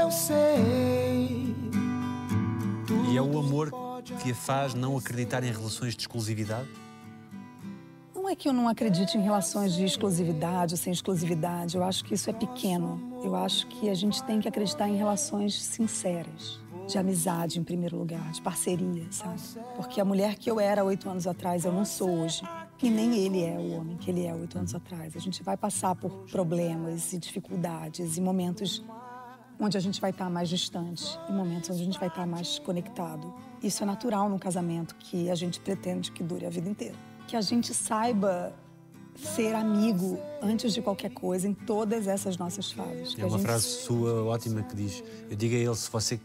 Eu 0.00 0.10
sei. 0.10 1.54
E 3.10 3.16
é 3.16 3.20
o 3.22 3.38
amor 3.38 3.70
que 4.22 4.30
a 4.30 4.34
faz 4.34 4.74
não 4.74 4.96
acreditar 4.96 5.44
em 5.44 5.50
relações 5.50 5.94
de 5.94 6.00
exclusividade? 6.00 6.68
Não 8.14 8.28
é 8.30 8.34
que 8.34 8.48
eu 8.48 8.54
não 8.54 8.66
acredite 8.66 9.18
em 9.18 9.20
relações 9.20 9.74
de 9.74 9.84
exclusividade 9.84 10.72
ou 10.72 10.78
sem 10.78 10.90
exclusividade. 10.90 11.76
Eu 11.76 11.84
acho 11.84 12.02
que 12.04 12.14
isso 12.14 12.30
é 12.30 12.32
pequeno. 12.32 13.20
Eu 13.22 13.36
acho 13.36 13.66
que 13.66 13.90
a 13.90 13.94
gente 13.94 14.22
tem 14.24 14.40
que 14.40 14.48
acreditar 14.48 14.88
em 14.88 14.96
relações 14.96 15.62
sinceras, 15.62 16.58
de 16.86 16.98
amizade 16.98 17.58
em 17.58 17.64
primeiro 17.64 17.96
lugar, 17.96 18.30
de 18.32 18.40
parceria, 18.42 19.06
sabe? 19.10 19.40
Porque 19.76 20.00
a 20.00 20.04
mulher 20.04 20.36
que 20.36 20.50
eu 20.50 20.60
era 20.60 20.84
oito 20.84 21.08
anos 21.08 21.26
atrás, 21.26 21.64
eu 21.64 21.72
não 21.72 21.84
sou 21.84 22.10
hoje. 22.22 22.42
E 22.82 22.90
nem 22.90 23.16
ele 23.16 23.42
é 23.42 23.56
o 23.56 23.72
homem 23.80 23.96
que 23.96 24.10
ele 24.10 24.26
é 24.26 24.34
oito 24.34 24.58
anos 24.58 24.74
atrás. 24.74 25.16
A 25.16 25.18
gente 25.20 25.42
vai 25.42 25.56
passar 25.56 25.94
por 25.94 26.10
problemas 26.30 27.12
e 27.12 27.18
dificuldades 27.18 28.16
e 28.16 28.20
momentos 28.20 28.84
onde 29.58 29.76
a 29.78 29.80
gente 29.80 30.00
vai 30.00 30.10
estar 30.10 30.28
mais 30.28 30.48
distante 30.48 31.18
e 31.28 31.32
momentos 31.32 31.70
onde 31.70 31.80
a 31.80 31.84
gente 31.84 31.98
vai 31.98 32.08
estar 32.08 32.26
mais 32.26 32.58
conectado. 32.58 33.32
Isso 33.62 33.82
é 33.82 33.86
natural 33.86 34.28
num 34.28 34.38
casamento 34.38 34.94
que 34.96 35.30
a 35.30 35.34
gente 35.34 35.60
pretende 35.60 36.10
que 36.12 36.22
dure 36.22 36.44
a 36.44 36.50
vida 36.50 36.68
inteira. 36.68 36.96
Que 37.26 37.36
a 37.36 37.40
gente 37.40 37.72
saiba 37.72 38.52
ser 39.14 39.54
amigo 39.54 40.18
antes 40.42 40.74
de 40.74 40.82
qualquer 40.82 41.10
coisa 41.10 41.46
em 41.48 41.54
todas 41.54 42.06
essas 42.08 42.36
nossas 42.36 42.70
fases. 42.72 43.16
É 43.16 43.24
uma 43.24 43.38
gente- 43.38 43.46
frase 43.46 43.64
sua 43.68 44.24
ótima 44.24 44.62
que 44.64 44.74
diz: 44.74 45.02
Eu 45.30 45.36
digo 45.36 45.54
a 45.54 45.58
ele, 45.58 45.74
se 45.76 45.88
você 45.90 46.20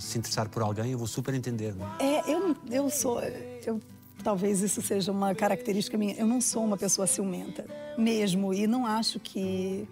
se 0.00 0.18
interessar 0.18 0.48
por 0.48 0.62
alguém, 0.62 0.92
eu 0.92 0.98
vou 0.98 1.06
super 1.06 1.34
entender. 1.34 1.74
é? 1.98 2.04
É, 2.04 2.34
eu, 2.34 2.56
eu 2.70 2.90
sou. 2.90 3.20
Eu, 3.20 3.80
talvez 4.22 4.60
isso 4.60 4.82
seja 4.82 5.12
uma 5.12 5.34
característica 5.34 5.96
minha. 5.96 6.14
Eu 6.14 6.26
não 6.26 6.40
sou 6.40 6.64
uma 6.64 6.76
pessoa 6.76 7.06
ciumenta, 7.06 7.64
mesmo. 7.96 8.52
E 8.52 8.66
não 8.66 8.86
acho 8.86 9.18
que 9.20 9.88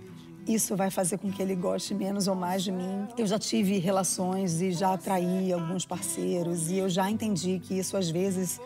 isso 0.46 0.76
vai 0.76 0.90
fazer 0.90 1.18
com 1.18 1.30
que 1.30 1.42
ele 1.42 1.54
goste 1.54 1.94
menos 1.94 2.28
ou 2.28 2.34
mais 2.34 2.62
de 2.62 2.70
mim. 2.70 3.08
Eu 3.18 3.26
já 3.26 3.38
tive 3.38 3.78
relações 3.78 4.60
e 4.60 4.70
já 4.72 4.94
atraí 4.94 5.52
alguns 5.52 5.84
parceiros. 5.84 6.70
E 6.70 6.78
eu 6.78 6.88
já 6.88 7.10
entendi 7.10 7.58
que 7.58 7.78
isso, 7.78 7.96
às 7.96 8.08
vezes, 8.08 8.60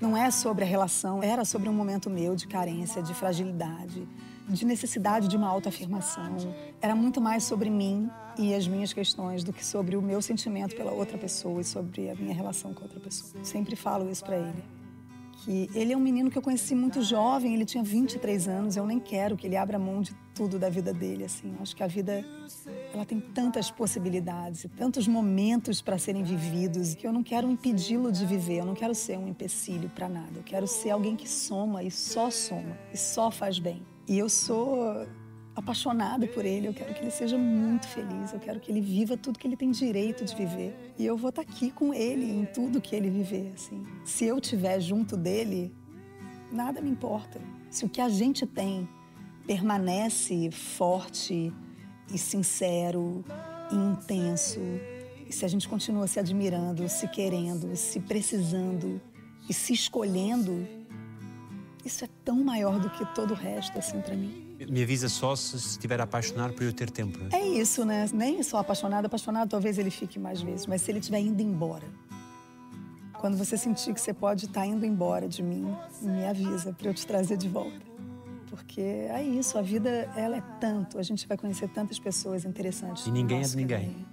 não 0.00 0.16
é 0.16 0.30
sobre 0.30 0.64
a 0.64 0.66
relação, 0.66 1.22
era 1.22 1.44
sobre 1.44 1.68
um 1.68 1.72
momento 1.72 2.10
meu 2.10 2.36
de 2.36 2.46
carência, 2.46 3.02
de 3.02 3.14
fragilidade, 3.14 4.06
de 4.52 4.64
necessidade 4.64 5.28
de 5.28 5.36
uma 5.36 5.48
autoafirmação. 5.48 6.36
Era 6.80 6.94
muito 6.94 7.20
mais 7.20 7.44
sobre 7.44 7.70
mim 7.70 8.10
e 8.38 8.54
as 8.54 8.68
minhas 8.68 8.92
questões 8.92 9.42
do 9.42 9.52
que 9.52 9.64
sobre 9.64 9.96
o 9.96 10.02
meu 10.02 10.20
sentimento 10.20 10.76
pela 10.76 10.92
outra 10.92 11.16
pessoa 11.18 11.60
e 11.60 11.64
sobre 11.64 12.10
a 12.10 12.14
minha 12.14 12.34
relação 12.34 12.74
com 12.74 12.82
outra 12.82 13.00
pessoa. 13.00 13.42
Sempre 13.44 13.76
falo 13.76 14.10
isso 14.10 14.24
para 14.24 14.36
ele. 14.36 14.64
Que 15.44 15.68
ele 15.74 15.92
é 15.92 15.96
um 15.96 16.00
menino 16.00 16.30
que 16.30 16.38
eu 16.38 16.42
conheci 16.42 16.72
muito 16.72 17.02
jovem, 17.02 17.54
ele 17.54 17.64
tinha 17.64 17.82
23 17.82 18.46
anos, 18.46 18.76
eu 18.76 18.86
nem 18.86 19.00
quero 19.00 19.36
que 19.36 19.44
ele 19.44 19.56
abra 19.56 19.76
mão 19.76 20.00
de 20.00 20.14
tudo 20.32 20.56
da 20.56 20.68
vida 20.68 20.92
dele, 20.92 21.24
assim. 21.24 21.52
Acho 21.60 21.74
que 21.74 21.82
a 21.82 21.88
vida 21.88 22.24
ela 22.94 23.04
tem 23.04 23.18
tantas 23.18 23.68
possibilidades 23.68 24.64
e 24.64 24.68
tantos 24.68 25.08
momentos 25.08 25.82
para 25.82 25.98
serem 25.98 26.22
vividos 26.22 26.94
que 26.94 27.06
eu 27.06 27.12
não 27.12 27.24
quero 27.24 27.50
impedi-lo 27.50 28.12
de 28.12 28.24
viver, 28.24 28.58
eu 28.58 28.66
não 28.66 28.74
quero 28.74 28.94
ser 28.94 29.18
um 29.18 29.26
empecilho 29.26 29.88
para 29.90 30.08
nada. 30.08 30.32
Eu 30.36 30.44
quero 30.44 30.66
ser 30.68 30.90
alguém 30.90 31.16
que 31.16 31.28
soma 31.28 31.82
e 31.82 31.90
só 31.90 32.30
soma 32.30 32.78
e 32.92 32.96
só 32.96 33.28
faz 33.30 33.58
bem. 33.58 33.82
E 34.08 34.18
eu 34.18 34.28
sou 34.28 35.06
apaixonada 35.54 36.26
por 36.26 36.44
ele, 36.44 36.66
eu 36.66 36.74
quero 36.74 36.94
que 36.94 37.00
ele 37.00 37.10
seja 37.10 37.36
muito 37.36 37.86
feliz, 37.86 38.32
eu 38.32 38.40
quero 38.40 38.58
que 38.58 38.70
ele 38.70 38.80
viva 38.80 39.16
tudo 39.16 39.38
que 39.38 39.46
ele 39.46 39.56
tem 39.56 39.70
direito 39.70 40.24
de 40.24 40.34
viver. 40.34 40.94
E 40.98 41.04
eu 41.04 41.16
vou 41.16 41.30
estar 41.30 41.42
aqui 41.42 41.70
com 41.70 41.92
ele 41.92 42.30
em 42.30 42.44
tudo 42.46 42.80
que 42.80 42.96
ele 42.96 43.10
viver, 43.10 43.52
assim. 43.54 43.84
Se 44.04 44.24
eu 44.24 44.38
estiver 44.38 44.80
junto 44.80 45.16
dele, 45.16 45.74
nada 46.50 46.80
me 46.80 46.90
importa. 46.90 47.40
Se 47.70 47.84
o 47.84 47.88
que 47.88 48.00
a 48.00 48.08
gente 48.08 48.46
tem 48.46 48.88
permanece 49.46 50.50
forte 50.50 51.52
e 52.12 52.18
sincero 52.18 53.24
e 53.70 53.74
intenso. 53.74 54.60
E 55.28 55.32
se 55.32 55.44
a 55.44 55.48
gente 55.48 55.68
continua 55.68 56.06
se 56.06 56.18
admirando, 56.18 56.88
se 56.88 57.08
querendo, 57.08 57.74
se 57.76 58.00
precisando 58.00 59.00
e 59.48 59.54
se 59.54 59.72
escolhendo, 59.72 60.66
isso 61.84 62.04
é 62.04 62.08
tão 62.24 62.42
maior 62.44 62.78
do 62.78 62.88
que 62.90 63.04
todo 63.14 63.32
o 63.32 63.34
resto, 63.34 63.78
assim, 63.78 64.00
para 64.00 64.14
mim. 64.14 64.56
Me 64.68 64.82
avisa 64.82 65.08
só 65.08 65.34
se 65.34 65.56
estiver 65.56 66.00
a 66.00 66.04
apaixonar 66.04 66.52
para 66.52 66.64
eu 66.64 66.72
ter 66.72 66.90
tempo. 66.90 67.18
não 67.18 67.28
é? 67.36 67.46
Isso, 67.48 67.84
né? 67.84 68.06
Nem 68.12 68.42
só 68.42 68.58
apaixonado, 68.58 69.06
apaixonado 69.06 69.48
talvez 69.48 69.78
ele 69.78 69.90
fique 69.90 70.18
mais 70.18 70.40
vezes, 70.40 70.66
mas 70.66 70.82
se 70.82 70.90
ele 70.90 71.00
estiver 71.00 71.20
indo 71.20 71.42
embora. 71.42 71.86
Quando 73.20 73.36
você 73.36 73.56
sentir 73.56 73.94
que 73.94 74.00
você 74.00 74.12
pode 74.12 74.46
estar 74.46 74.66
indo 74.66 74.84
embora 74.84 75.28
de 75.28 75.42
mim, 75.42 75.72
me 76.00 76.24
avisa 76.26 76.72
para 76.72 76.88
eu 76.88 76.94
te 76.94 77.06
trazer 77.06 77.36
de 77.36 77.48
volta. 77.48 77.80
Porque 78.48 78.80
é 78.80 79.22
isso, 79.22 79.56
a 79.56 79.62
vida 79.62 79.88
ela 80.16 80.36
é 80.36 80.42
tanto, 80.60 80.98
a 80.98 81.02
gente 81.02 81.26
vai 81.26 81.36
conhecer 81.36 81.68
tantas 81.68 81.98
pessoas 81.98 82.44
interessantes. 82.44 83.06
E 83.06 83.10
ninguém 83.10 83.38
é 83.40 83.42
de 83.42 83.56
ninguém. 83.56 83.80
caminho. 83.80 84.06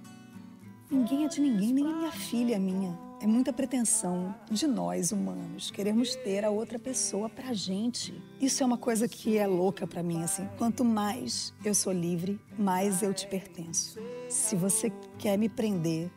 Ninguém 0.90 1.24
é 1.24 1.28
de 1.28 1.40
ninguém, 1.40 1.72
nem 1.72 1.86
a 1.86 1.96
minha 1.96 2.12
filha 2.12 2.56
é 2.56 2.58
minha. 2.58 2.98
É 3.22 3.26
muita 3.26 3.52
pretensão 3.52 4.34
de 4.50 4.66
nós 4.66 5.12
humanos 5.12 5.70
queremos 5.70 6.16
ter 6.16 6.42
a 6.42 6.48
outra 6.48 6.78
pessoa 6.78 7.28
pra 7.28 7.52
gente. 7.52 8.14
Isso 8.40 8.62
é 8.62 8.66
uma 8.66 8.78
coisa 8.78 9.06
que 9.06 9.36
é 9.36 9.46
louca 9.46 9.86
pra 9.86 10.02
mim 10.02 10.22
assim. 10.22 10.48
Quanto 10.56 10.82
mais 10.82 11.52
eu 11.62 11.74
sou 11.74 11.92
livre, 11.92 12.40
mais 12.58 13.02
eu 13.02 13.12
te 13.12 13.26
pertenço. 13.26 14.00
Se 14.26 14.56
você 14.56 14.90
quer 15.18 15.36
me 15.36 15.50
prender, 15.50 16.10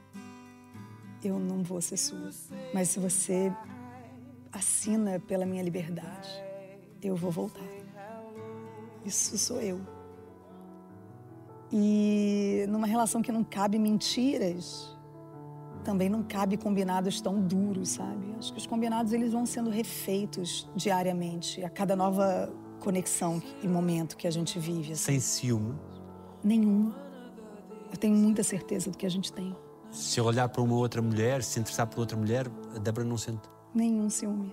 eu 1.22 1.38
não 1.38 1.62
vou 1.62 1.82
ser 1.82 1.98
sua. 1.98 2.30
Mas 2.74 2.88
se 2.88 3.02
você 3.02 3.52
assina 4.50 5.20
pela 5.20 5.46
minha 5.46 5.62
liberdade, 5.62 6.30
eu 7.02 7.18
vou 7.18 7.32
voltar. 7.32 7.68
Isso 9.06 9.38
sou 9.38 9.60
eu. 9.60 9.82
E 11.70 12.66
numa 12.70 12.88
relação 12.88 13.22
que 13.22 13.32
não 13.32 13.44
cabe 13.44 13.78
mentiras, 13.78 14.96
também 15.84 16.10
não 16.10 16.24
cabe 16.24 16.58
combinados 16.58 17.22
tão 17.22 17.40
duros, 17.40 17.90
sabe? 17.90 18.36
Acho 18.40 18.52
que 18.54 18.60
os 18.60 18.66
combinados 18.66 19.14
eles 19.14 19.32
vão 19.32 19.46
sendo 19.46 19.70
refeitos 19.70 20.68
diariamente, 20.76 21.64
a 21.64 21.70
cada 21.70 21.96
nova 21.96 22.52
conexão 22.80 23.42
e 23.62 23.68
momento 23.68 24.18
que 24.18 24.28
a 24.28 24.32
gente 24.32 24.58
vive. 24.60 24.94
assim. 24.94 25.04
Sem 25.04 25.20
ciúme, 25.20 25.76
Nenhum. 26.44 26.92
Eu 27.92 27.98
tenho 27.98 28.16
muita 28.16 28.44
certeza 28.44 28.90
do 28.92 28.98
que 28.98 29.06
a 29.06 29.10
gente 29.10 29.32
tem. 29.32 29.56
se 29.92 30.20
eu 30.20 30.26
olhar 30.26 30.50
para 30.50 30.62
uma 30.62 30.76
outra 30.76 31.02
mulher, 31.02 31.44
se 31.44 31.60
interessar 31.60 31.86
por 31.88 32.00
outra 32.00 32.18
mulher, 32.18 32.48
a 32.76 32.80
Débora 32.80 33.06
não 33.06 33.18
sente. 33.18 33.42
Nenhum 33.74 34.10
ciúme. 34.10 34.52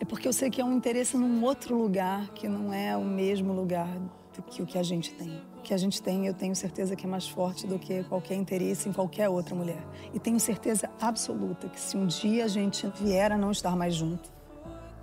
É 0.00 0.04
porque 0.04 0.28
eu 0.28 0.32
sei 0.32 0.48
que 0.48 0.60
é 0.60 0.64
um 0.64 0.76
interesse 0.76 1.16
num 1.16 1.44
outro 1.44 1.76
lugar 1.76 2.28
que 2.30 2.48
não 2.48 2.72
é 2.72 2.96
o 2.96 3.04
mesmo 3.04 3.52
lugar 3.52 3.88
do 4.34 4.42
que 4.42 4.62
o 4.62 4.66
que 4.66 4.78
a 4.78 4.82
gente 4.82 5.12
tem. 5.14 5.42
Que 5.68 5.74
a 5.74 5.76
gente 5.76 6.00
tem, 6.00 6.26
eu 6.26 6.32
tenho 6.32 6.56
certeza 6.56 6.96
que 6.96 7.04
é 7.04 7.06
mais 7.06 7.28
forte 7.28 7.66
do 7.66 7.78
que 7.78 8.02
qualquer 8.04 8.36
interesse 8.36 8.88
em 8.88 8.92
qualquer 8.94 9.28
outra 9.28 9.54
mulher. 9.54 9.86
E 10.14 10.18
tenho 10.18 10.40
certeza 10.40 10.88
absoluta 10.98 11.68
que 11.68 11.78
se 11.78 11.94
um 11.94 12.06
dia 12.06 12.46
a 12.46 12.48
gente 12.48 12.90
vier 12.98 13.30
a 13.30 13.36
não 13.36 13.50
estar 13.50 13.76
mais 13.76 13.94
junto, 13.94 14.32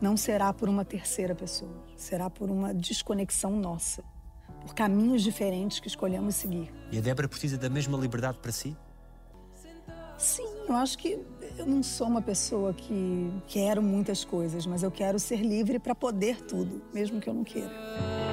não 0.01 0.17
será 0.17 0.51
por 0.51 0.67
uma 0.67 0.83
terceira 0.83 1.35
pessoa, 1.35 1.69
será 1.95 2.31
por 2.31 2.49
uma 2.49 2.73
desconexão 2.73 3.51
nossa, 3.51 4.03
por 4.59 4.73
caminhos 4.73 5.21
diferentes 5.21 5.79
que 5.79 5.87
escolhemos 5.87 6.33
seguir. 6.33 6.73
E 6.91 6.97
a 6.97 7.01
Débora 7.01 7.27
precisa 7.27 7.59
da 7.59 7.69
mesma 7.69 7.95
liberdade 7.99 8.39
para 8.39 8.51
si? 8.51 8.75
Sim, 10.17 10.47
eu 10.67 10.73
acho 10.73 10.97
que 10.97 11.23
eu 11.59 11.65
não 11.67 11.83
sou 11.83 12.07
uma 12.07 12.23
pessoa 12.23 12.73
que 12.73 13.31
quero 13.47 13.83
muitas 13.83 14.25
coisas, 14.25 14.65
mas 14.65 14.81
eu 14.81 14.89
quero 14.89 15.19
ser 15.19 15.41
livre 15.41 15.77
para 15.77 15.93
poder 15.93 16.41
tudo, 16.41 16.81
mesmo 16.91 17.21
que 17.21 17.29
eu 17.29 17.35
não 17.35 17.43
queira. 17.43 18.24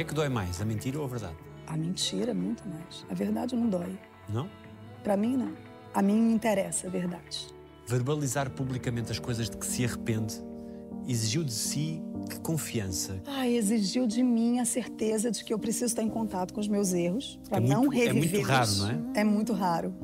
Que 0.00 0.04
é 0.04 0.06
que 0.06 0.14
dói 0.14 0.30
mais, 0.30 0.58
a 0.62 0.64
mentira 0.64 0.98
ou 0.98 1.04
a 1.04 1.08
verdade? 1.08 1.34
A 1.66 1.76
mentira, 1.76 2.32
muito 2.32 2.66
mais. 2.66 3.04
A 3.10 3.12
verdade 3.14 3.54
não 3.54 3.68
dói. 3.68 3.98
Não? 4.30 4.48
Para 5.04 5.14
mim, 5.14 5.36
não. 5.36 5.52
A 5.92 6.00
mim 6.00 6.18
me 6.22 6.32
interessa 6.32 6.86
a 6.86 6.90
verdade. 6.90 7.48
Verbalizar 7.86 8.48
publicamente 8.50 9.12
as 9.12 9.18
coisas 9.18 9.50
de 9.50 9.58
que 9.58 9.66
se 9.66 9.84
arrepende 9.84 10.42
exigiu 11.06 11.44
de 11.44 11.52
si 11.52 12.00
que 12.30 12.40
confiança. 12.40 13.20
Ai, 13.26 13.54
exigiu 13.56 14.06
de 14.06 14.22
mim 14.22 14.58
a 14.58 14.64
certeza 14.64 15.30
de 15.30 15.44
que 15.44 15.52
eu 15.52 15.58
preciso 15.58 15.86
estar 15.86 16.02
em 16.02 16.08
contato 16.08 16.54
com 16.54 16.60
os 16.60 16.68
meus 16.68 16.94
erros 16.94 17.38
para 17.48 17.58
É 17.58 17.60
não 17.60 17.82
muito- 17.84 18.00
é 18.00 18.12
muito 18.14 18.40
raro, 18.40 18.70
não 18.76 18.90
é? 18.90 19.20
É 19.20 19.24
muito 19.24 19.52
raro. 19.52 19.94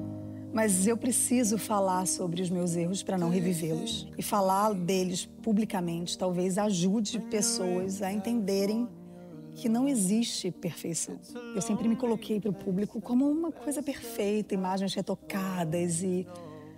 Mas 0.53 0.87
eu 0.87 0.97
preciso 0.97 1.57
falar 1.57 2.07
sobre 2.07 2.43
os 2.43 2.51
meus 2.51 2.77
erros 2.77 3.03
para 3.03 3.17
não 3.17 3.31
revivê-los. 3.31 4.09
E 4.19 4.23
falar 4.23 4.75
deles 4.75 5.25
publicamente 5.43 6.19
talvez 6.19 6.59
ajude 6.59 7.19
pessoas 7.31 8.03
a 8.03 8.13
entenderem 8.13 8.87
que 9.57 9.69
não 9.69 9.89
existe 9.89 10.51
perfeição. 10.51 11.19
Eu 11.55 11.63
sempre 11.63 11.89
me 11.89 11.97
coloquei 11.97 12.39
para 12.39 12.51
o 12.51 12.55
público 12.55 13.01
como 13.01 13.29
uma 13.29 13.51
coisa 13.51 13.83
perfeita, 13.83 14.55
imagens 14.55 14.95
retocadas 14.95 16.03
e 16.03 16.27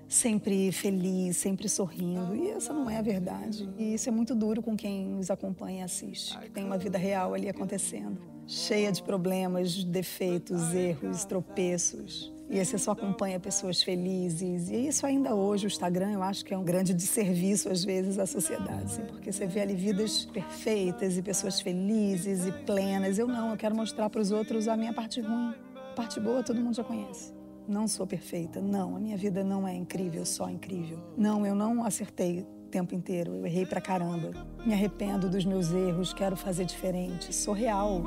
sempre 0.08 0.70
feliz, 0.70 1.36
sempre 1.36 1.68
sorrindo. 1.68 2.34
E 2.36 2.50
essa 2.50 2.72
não 2.72 2.88
é 2.88 2.96
a 2.96 3.02
verdade. 3.02 3.68
E 3.76 3.94
isso 3.94 4.08
é 4.08 4.12
muito 4.12 4.34
duro 4.34 4.62
com 4.62 4.76
quem 4.76 5.06
nos 5.06 5.28
acompanha 5.28 5.80
e 5.80 5.82
assiste, 5.82 6.38
que 6.38 6.50
tem 6.50 6.64
uma 6.64 6.78
vida 6.78 6.96
real 6.96 7.34
ali 7.34 7.48
acontecendo, 7.48 8.16
cheia 8.46 8.92
de 8.92 9.02
problemas, 9.02 9.82
defeitos, 9.82 10.72
erros, 10.72 11.24
tropeços. 11.24 12.32
E 12.50 12.58
aí 12.58 12.64
você 12.64 12.78
só 12.78 12.92
acompanha 12.92 13.38
pessoas 13.38 13.82
felizes. 13.82 14.70
E 14.70 14.88
isso 14.88 15.04
ainda 15.04 15.34
hoje, 15.34 15.66
o 15.66 15.68
Instagram, 15.68 16.12
eu 16.12 16.22
acho 16.22 16.44
que 16.44 16.54
é 16.54 16.58
um 16.58 16.64
grande 16.64 16.94
desserviço, 16.94 17.68
às 17.68 17.84
vezes, 17.84 18.18
à 18.18 18.26
sociedade. 18.26 18.84
assim, 18.84 19.02
porque 19.02 19.30
você 19.30 19.46
vê 19.46 19.60
ali 19.60 19.74
vidas 19.74 20.24
perfeitas 20.24 21.18
e 21.18 21.22
pessoas 21.22 21.60
felizes 21.60 22.46
e 22.46 22.52
plenas. 22.52 23.18
Eu 23.18 23.26
não, 23.26 23.50
eu 23.50 23.56
quero 23.56 23.76
mostrar 23.76 24.08
para 24.08 24.20
os 24.20 24.30
outros 24.30 24.66
a 24.66 24.76
minha 24.76 24.92
parte 24.92 25.20
ruim. 25.20 25.54
A 25.74 25.94
parte 25.94 26.18
boa 26.18 26.42
todo 26.42 26.58
mundo 26.60 26.74
já 26.74 26.84
conhece. 26.84 27.34
Não 27.68 27.86
sou 27.86 28.06
perfeita, 28.06 28.62
não. 28.62 28.96
A 28.96 28.98
minha 28.98 29.16
vida 29.16 29.44
não 29.44 29.68
é 29.68 29.74
incrível, 29.74 30.24
só 30.24 30.48
incrível. 30.48 30.98
Não, 31.18 31.44
eu 31.44 31.54
não 31.54 31.84
acertei 31.84 32.40
o 32.40 32.68
tempo 32.70 32.94
inteiro. 32.94 33.34
Eu 33.34 33.46
errei 33.46 33.66
pra 33.66 33.78
caramba. 33.78 34.30
Me 34.64 34.72
arrependo 34.72 35.28
dos 35.28 35.44
meus 35.44 35.70
erros, 35.70 36.14
quero 36.14 36.34
fazer 36.34 36.64
diferente. 36.64 37.34
Sou 37.34 37.52
real. 37.52 38.02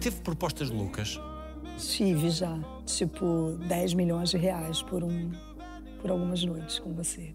Teve 0.00 0.20
propostas 0.20 0.70
loucas. 0.70 1.20
Tive 1.78 2.30
já, 2.30 2.58
tipo, 2.84 3.58
10 3.66 3.94
milhões 3.94 4.30
de 4.30 4.38
reais 4.38 4.82
por 4.82 5.02
um 5.02 5.30
por 6.00 6.10
algumas 6.10 6.42
noites 6.44 6.78
com 6.78 6.92
você. 6.94 7.34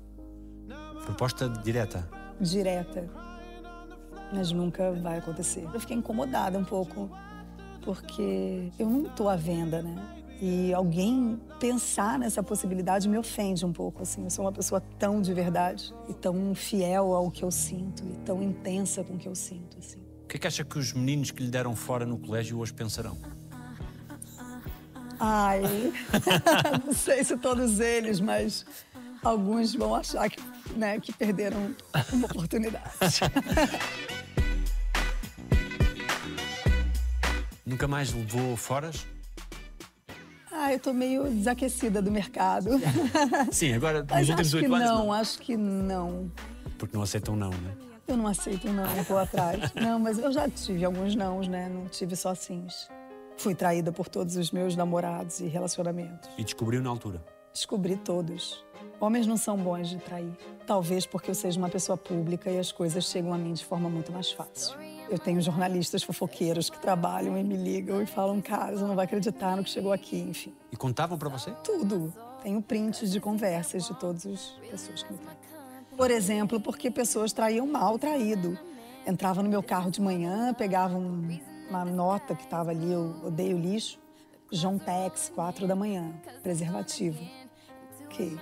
Proposta 1.03 1.49
direta. 1.49 2.07
Direta. 2.39 3.09
Mas 4.33 4.51
nunca 4.51 4.93
vai 4.93 5.17
acontecer. 5.17 5.67
Eu 5.73 5.79
fiquei 5.79 5.97
incomodada 5.97 6.57
um 6.57 6.63
pouco, 6.63 7.09
porque 7.83 8.71
eu 8.79 8.89
não 8.89 9.03
tô 9.09 9.27
à 9.27 9.35
venda, 9.35 9.81
né? 9.81 9.95
E 10.41 10.73
alguém 10.73 11.39
pensar 11.59 12.17
nessa 12.17 12.41
possibilidade 12.41 13.07
me 13.07 13.17
ofende 13.17 13.65
um 13.65 13.73
pouco, 13.73 14.01
assim. 14.01 14.23
Eu 14.23 14.29
sou 14.29 14.45
uma 14.45 14.51
pessoa 14.51 14.81
tão 14.97 15.21
de 15.21 15.33
verdade 15.33 15.93
e 16.09 16.13
tão 16.13 16.55
fiel 16.55 17.13
ao 17.13 17.29
que 17.29 17.43
eu 17.43 17.51
sinto 17.51 18.03
e 18.07 18.17
tão 18.25 18.41
intensa 18.41 19.03
com 19.03 19.13
o 19.13 19.17
que 19.17 19.27
eu 19.27 19.35
sinto, 19.35 19.77
assim. 19.77 20.00
O 20.31 20.31
que 20.31 20.37
é 20.37 20.39
que 20.39 20.47
acha 20.47 20.63
que 20.63 20.79
os 20.79 20.93
meninos 20.93 21.29
que 21.29 21.43
lhe 21.43 21.49
deram 21.49 21.75
fora 21.75 22.05
no 22.05 22.17
colégio 22.17 22.57
hoje 22.57 22.71
pensarão? 22.71 23.17
Ai, 25.19 25.61
não 26.85 26.93
sei 26.93 27.21
se 27.21 27.35
todos 27.35 27.81
eles, 27.81 28.21
mas 28.21 28.65
alguns 29.21 29.75
vão 29.75 29.93
achar 29.93 30.29
que, 30.29 30.39
né, 30.77 31.01
que 31.01 31.11
perderam 31.11 31.75
uma 32.13 32.27
oportunidade. 32.27 32.85
Nunca 37.65 37.89
mais 37.89 38.13
levou 38.13 38.55
foras? 38.55 39.05
Ah, 40.49 40.71
eu 40.71 40.79
tô 40.79 40.93
meio 40.93 41.25
desaquecida 41.25 42.01
do 42.01 42.09
mercado. 42.09 42.69
Sim, 43.51 43.73
agora 43.73 44.05
Mas 44.09 44.29
nos 44.29 44.53
últimos 44.53 44.79
acho 44.79 44.85
que 44.85 44.85
oito 44.85 44.85
anos. 44.91 44.97
não, 44.97 45.11
acho 45.11 45.39
que 45.39 45.57
não. 45.57 46.31
Porque 46.77 46.95
não 46.95 47.03
aceitam 47.03 47.35
não, 47.35 47.49
né? 47.49 47.90
Eu 48.07 48.17
não 48.17 48.27
aceito 48.27 48.67
não, 48.71 48.85
eu 48.95 49.03
vou 49.03 49.17
atrás. 49.17 49.71
Não, 49.73 49.99
mas 49.99 50.19
eu 50.19 50.31
já 50.31 50.49
tive 50.49 50.83
alguns 50.83 51.15
nãos, 51.15 51.47
né? 51.47 51.69
Não 51.69 51.87
tive 51.87 52.15
só 52.15 52.35
sims. 52.35 52.89
Fui 53.37 53.55
traída 53.55 53.91
por 53.91 54.07
todos 54.07 54.35
os 54.35 54.51
meus 54.51 54.75
namorados 54.75 55.39
e 55.39 55.47
relacionamentos. 55.47 56.29
E 56.37 56.43
descobriu 56.43 56.81
na 56.81 56.89
altura. 56.89 57.23
Descobri 57.53 57.97
todos. 57.97 58.63
Homens 58.99 59.25
não 59.25 59.35
são 59.35 59.57
bons 59.57 59.89
de 59.89 59.97
trair. 59.97 60.31
Talvez 60.67 61.05
porque 61.05 61.31
eu 61.31 61.35
seja 61.35 61.57
uma 61.57 61.69
pessoa 61.69 61.97
pública 61.97 62.51
e 62.51 62.59
as 62.59 62.71
coisas 62.71 63.03
chegam 63.05 63.33
a 63.33 63.37
mim 63.37 63.53
de 63.53 63.65
forma 63.65 63.89
muito 63.89 64.11
mais 64.11 64.31
fácil. 64.31 64.77
Eu 65.09 65.17
tenho 65.17 65.41
jornalistas 65.41 66.03
fofoqueiros 66.03 66.69
que 66.69 66.79
trabalham 66.79 67.37
e 67.37 67.43
me 67.43 67.57
ligam 67.57 68.01
e 68.01 68.05
falam, 68.05 68.39
cara, 68.39 68.77
você 68.77 68.83
não 68.83 68.95
vai 68.95 69.05
acreditar 69.05 69.57
no 69.57 69.63
que 69.63 69.69
chegou 69.69 69.91
aqui, 69.91 70.19
enfim. 70.19 70.53
E 70.71 70.77
contavam 70.77 71.17
para 71.17 71.29
você? 71.29 71.51
Tudo. 71.63 72.13
Tenho 72.43 72.61
prints 72.61 73.11
de 73.11 73.19
conversas 73.19 73.85
de 73.87 73.99
todas 73.99 74.25
as 74.25 74.41
pessoas 74.69 75.03
que 75.03 75.11
me 75.11 75.19
traem. 75.19 75.50
Por 75.95 76.09
exemplo, 76.09 76.59
porque 76.59 76.89
pessoas 76.89 77.31
traíam 77.33 77.67
mal 77.67 77.97
traído. 77.99 78.57
Entrava 79.05 79.41
no 79.43 79.49
meu 79.49 79.61
carro 79.63 79.89
de 79.91 80.01
manhã, 80.01 80.53
pegava 80.53 80.97
um- 80.97 81.39
uma 81.69 81.83
nota 81.85 82.35
que 82.35 82.43
estava 82.43 82.71
ali, 82.71 82.91
eu 82.91 83.15
odeio 83.25 83.57
lixo, 83.57 83.99
John 84.51 84.77
Tex, 84.77 85.31
quatro 85.33 85.67
da 85.67 85.75
manhã, 85.75 86.11
preservativo. 86.43 87.19
Ok. 88.05 88.37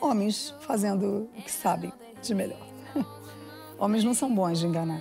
Homens 0.00 0.54
fazendo 0.60 1.28
o 1.36 1.42
que 1.42 1.50
sabem 1.50 1.92
de 2.22 2.34
melhor. 2.34 2.66
Homens 3.78 4.04
não 4.04 4.14
são 4.14 4.34
bons 4.34 4.58
de 4.58 4.66
enganar. 4.66 5.00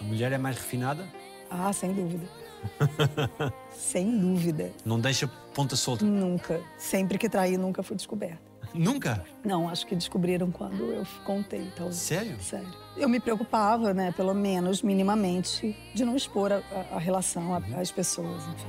A 0.00 0.04
mulher 0.04 0.32
é 0.32 0.38
mais 0.38 0.56
refinada, 0.56 1.06
Ah, 1.50 1.72
sem 1.72 1.92
dúvida. 1.92 2.26
sem 3.70 4.18
dúvida. 4.18 4.72
não 4.84 4.98
deixa 4.98 5.28
ponta 5.54 5.76
solta. 5.76 6.04
Nunca. 6.04 6.60
Sempre 6.78 7.18
que 7.18 7.28
traí, 7.28 7.56
nunca 7.56 7.82
fui 7.82 7.94
descoberta. 7.96 8.42
Nunca? 8.74 9.24
Não, 9.44 9.68
acho 9.68 9.86
que 9.86 9.94
descobriram 9.94 10.50
quando 10.50 10.82
eu 10.92 11.06
contei, 11.24 11.70
talvez. 11.76 11.96
Sério? 11.96 12.36
Sério. 12.40 12.68
Eu 12.96 13.08
me 13.08 13.20
preocupava, 13.20 13.94
né, 13.94 14.12
pelo 14.12 14.34
menos 14.34 14.82
minimamente, 14.82 15.76
de 15.94 16.04
não 16.04 16.16
expor 16.16 16.50
a, 16.52 16.60
a- 16.92 16.98
relação 16.98 17.54
a- 17.54 17.62
às 17.80 17.92
pessoas, 17.92 18.42
enfim. 18.48 18.68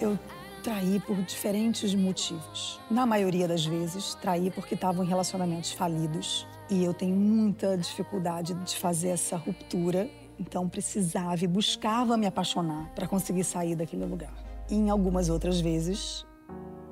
Eu 0.00 0.18
traí 0.62 1.00
por 1.00 1.16
diferentes 1.22 1.94
motivos. 1.94 2.80
Na 2.90 3.06
maioria 3.06 3.48
das 3.48 3.64
vezes, 3.64 4.14
traí 4.16 4.50
porque 4.50 4.74
estavam 4.74 5.04
em 5.04 5.08
relacionamentos 5.08 5.72
falidos. 5.72 6.46
E 6.68 6.84
eu 6.84 6.92
tenho 6.92 7.14
muita 7.16 7.76
dificuldade 7.76 8.54
de 8.54 8.76
fazer 8.76 9.08
essa 9.10 9.36
ruptura. 9.36 10.08
Então, 10.38 10.68
precisava 10.68 11.42
e 11.42 11.46
buscava 11.46 12.16
me 12.16 12.26
apaixonar 12.26 12.90
para 12.94 13.06
conseguir 13.06 13.44
sair 13.44 13.74
daquele 13.74 14.04
lugar. 14.04 14.34
E 14.68 14.74
em 14.74 14.90
algumas 14.90 15.28
outras 15.28 15.60
vezes, 15.60 16.26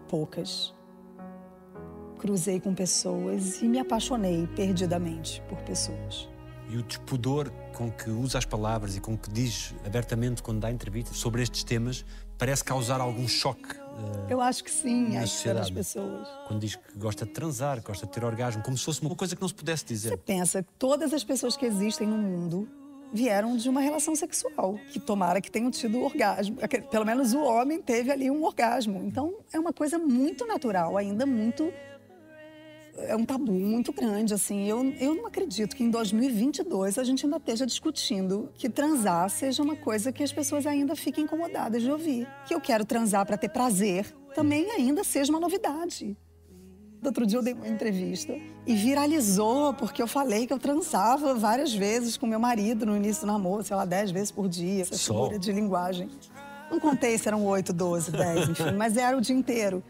poucas, 0.09 0.73
cruzei 2.19 2.61
com 2.61 2.75
pessoas 2.75 3.61
e 3.63 3.69
me 3.69 3.79
apaixonei 3.79 4.47
perdidamente 4.55 5.43
por 5.49 5.59
pessoas. 5.63 6.29
E 6.71 6.77
o 6.79 6.83
despudor 6.83 7.51
com 7.77 7.91
que 7.91 8.09
usa 8.09 8.39
as 8.39 8.45
palavras 8.47 8.97
e 8.97 9.01
com 9.01 9.19
que 9.19 9.29
diz 9.31 9.75
abertamente 9.85 10.43
quando 10.43 10.61
dá 10.61 10.71
entrevistas 10.71 11.17
sobre 11.19 11.43
estes 11.43 11.63
temas 11.63 12.05
parece 12.39 12.65
causar 12.65 13.01
algum 13.01 13.29
choque. 13.29 13.69
eh, 13.77 14.33
Eu 14.33 14.41
acho 14.41 14.65
que 14.65 14.71
sim, 14.71 15.05
acho 15.17 15.37
que 15.37 15.45
pelas 15.45 15.67
sociedade. 15.67 15.73
pessoas. 15.73 16.29
quando 16.49 16.61
diz 16.61 16.75
que 16.77 16.99
gosta 16.99 17.27
de 17.27 17.33
transar, 17.33 17.83
gosta 17.83 18.07
de 18.07 18.13
ter 18.13 18.25
orgasmo, 18.25 18.63
como 18.63 18.79
se 18.79 18.85
fosse 18.85 19.03
uma 19.03 19.15
coisa 19.15 19.37
que 19.37 19.43
não 19.43 19.49
se 19.49 19.55
pudesse 19.55 19.85
dizer. 19.85 20.17
pensa 20.19 20.63
que 20.63 20.69
todas 20.79 21.13
as 21.13 21.23
pessoas 21.23 21.55
que 21.57 21.67
existem 21.67 22.07
no 22.09 22.17
mundo 22.17 22.67
vieram 23.15 23.57
de 23.57 23.69
uma 23.69 23.81
relação 23.81 24.15
sexual, 24.17 24.79
que 24.93 24.99
tomara 24.99 25.41
que 25.41 25.51
tenham 25.51 25.71
tido 25.71 26.03
orgasmo. 26.03 26.57
Aque- 26.61 26.83
Pelo 26.83 27.07
menos 27.07 27.33
o 27.33 27.41
homem 27.43 27.81
teve 27.81 28.11
ali 28.11 28.29
um 28.31 28.43
orgasmo. 28.43 29.01
Então 29.07 29.37
é 29.53 29.59
uma 29.59 29.73
coisa 29.73 29.99
muito 29.99 30.45
natural, 30.47 30.97
ainda 30.99 31.25
muito 31.25 31.73
é 32.97 33.17
um 33.17 33.25
tabu 33.25 33.51
muito 33.53 33.93
grande, 33.93 34.33
assim. 34.35 34.69
Eu, 34.69 34.85
eu 35.01 35.15
não 35.17 35.27
acredito 35.27 35.75
que 35.75 35.83
em 35.83 35.91
2022 35.91 36.97
a 36.99 37.03
gente 37.05 37.25
ainda 37.25 37.39
esteja 37.39 37.67
discutindo 37.67 38.51
que 38.55 38.69
transar 38.69 39.29
seja 39.31 39.63
uma 39.63 39.75
coisa 39.75 40.13
que 40.13 40.23
as 40.23 40.33
pessoas 40.33 40.65
ainda 40.67 40.95
fiquem 40.95 41.25
incomodadas 41.25 41.83
de 41.83 41.91
ouvir. 41.91 42.29
Que 42.47 42.55
eu 42.55 42.61
quero 42.61 42.85
transar 42.85 43.27
para 43.27 43.37
ter 43.37 43.49
prazer 43.49 44.07
também 44.35 44.71
ainda 44.73 45.03
seja 45.05 45.33
uma 45.33 45.41
novidade. 45.41 46.17
Outro 47.09 47.27
dia 47.27 47.39
eu 47.39 47.43
dei 47.43 47.53
uma 47.53 47.69
entrevista 47.69 48.35
e 48.67 48.75
viralizou 48.75 49.75
porque 49.75 50.03
eu 50.03 50.07
falei 50.07 50.47
que 50.47 50.53
eu 50.53 50.59
transava 50.59 51.35
várias 51.35 51.73
vezes 51.73 52.17
com 52.17 52.27
meu 52.27 52.41
marido 52.41 52.87
no 52.87 52.97
início 52.97 53.27
do 53.27 53.27
namoro, 53.27 53.63
sei 53.63 53.77
lá, 53.77 53.85
10 53.85 54.11
vezes 54.11 54.31
por 54.31 54.49
dia, 54.49 54.83
essa 54.83 54.97
Só? 54.97 55.13
figura 55.13 55.39
de 55.39 55.53
linguagem. 55.53 56.09
Não 56.71 56.81
contei 56.81 57.17
se 57.19 57.29
eram 57.29 57.45
8, 57.45 57.73
12, 57.73 58.11
10, 58.11 58.49
enfim, 58.49 58.73
mas 58.77 58.97
era 58.97 59.17
o 59.17 59.21
dia 59.21 59.37
inteiro. 59.37 59.83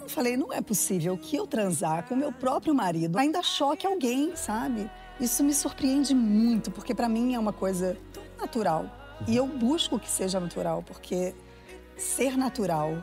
Eu 0.00 0.08
falei, 0.08 0.36
não 0.36 0.52
é 0.52 0.60
possível 0.60 1.16
que 1.16 1.34
eu 1.34 1.46
transar 1.46 2.06
com 2.06 2.14
meu 2.14 2.30
próprio 2.30 2.74
marido 2.74 3.16
ainda 3.16 3.42
choque 3.42 3.86
alguém, 3.86 4.36
sabe? 4.36 4.90
Isso 5.18 5.42
me 5.42 5.54
surpreende 5.54 6.14
muito, 6.14 6.70
porque 6.70 6.94
para 6.94 7.08
mim 7.08 7.34
é 7.34 7.38
uma 7.38 7.52
coisa 7.52 7.96
tão 8.12 8.22
natural. 8.38 8.84
E 9.26 9.36
eu 9.36 9.46
busco 9.46 9.98
que 9.98 10.10
seja 10.10 10.38
natural, 10.38 10.82
porque 10.82 11.34
ser 11.96 12.36
natural 12.36 13.02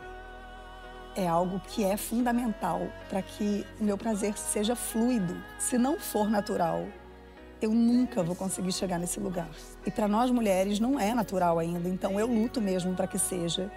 é 1.15 1.27
algo 1.27 1.59
que 1.59 1.83
é 1.83 1.97
fundamental 1.97 2.81
para 3.09 3.21
que 3.21 3.65
o 3.79 3.83
meu 3.83 3.97
prazer 3.97 4.37
seja 4.37 4.75
fluido. 4.75 5.35
Se 5.59 5.77
não 5.77 5.99
for 5.99 6.29
natural, 6.29 6.85
eu 7.61 7.71
nunca 7.71 8.23
vou 8.23 8.35
conseguir 8.35 8.71
chegar 8.71 8.97
nesse 8.97 9.19
lugar. 9.19 9.49
E 9.85 9.91
para 9.91 10.07
nós 10.07 10.31
mulheres 10.31 10.79
não 10.79 10.99
é 10.99 11.13
natural 11.13 11.59
ainda, 11.59 11.87
então 11.87 12.19
eu 12.19 12.27
luto 12.27 12.59
mesmo 12.59 12.95
para 12.95 13.07
que 13.07 13.19
seja. 13.19 13.71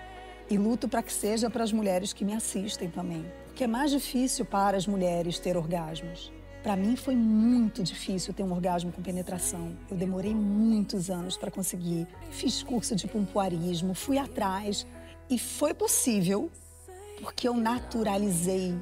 E 0.49 0.59
luto 0.59 0.89
para 0.89 1.03
que 1.03 1.13
seja 1.13 1.49
para 1.49 1.65
as 1.65 1.73
mulheres 1.73 2.13
que 2.13 2.25
me 2.25 2.35
assistem 2.35 2.91
também. 2.91 3.25
Porque 3.47 3.65
é 3.65 3.67
mais 3.67 3.91
difícil 3.91 4.45
para 4.45 4.77
as 4.77 4.87
mulheres 4.87 5.39
ter 5.39 5.57
orgasmos. 5.57 6.33
Para 6.63 6.77
mim 6.77 6.97
foi 6.97 7.15
muito 7.15 7.83
difícil 7.83 8.33
ter 8.33 8.43
um 8.43 8.53
orgasmo 8.53 8.91
com 8.91 9.03
penetração. 9.03 9.77
Eu 9.91 9.97
demorei 9.97 10.35
muitos 10.35 11.11
anos 11.11 11.37
para 11.37 11.51
conseguir. 11.51 12.07
Fiz 12.31 12.63
curso 12.63 12.97
de 12.97 13.07
pompoarismo, 13.07 13.95
fui 13.95 14.17
atrás 14.19 14.87
e 15.29 15.39
foi 15.39 15.75
possível 15.75 16.51
porque 17.21 17.49
eu 17.49 17.55
naturalizei 17.55 18.75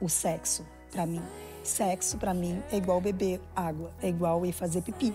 o 0.00 0.08
sexo 0.08 0.66
para 0.90 1.06
mim. 1.06 1.22
Sexo 1.62 2.18
para 2.18 2.34
mim 2.34 2.62
é 2.70 2.76
igual 2.76 3.00
beber 3.00 3.40
água, 3.56 3.90
é 4.02 4.08
igual 4.08 4.44
ir 4.44 4.52
fazer 4.52 4.82
pipi, 4.82 5.14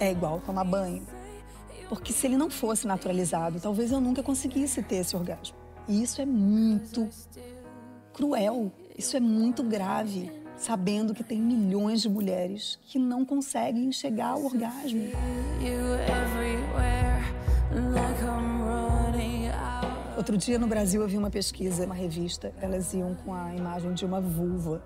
é 0.00 0.10
igual 0.10 0.40
tomar 0.40 0.64
banho. 0.64 1.06
Porque 1.88 2.12
se 2.12 2.26
ele 2.26 2.36
não 2.36 2.48
fosse 2.48 2.86
naturalizado, 2.86 3.60
talvez 3.60 3.92
eu 3.92 4.00
nunca 4.00 4.22
conseguisse 4.22 4.82
ter 4.82 4.96
esse 4.96 5.14
orgasmo. 5.14 5.56
E 5.86 6.02
isso 6.02 6.22
é 6.22 6.26
muito 6.26 7.08
cruel, 8.14 8.72
isso 8.96 9.16
é 9.16 9.20
muito 9.20 9.62
grave, 9.62 10.32
sabendo 10.56 11.14
que 11.14 11.22
tem 11.22 11.38
milhões 11.38 12.00
de 12.00 12.08
mulheres 12.08 12.78
que 12.84 12.98
não 12.98 13.24
conseguem 13.24 13.92
chegar 13.92 14.28
ao 14.28 14.44
orgasmo. 14.44 15.02
Outro 20.22 20.36
dia 20.36 20.56
no 20.56 20.68
Brasil 20.68 21.02
eu 21.02 21.08
vi 21.08 21.18
uma 21.18 21.30
pesquisa, 21.30 21.84
uma 21.84 21.96
revista, 21.96 22.54
elas 22.60 22.94
iam 22.94 23.12
com 23.12 23.34
a 23.34 23.52
imagem 23.56 23.92
de 23.92 24.04
uma 24.04 24.20
vulva 24.20 24.80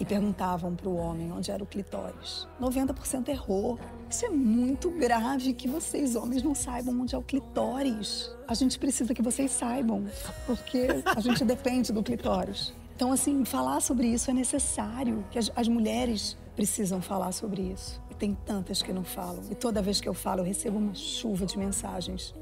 e 0.00 0.04
perguntavam 0.04 0.74
para 0.74 0.88
o 0.88 0.96
homem 0.96 1.30
onde 1.30 1.52
era 1.52 1.62
o 1.62 1.66
clitóris. 1.66 2.48
90% 2.60 3.28
errou. 3.28 3.78
Isso 4.10 4.26
é 4.26 4.28
muito 4.28 4.90
grave 4.90 5.52
que 5.54 5.68
vocês, 5.68 6.16
homens, 6.16 6.42
não 6.42 6.52
saibam 6.52 7.00
onde 7.00 7.14
é 7.14 7.18
o 7.18 7.22
clitóris. 7.22 8.34
A 8.48 8.54
gente 8.54 8.76
precisa 8.76 9.14
que 9.14 9.22
vocês 9.22 9.52
saibam, 9.52 10.04
porque 10.46 10.88
a 11.06 11.20
gente 11.20 11.44
depende 11.44 11.92
do 11.92 12.02
clitóris. 12.02 12.74
Então, 12.96 13.12
assim, 13.12 13.44
falar 13.44 13.80
sobre 13.80 14.08
isso 14.08 14.32
é 14.32 14.34
necessário, 14.34 15.24
que 15.30 15.38
as, 15.38 15.48
as 15.54 15.68
mulheres 15.68 16.36
precisam 16.56 17.00
falar 17.00 17.30
sobre 17.30 17.62
isso. 17.62 18.02
E 18.10 18.14
tem 18.14 18.36
tantas 18.44 18.82
que 18.82 18.92
não 18.92 19.04
falam. 19.04 19.44
E 19.48 19.54
toda 19.54 19.80
vez 19.80 20.00
que 20.00 20.08
eu 20.08 20.14
falo, 20.14 20.40
eu 20.40 20.44
recebo 20.44 20.76
uma 20.76 20.92
chuva 20.92 21.46
de 21.46 21.56
mensagens 21.56 22.34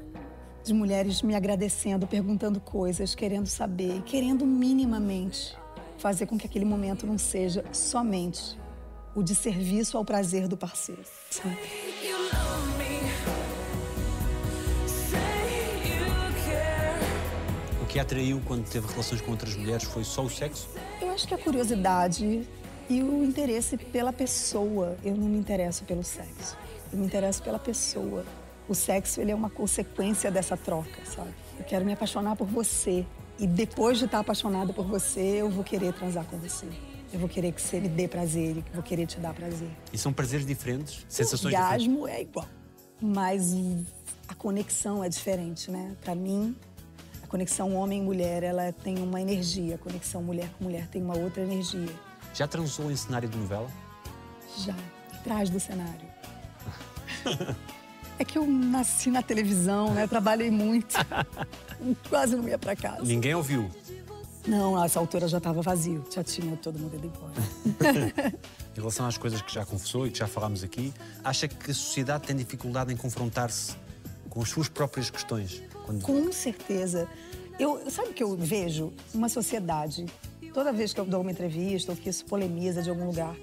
de 0.63 0.73
mulheres 0.73 1.21
me 1.21 1.35
agradecendo, 1.35 2.05
perguntando 2.05 2.59
coisas, 2.59 3.15
querendo 3.15 3.47
saber 3.47 4.01
querendo 4.03 4.45
minimamente 4.45 5.55
fazer 5.97 6.25
com 6.25 6.37
que 6.37 6.47
aquele 6.47 6.65
momento 6.65 7.05
não 7.05 7.17
seja 7.17 7.63
somente 7.71 8.59
o 9.13 9.21
de 9.21 9.35
serviço 9.35 9.97
ao 9.97 10.03
prazer 10.03 10.47
do 10.47 10.57
parceiro. 10.57 11.03
sabe? 11.29 11.57
O 17.81 17.85
que 17.85 17.99
atraiu 17.99 18.41
quando 18.45 18.67
teve 18.67 18.87
relações 18.87 19.21
com 19.21 19.31
outras 19.31 19.55
mulheres 19.55 19.83
foi 19.83 20.03
só 20.03 20.23
o 20.23 20.29
sexo? 20.29 20.69
Eu 21.01 21.11
acho 21.11 21.27
que 21.27 21.33
a 21.33 21.37
curiosidade 21.37 22.47
e 22.89 23.01
o 23.01 23.23
interesse 23.23 23.77
pela 23.77 24.11
pessoa. 24.11 24.97
Eu 25.03 25.15
não 25.15 25.27
me 25.27 25.37
interesso 25.37 25.83
pelo 25.83 26.03
sexo. 26.03 26.57
Eu 26.91 26.99
me 26.99 27.05
interesso 27.05 27.43
pela 27.43 27.59
pessoa. 27.59 28.25
O 28.71 28.73
sexo 28.73 29.19
ele 29.19 29.31
é 29.31 29.35
uma 29.35 29.49
consequência 29.49 30.31
dessa 30.31 30.55
troca, 30.55 31.03
sabe? 31.03 31.33
Eu 31.59 31.65
quero 31.65 31.83
me 31.83 31.91
apaixonar 31.91 32.37
por 32.37 32.47
você. 32.47 33.05
E 33.37 33.45
depois 33.45 33.97
de 33.99 34.05
estar 34.05 34.19
apaixonada 34.19 34.71
por 34.71 34.85
você, 34.85 35.19
eu 35.41 35.49
vou 35.49 35.61
querer 35.61 35.91
transar 35.91 36.23
com 36.23 36.37
você. 36.37 36.67
Eu 37.11 37.19
vou 37.19 37.27
querer 37.27 37.51
que 37.51 37.61
você 37.61 37.81
me 37.81 37.89
dê 37.89 38.07
prazer 38.07 38.59
e 38.59 38.61
que 38.61 38.69
eu 38.69 38.75
vou 38.75 38.81
querer 38.83 39.05
te 39.07 39.19
dar 39.19 39.33
prazer. 39.33 39.67
E 39.91 39.97
são 39.97 40.13
prazeres 40.13 40.45
diferentes, 40.45 41.05
sensações 41.09 41.53
o 41.53 41.57
diferentes. 41.57 41.85
orgasmo 41.85 42.07
é 42.07 42.21
igual, 42.21 42.47
mas 43.01 43.51
o- 43.51 43.83
a 44.29 44.33
conexão 44.35 45.03
é 45.03 45.09
diferente, 45.09 45.69
né? 45.69 45.93
Para 45.99 46.15
mim, 46.15 46.55
a 47.21 47.27
conexão 47.27 47.75
homem-mulher, 47.75 48.41
ela 48.41 48.71
tem 48.71 48.99
uma 48.99 49.19
energia. 49.19 49.75
A 49.75 49.77
conexão 49.79 50.23
mulher 50.23 50.49
com 50.57 50.63
mulher 50.63 50.87
tem 50.87 51.01
uma 51.03 51.17
outra 51.17 51.41
energia. 51.43 51.89
Já 52.33 52.47
transou 52.47 52.89
em 52.89 52.95
cenário 52.95 53.27
de 53.27 53.37
novela? 53.37 53.67
Já, 54.59 54.75
atrás 55.13 55.49
do 55.49 55.59
cenário. 55.59 56.09
É 58.21 58.23
que 58.23 58.37
eu 58.37 58.45
nasci 58.45 59.09
na 59.09 59.23
televisão, 59.23 59.95
né? 59.95 60.05
Trabalhei 60.05 60.51
muito. 60.51 60.95
Quase 62.07 62.35
não 62.35 62.47
ia 62.47 62.55
para 62.55 62.75
casa. 62.75 63.01
Ninguém 63.01 63.33
ouviu. 63.33 63.67
Não, 64.47 64.83
essa 64.83 64.99
altura 64.99 65.27
já 65.27 65.39
estava 65.39 65.59
vazio. 65.63 66.05
Já 66.07 66.23
tinha 66.23 66.55
todo 66.55 66.77
mundo 66.77 66.97
ido 66.97 67.07
embora. 67.07 67.33
Em 68.77 68.79
relação 68.79 69.07
às 69.07 69.17
coisas 69.17 69.41
que 69.41 69.51
já 69.51 69.65
confessou 69.65 70.05
e 70.05 70.11
que 70.11 70.19
já 70.19 70.27
falámos 70.27 70.63
aqui, 70.63 70.93
acha 71.23 71.47
que 71.47 71.71
a 71.71 71.73
sociedade 71.73 72.27
tem 72.27 72.35
dificuldade 72.35 72.93
em 72.93 72.95
confrontar-se 72.95 73.75
com 74.29 74.39
as 74.39 74.49
suas 74.49 74.69
próprias 74.69 75.09
questões? 75.09 75.63
Quando... 75.83 76.03
Com 76.03 76.31
certeza. 76.31 77.07
Eu, 77.57 77.89
sabe 77.89 78.09
o 78.09 78.13
que 78.13 78.21
eu 78.21 78.37
vejo? 78.37 78.93
Uma 79.15 79.29
sociedade. 79.29 80.05
Toda 80.53 80.71
vez 80.71 80.93
que 80.93 80.99
eu 80.99 81.05
dou 81.05 81.21
uma 81.21 81.31
entrevista 81.31 81.91
ou 81.91 81.97
que 81.97 82.07
isso 82.07 82.23
polemiza 82.25 82.83
de 82.83 82.89
algum 82.91 83.07
lugar, 83.07 83.35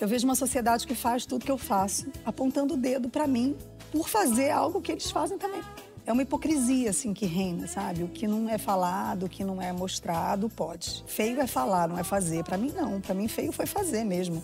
eu 0.00 0.06
vejo 0.06 0.24
uma 0.24 0.36
sociedade 0.36 0.86
que 0.86 0.94
faz 0.94 1.26
tudo 1.26 1.44
que 1.44 1.50
eu 1.50 1.58
faço, 1.58 2.06
apontando 2.24 2.74
o 2.74 2.76
dedo 2.76 3.08
para 3.08 3.26
mim 3.26 3.56
por 3.90 4.08
fazer 4.08 4.50
algo 4.50 4.80
que 4.80 4.92
eles 4.92 5.10
fazem 5.10 5.38
também. 5.38 5.62
É 6.06 6.12
uma 6.12 6.22
hipocrisia 6.22 6.90
assim 6.90 7.12
que 7.12 7.26
reina, 7.26 7.66
sabe? 7.66 8.02
O 8.02 8.08
que 8.08 8.26
não 8.26 8.48
é 8.48 8.58
falado, 8.58 9.26
o 9.26 9.28
que 9.28 9.44
não 9.44 9.60
é 9.60 9.72
mostrado, 9.72 10.48
pode. 10.48 11.04
Feio 11.06 11.40
é 11.40 11.46
falar, 11.46 11.88
não 11.88 11.98
é 11.98 12.02
fazer. 12.02 12.42
Para 12.42 12.56
mim 12.56 12.72
não, 12.74 13.00
para 13.00 13.14
mim 13.14 13.28
feio 13.28 13.52
foi 13.52 13.66
fazer 13.66 14.04
mesmo. 14.04 14.42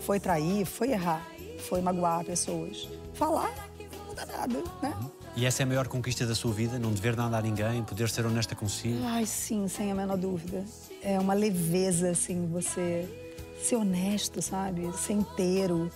Foi 0.00 0.20
trair, 0.20 0.66
foi 0.66 0.90
errar, 0.90 1.26
foi 1.68 1.80
magoar 1.80 2.24
pessoas. 2.24 2.88
Falar 3.14 3.52
não 3.98 4.06
muda 4.06 4.26
nada, 4.26 4.62
né? 4.82 4.94
E 5.36 5.44
essa 5.44 5.62
é 5.62 5.64
a 5.64 5.66
maior 5.66 5.86
conquista 5.86 6.26
da 6.26 6.34
sua 6.34 6.52
vida? 6.52 6.78
Não 6.78 6.92
dever 6.92 7.14
nada 7.14 7.36
a 7.36 7.42
ninguém, 7.42 7.82
poder 7.84 8.08
ser 8.08 8.24
honesta 8.24 8.54
consigo? 8.54 8.98
Ai, 9.04 9.26
sim, 9.26 9.68
sem 9.68 9.92
a 9.92 9.94
menor 9.94 10.16
dúvida. 10.16 10.64
É 11.02 11.20
uma 11.20 11.34
leveza, 11.34 12.10
assim, 12.10 12.46
você 12.46 13.06
ser 13.62 13.76
honesto, 13.76 14.40
sabe? 14.40 14.90
Ser 14.96 15.12
inteiro. 15.12 15.90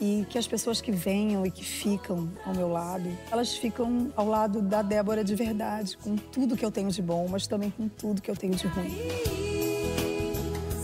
E 0.00 0.26
que 0.30 0.38
as 0.38 0.46
pessoas 0.46 0.80
que 0.80 0.90
venham 0.90 1.44
e 1.44 1.50
que 1.50 1.62
ficam 1.62 2.30
ao 2.46 2.54
meu 2.54 2.68
lado, 2.68 3.06
elas 3.30 3.54
ficam 3.54 4.10
ao 4.16 4.26
lado 4.26 4.62
da 4.62 4.80
Débora 4.80 5.22
de 5.22 5.34
verdade, 5.34 5.96
com 5.98 6.16
tudo 6.16 6.56
que 6.56 6.64
eu 6.64 6.70
tenho 6.70 6.90
de 6.90 7.02
bom, 7.02 7.28
mas 7.28 7.46
também 7.46 7.70
com 7.70 7.86
tudo 7.86 8.22
que 8.22 8.30
eu 8.30 8.36
tenho 8.36 8.54
de 8.54 8.66
ruim. 8.66 8.96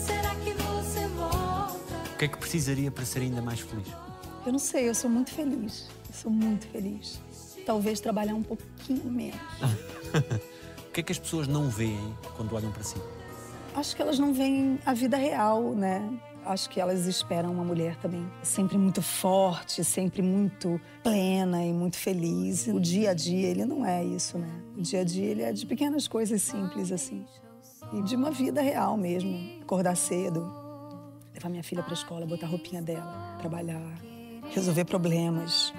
Será 0.05 0.35
que 0.37 0.53
você 0.53 1.07
volta? 1.09 2.12
O 2.12 2.19
que 2.19 2.25
é 2.27 2.29
que 2.29 2.37
precisaria 2.37 2.91
para 2.91 3.07
ser 3.07 3.21
ainda 3.21 3.41
mais 3.41 3.61
feliz? 3.61 3.89
Eu 4.45 4.53
não 4.53 4.59
sei, 4.59 4.89
eu 4.89 4.95
sou 4.95 5.09
muito 5.09 5.31
feliz. 5.31 5.89
Eu 6.09 6.14
sou 6.14 6.31
muito 6.31 6.67
feliz. 6.69 7.19
Talvez 7.64 8.01
trabalhar 8.01 8.35
um 8.35 8.43
pouquinho 8.43 9.11
menos. 9.11 9.41
O 10.87 10.93
que 10.97 11.01
é 11.01 11.03
que 11.03 11.12
as 11.12 11.19
pessoas 11.19 11.47
não 11.47 11.69
veem 11.69 12.17
quando 12.39 12.55
olham 12.57 12.73
para 12.73 12.83
si? 12.83 12.97
Acho 13.75 13.95
que 13.95 14.01
elas 14.01 14.19
não 14.19 14.33
veem 14.33 14.79
a 14.87 14.95
vida 14.95 15.19
real, 15.19 15.75
né? 15.75 16.09
Acho 16.47 16.70
que 16.70 16.80
elas 16.80 17.07
esperam 17.07 17.53
uma 17.53 17.64
mulher 17.64 17.97
também 17.97 18.24
sempre 18.40 18.78
muito 18.78 19.03
forte, 19.03 19.82
sempre 19.82 20.22
muito 20.22 20.80
plena 21.03 21.64
e 21.64 21.72
muito 21.72 21.97
feliz. 21.97 22.68
O 22.68 22.78
dia 22.78 23.11
a 23.11 23.14
dia, 23.14 23.49
ele 23.49 23.64
não 23.64 23.84
é 23.84 24.05
isso, 24.05 24.38
né? 24.38 24.49
O 24.76 24.80
dia 24.80 25.01
a 25.01 25.05
dia, 25.05 25.24
ele 25.24 25.42
é 25.42 25.53
de 25.53 25.66
pequenas 25.66 26.07
coisas 26.07 26.40
simples, 26.40 26.92
assim. 26.92 27.26
E 27.92 28.01
de 28.03 28.14
uma 28.14 28.30
vida 28.30 28.62
real 28.62 28.97
mesmo. 28.97 29.61
Acordar 29.61 29.97
cedo, 29.97 30.40
levar 31.34 31.49
minha 31.49 31.64
filha 31.64 31.82
para 31.82 31.92
a 31.92 31.94
escola, 31.94 32.24
botar 32.24 32.47
a 32.47 32.49
roupinha 32.49 32.80
dela, 32.80 33.36
trabalhar, 33.40 33.99
resolver 34.51 34.84
problemas, 34.84 35.74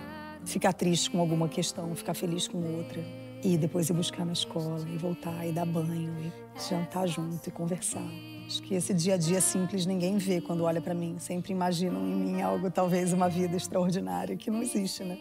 ficar 0.45 0.73
triste 0.73 1.09
com 1.09 1.21
alguma 1.21 1.47
questão, 1.47 1.95
ficar 1.95 2.13
feliz 2.13 2.45
com 2.45 2.57
outra. 2.75 3.01
E 3.41 3.57
depois 3.57 3.89
ir 3.89 3.93
buscar 3.93 4.25
na 4.25 4.33
escola, 4.33 4.85
e 4.93 4.97
voltar, 4.97 5.47
e 5.47 5.53
dar 5.53 5.65
banho, 5.65 6.13
e 6.19 6.61
jantar 6.69 7.07
junto, 7.07 7.47
e 7.47 7.51
conversar. 7.51 8.36
Acho 8.47 8.63
que 8.63 8.75
esse 8.75 8.93
dia 8.93 9.15
a 9.15 9.17
dia 9.17 9.41
simples 9.41 9.85
ninguém 9.85 10.17
vê 10.17 10.39
quando 10.39 10.63
olha 10.63 10.79
para 10.79 10.93
mim. 10.93 11.17
Sempre 11.19 11.51
imaginam 11.51 12.07
em 12.07 12.15
mim 12.15 12.41
algo, 12.41 12.71
talvez 12.71 13.11
uma 13.11 13.27
vida 13.27 13.57
extraordinária, 13.57 14.37
que 14.37 14.49
não 14.49 14.63
existe, 14.63 15.03
né? 15.03 15.17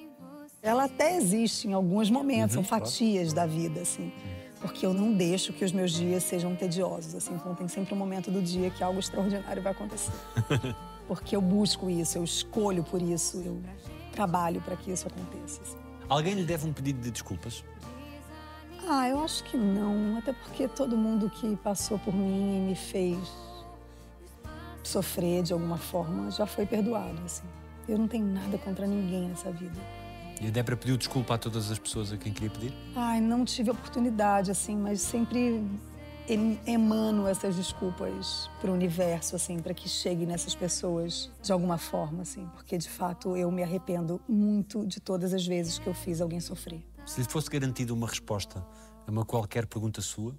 Ela 0.63 0.85
até 0.85 1.17
existe 1.17 1.67
em 1.67 1.73
alguns 1.73 2.09
momentos, 2.09 2.55
são 2.55 2.63
fatias 2.63 3.33
da 3.33 3.45
vida, 3.45 3.81
assim. 3.81 4.13
Porque 4.61 4.87
eu 4.87 4.95
não 4.95 5.13
deixo 5.13 5.53
que 5.53 5.65
os 5.65 5.73
meus 5.73 5.93
dias 5.93 6.23
sejam 6.23 6.55
tediosos, 6.55 7.17
assim. 7.17 7.35
Então 7.35 7.53
tem 7.55 7.67
sempre 7.67 7.95
um 7.95 7.97
momento 7.97 8.31
do 8.31 8.41
dia 8.41 8.71
que 8.71 8.83
algo 8.83 9.01
extraordinário 9.01 9.61
vai 9.61 9.73
acontecer. 9.73 10.13
Porque 11.09 11.35
eu 11.35 11.41
busco 11.41 11.91
isso, 11.91 12.19
eu 12.19 12.25
escolho 12.25 12.85
por 12.85 13.03
isso, 13.03 13.43
eu 13.45 13.61
trabalho 14.13 14.61
para 14.61 14.77
que 14.77 14.93
isso 14.93 15.07
aconteça. 15.07 15.63
assim. 15.63 15.77
Alguém 16.09 16.35
lhe 16.35 16.45
deve 16.45 16.67
um 16.67 16.73
pedido 16.73 17.01
de 17.01 17.11
desculpas? 17.11 17.65
Ah, 18.89 19.09
eu 19.09 19.21
acho 19.25 19.43
que 19.45 19.57
não. 19.57 20.17
Até 20.19 20.33
porque 20.33 20.69
todo 20.69 20.97
mundo 20.97 21.29
que 21.29 21.57
passou 21.57 21.99
por 21.99 22.15
mim 22.15 22.57
e 22.59 22.61
me 22.69 22.75
fez 22.77 23.19
sofrer 24.83 25.43
de 25.43 25.53
alguma 25.53 25.77
forma 25.77 26.31
já 26.31 26.47
foi 26.47 26.65
perdoado, 26.65 27.21
assim. 27.25 27.45
Eu 27.89 27.99
não 27.99 28.07
tenho 28.09 28.25
nada 28.27 28.57
contra 28.59 28.87
ninguém 28.87 29.29
nessa 29.29 29.51
vida. 29.51 29.79
E 30.41 30.47
a 30.47 30.51
Débora 30.51 30.77
pediu 30.77 30.97
desculpa 30.97 31.35
a 31.35 31.39
todas 31.39 31.71
as 31.71 31.79
pessoas 31.79 32.13
a 32.13 32.17
quem 32.17 32.33
queria 32.33 32.51
pedir? 32.51 32.73
Ai, 32.95 33.21
não 33.21 33.45
tive 33.45 33.71
oportunidade, 33.71 34.51
assim, 34.51 34.77
mas 34.77 35.01
sempre 35.01 35.65
em- 36.29 36.61
emano 36.67 37.27
essas 37.27 37.57
desculpas 37.57 38.51
para 38.61 38.71
o 38.71 38.75
universo, 38.75 39.35
assim, 39.35 39.59
para 39.61 39.73
que 39.73 39.89
chegue 39.89 40.27
nessas 40.27 40.55
pessoas 40.55 41.31
de 41.43 41.51
alguma 41.53 41.79
forma, 41.79 42.23
assim. 42.23 42.47
Porque, 42.55 42.77
de 42.77 42.89
fato, 42.89 43.35
eu 43.37 43.51
me 43.51 43.63
arrependo 43.63 44.21
muito 44.29 44.87
de 44.87 45.01
todas 45.01 45.33
as 45.33 45.47
vezes 45.47 45.79
que 45.79 45.87
eu 45.87 45.95
fiz 45.95 46.21
alguém 46.21 46.39
sofrer. 46.41 46.85
Se 47.07 47.21
lhe 47.21 47.27
fosse 47.29 47.49
garantida 47.49 47.95
uma 47.95 48.09
resposta 48.09 48.67
a 49.07 49.11
uma 49.11 49.25
qualquer 49.25 49.65
pergunta 49.67 50.01
sua, 50.03 50.33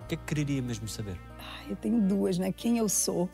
o 0.00 0.04
que 0.08 0.16
é 0.16 0.18
que 0.18 0.24
quereria 0.24 0.60
mesmo 0.60 0.88
saber? 0.88 1.18
Ai, 1.38 1.70
eu 1.70 1.76
tenho 1.76 2.00
duas, 2.00 2.36
né? 2.36 2.50
Quem 2.52 2.78
eu 2.78 2.88
sou 2.88 3.28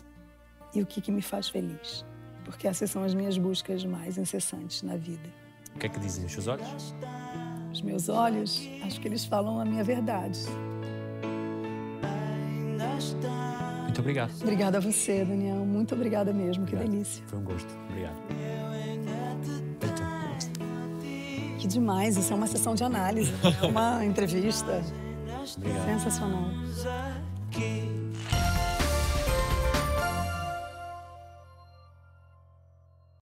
e 0.74 0.82
o 0.82 0.86
que, 0.86 1.00
que 1.00 1.10
me 1.10 1.22
faz 1.22 1.48
feliz. 1.48 2.04
Porque 2.44 2.68
essas 2.68 2.90
são 2.90 3.02
as 3.02 3.14
minhas 3.14 3.38
buscas 3.38 3.84
mais 3.84 4.18
incessantes 4.18 4.82
na 4.82 4.96
vida. 4.96 5.28
O 5.74 5.78
que 5.78 5.86
é 5.86 5.88
que 5.88 5.98
dizem 5.98 6.26
os 6.26 6.32
seus 6.32 6.46
olhos? 6.46 6.94
Os 7.72 7.80
meus 7.80 8.08
olhos, 8.08 8.68
acho 8.82 9.00
que 9.00 9.08
eles 9.08 9.24
falam 9.24 9.58
a 9.58 9.64
minha 9.64 9.82
verdade. 9.82 10.40
Muito 13.82 14.00
obrigado. 14.00 14.32
Obrigada 14.42 14.76
a 14.76 14.80
você, 14.80 15.24
Daniel. 15.24 15.64
Muito 15.64 15.94
obrigada 15.94 16.32
mesmo. 16.32 16.66
Que 16.66 16.76
delícia. 16.76 17.24
Foi 17.26 17.38
um 17.38 17.44
gosto. 17.44 17.74
Obrigado. 17.88 18.16
Que 21.66 21.72
demais. 21.72 22.16
Isso 22.16 22.32
é 22.32 22.36
uma 22.36 22.46
sessão 22.46 22.74
de 22.76 22.84
análise. 22.84 23.32
É 23.62 23.66
uma 23.66 24.04
entrevista. 24.04 24.82
Obrigado. 25.56 25.84
Sensacional. 25.86 26.44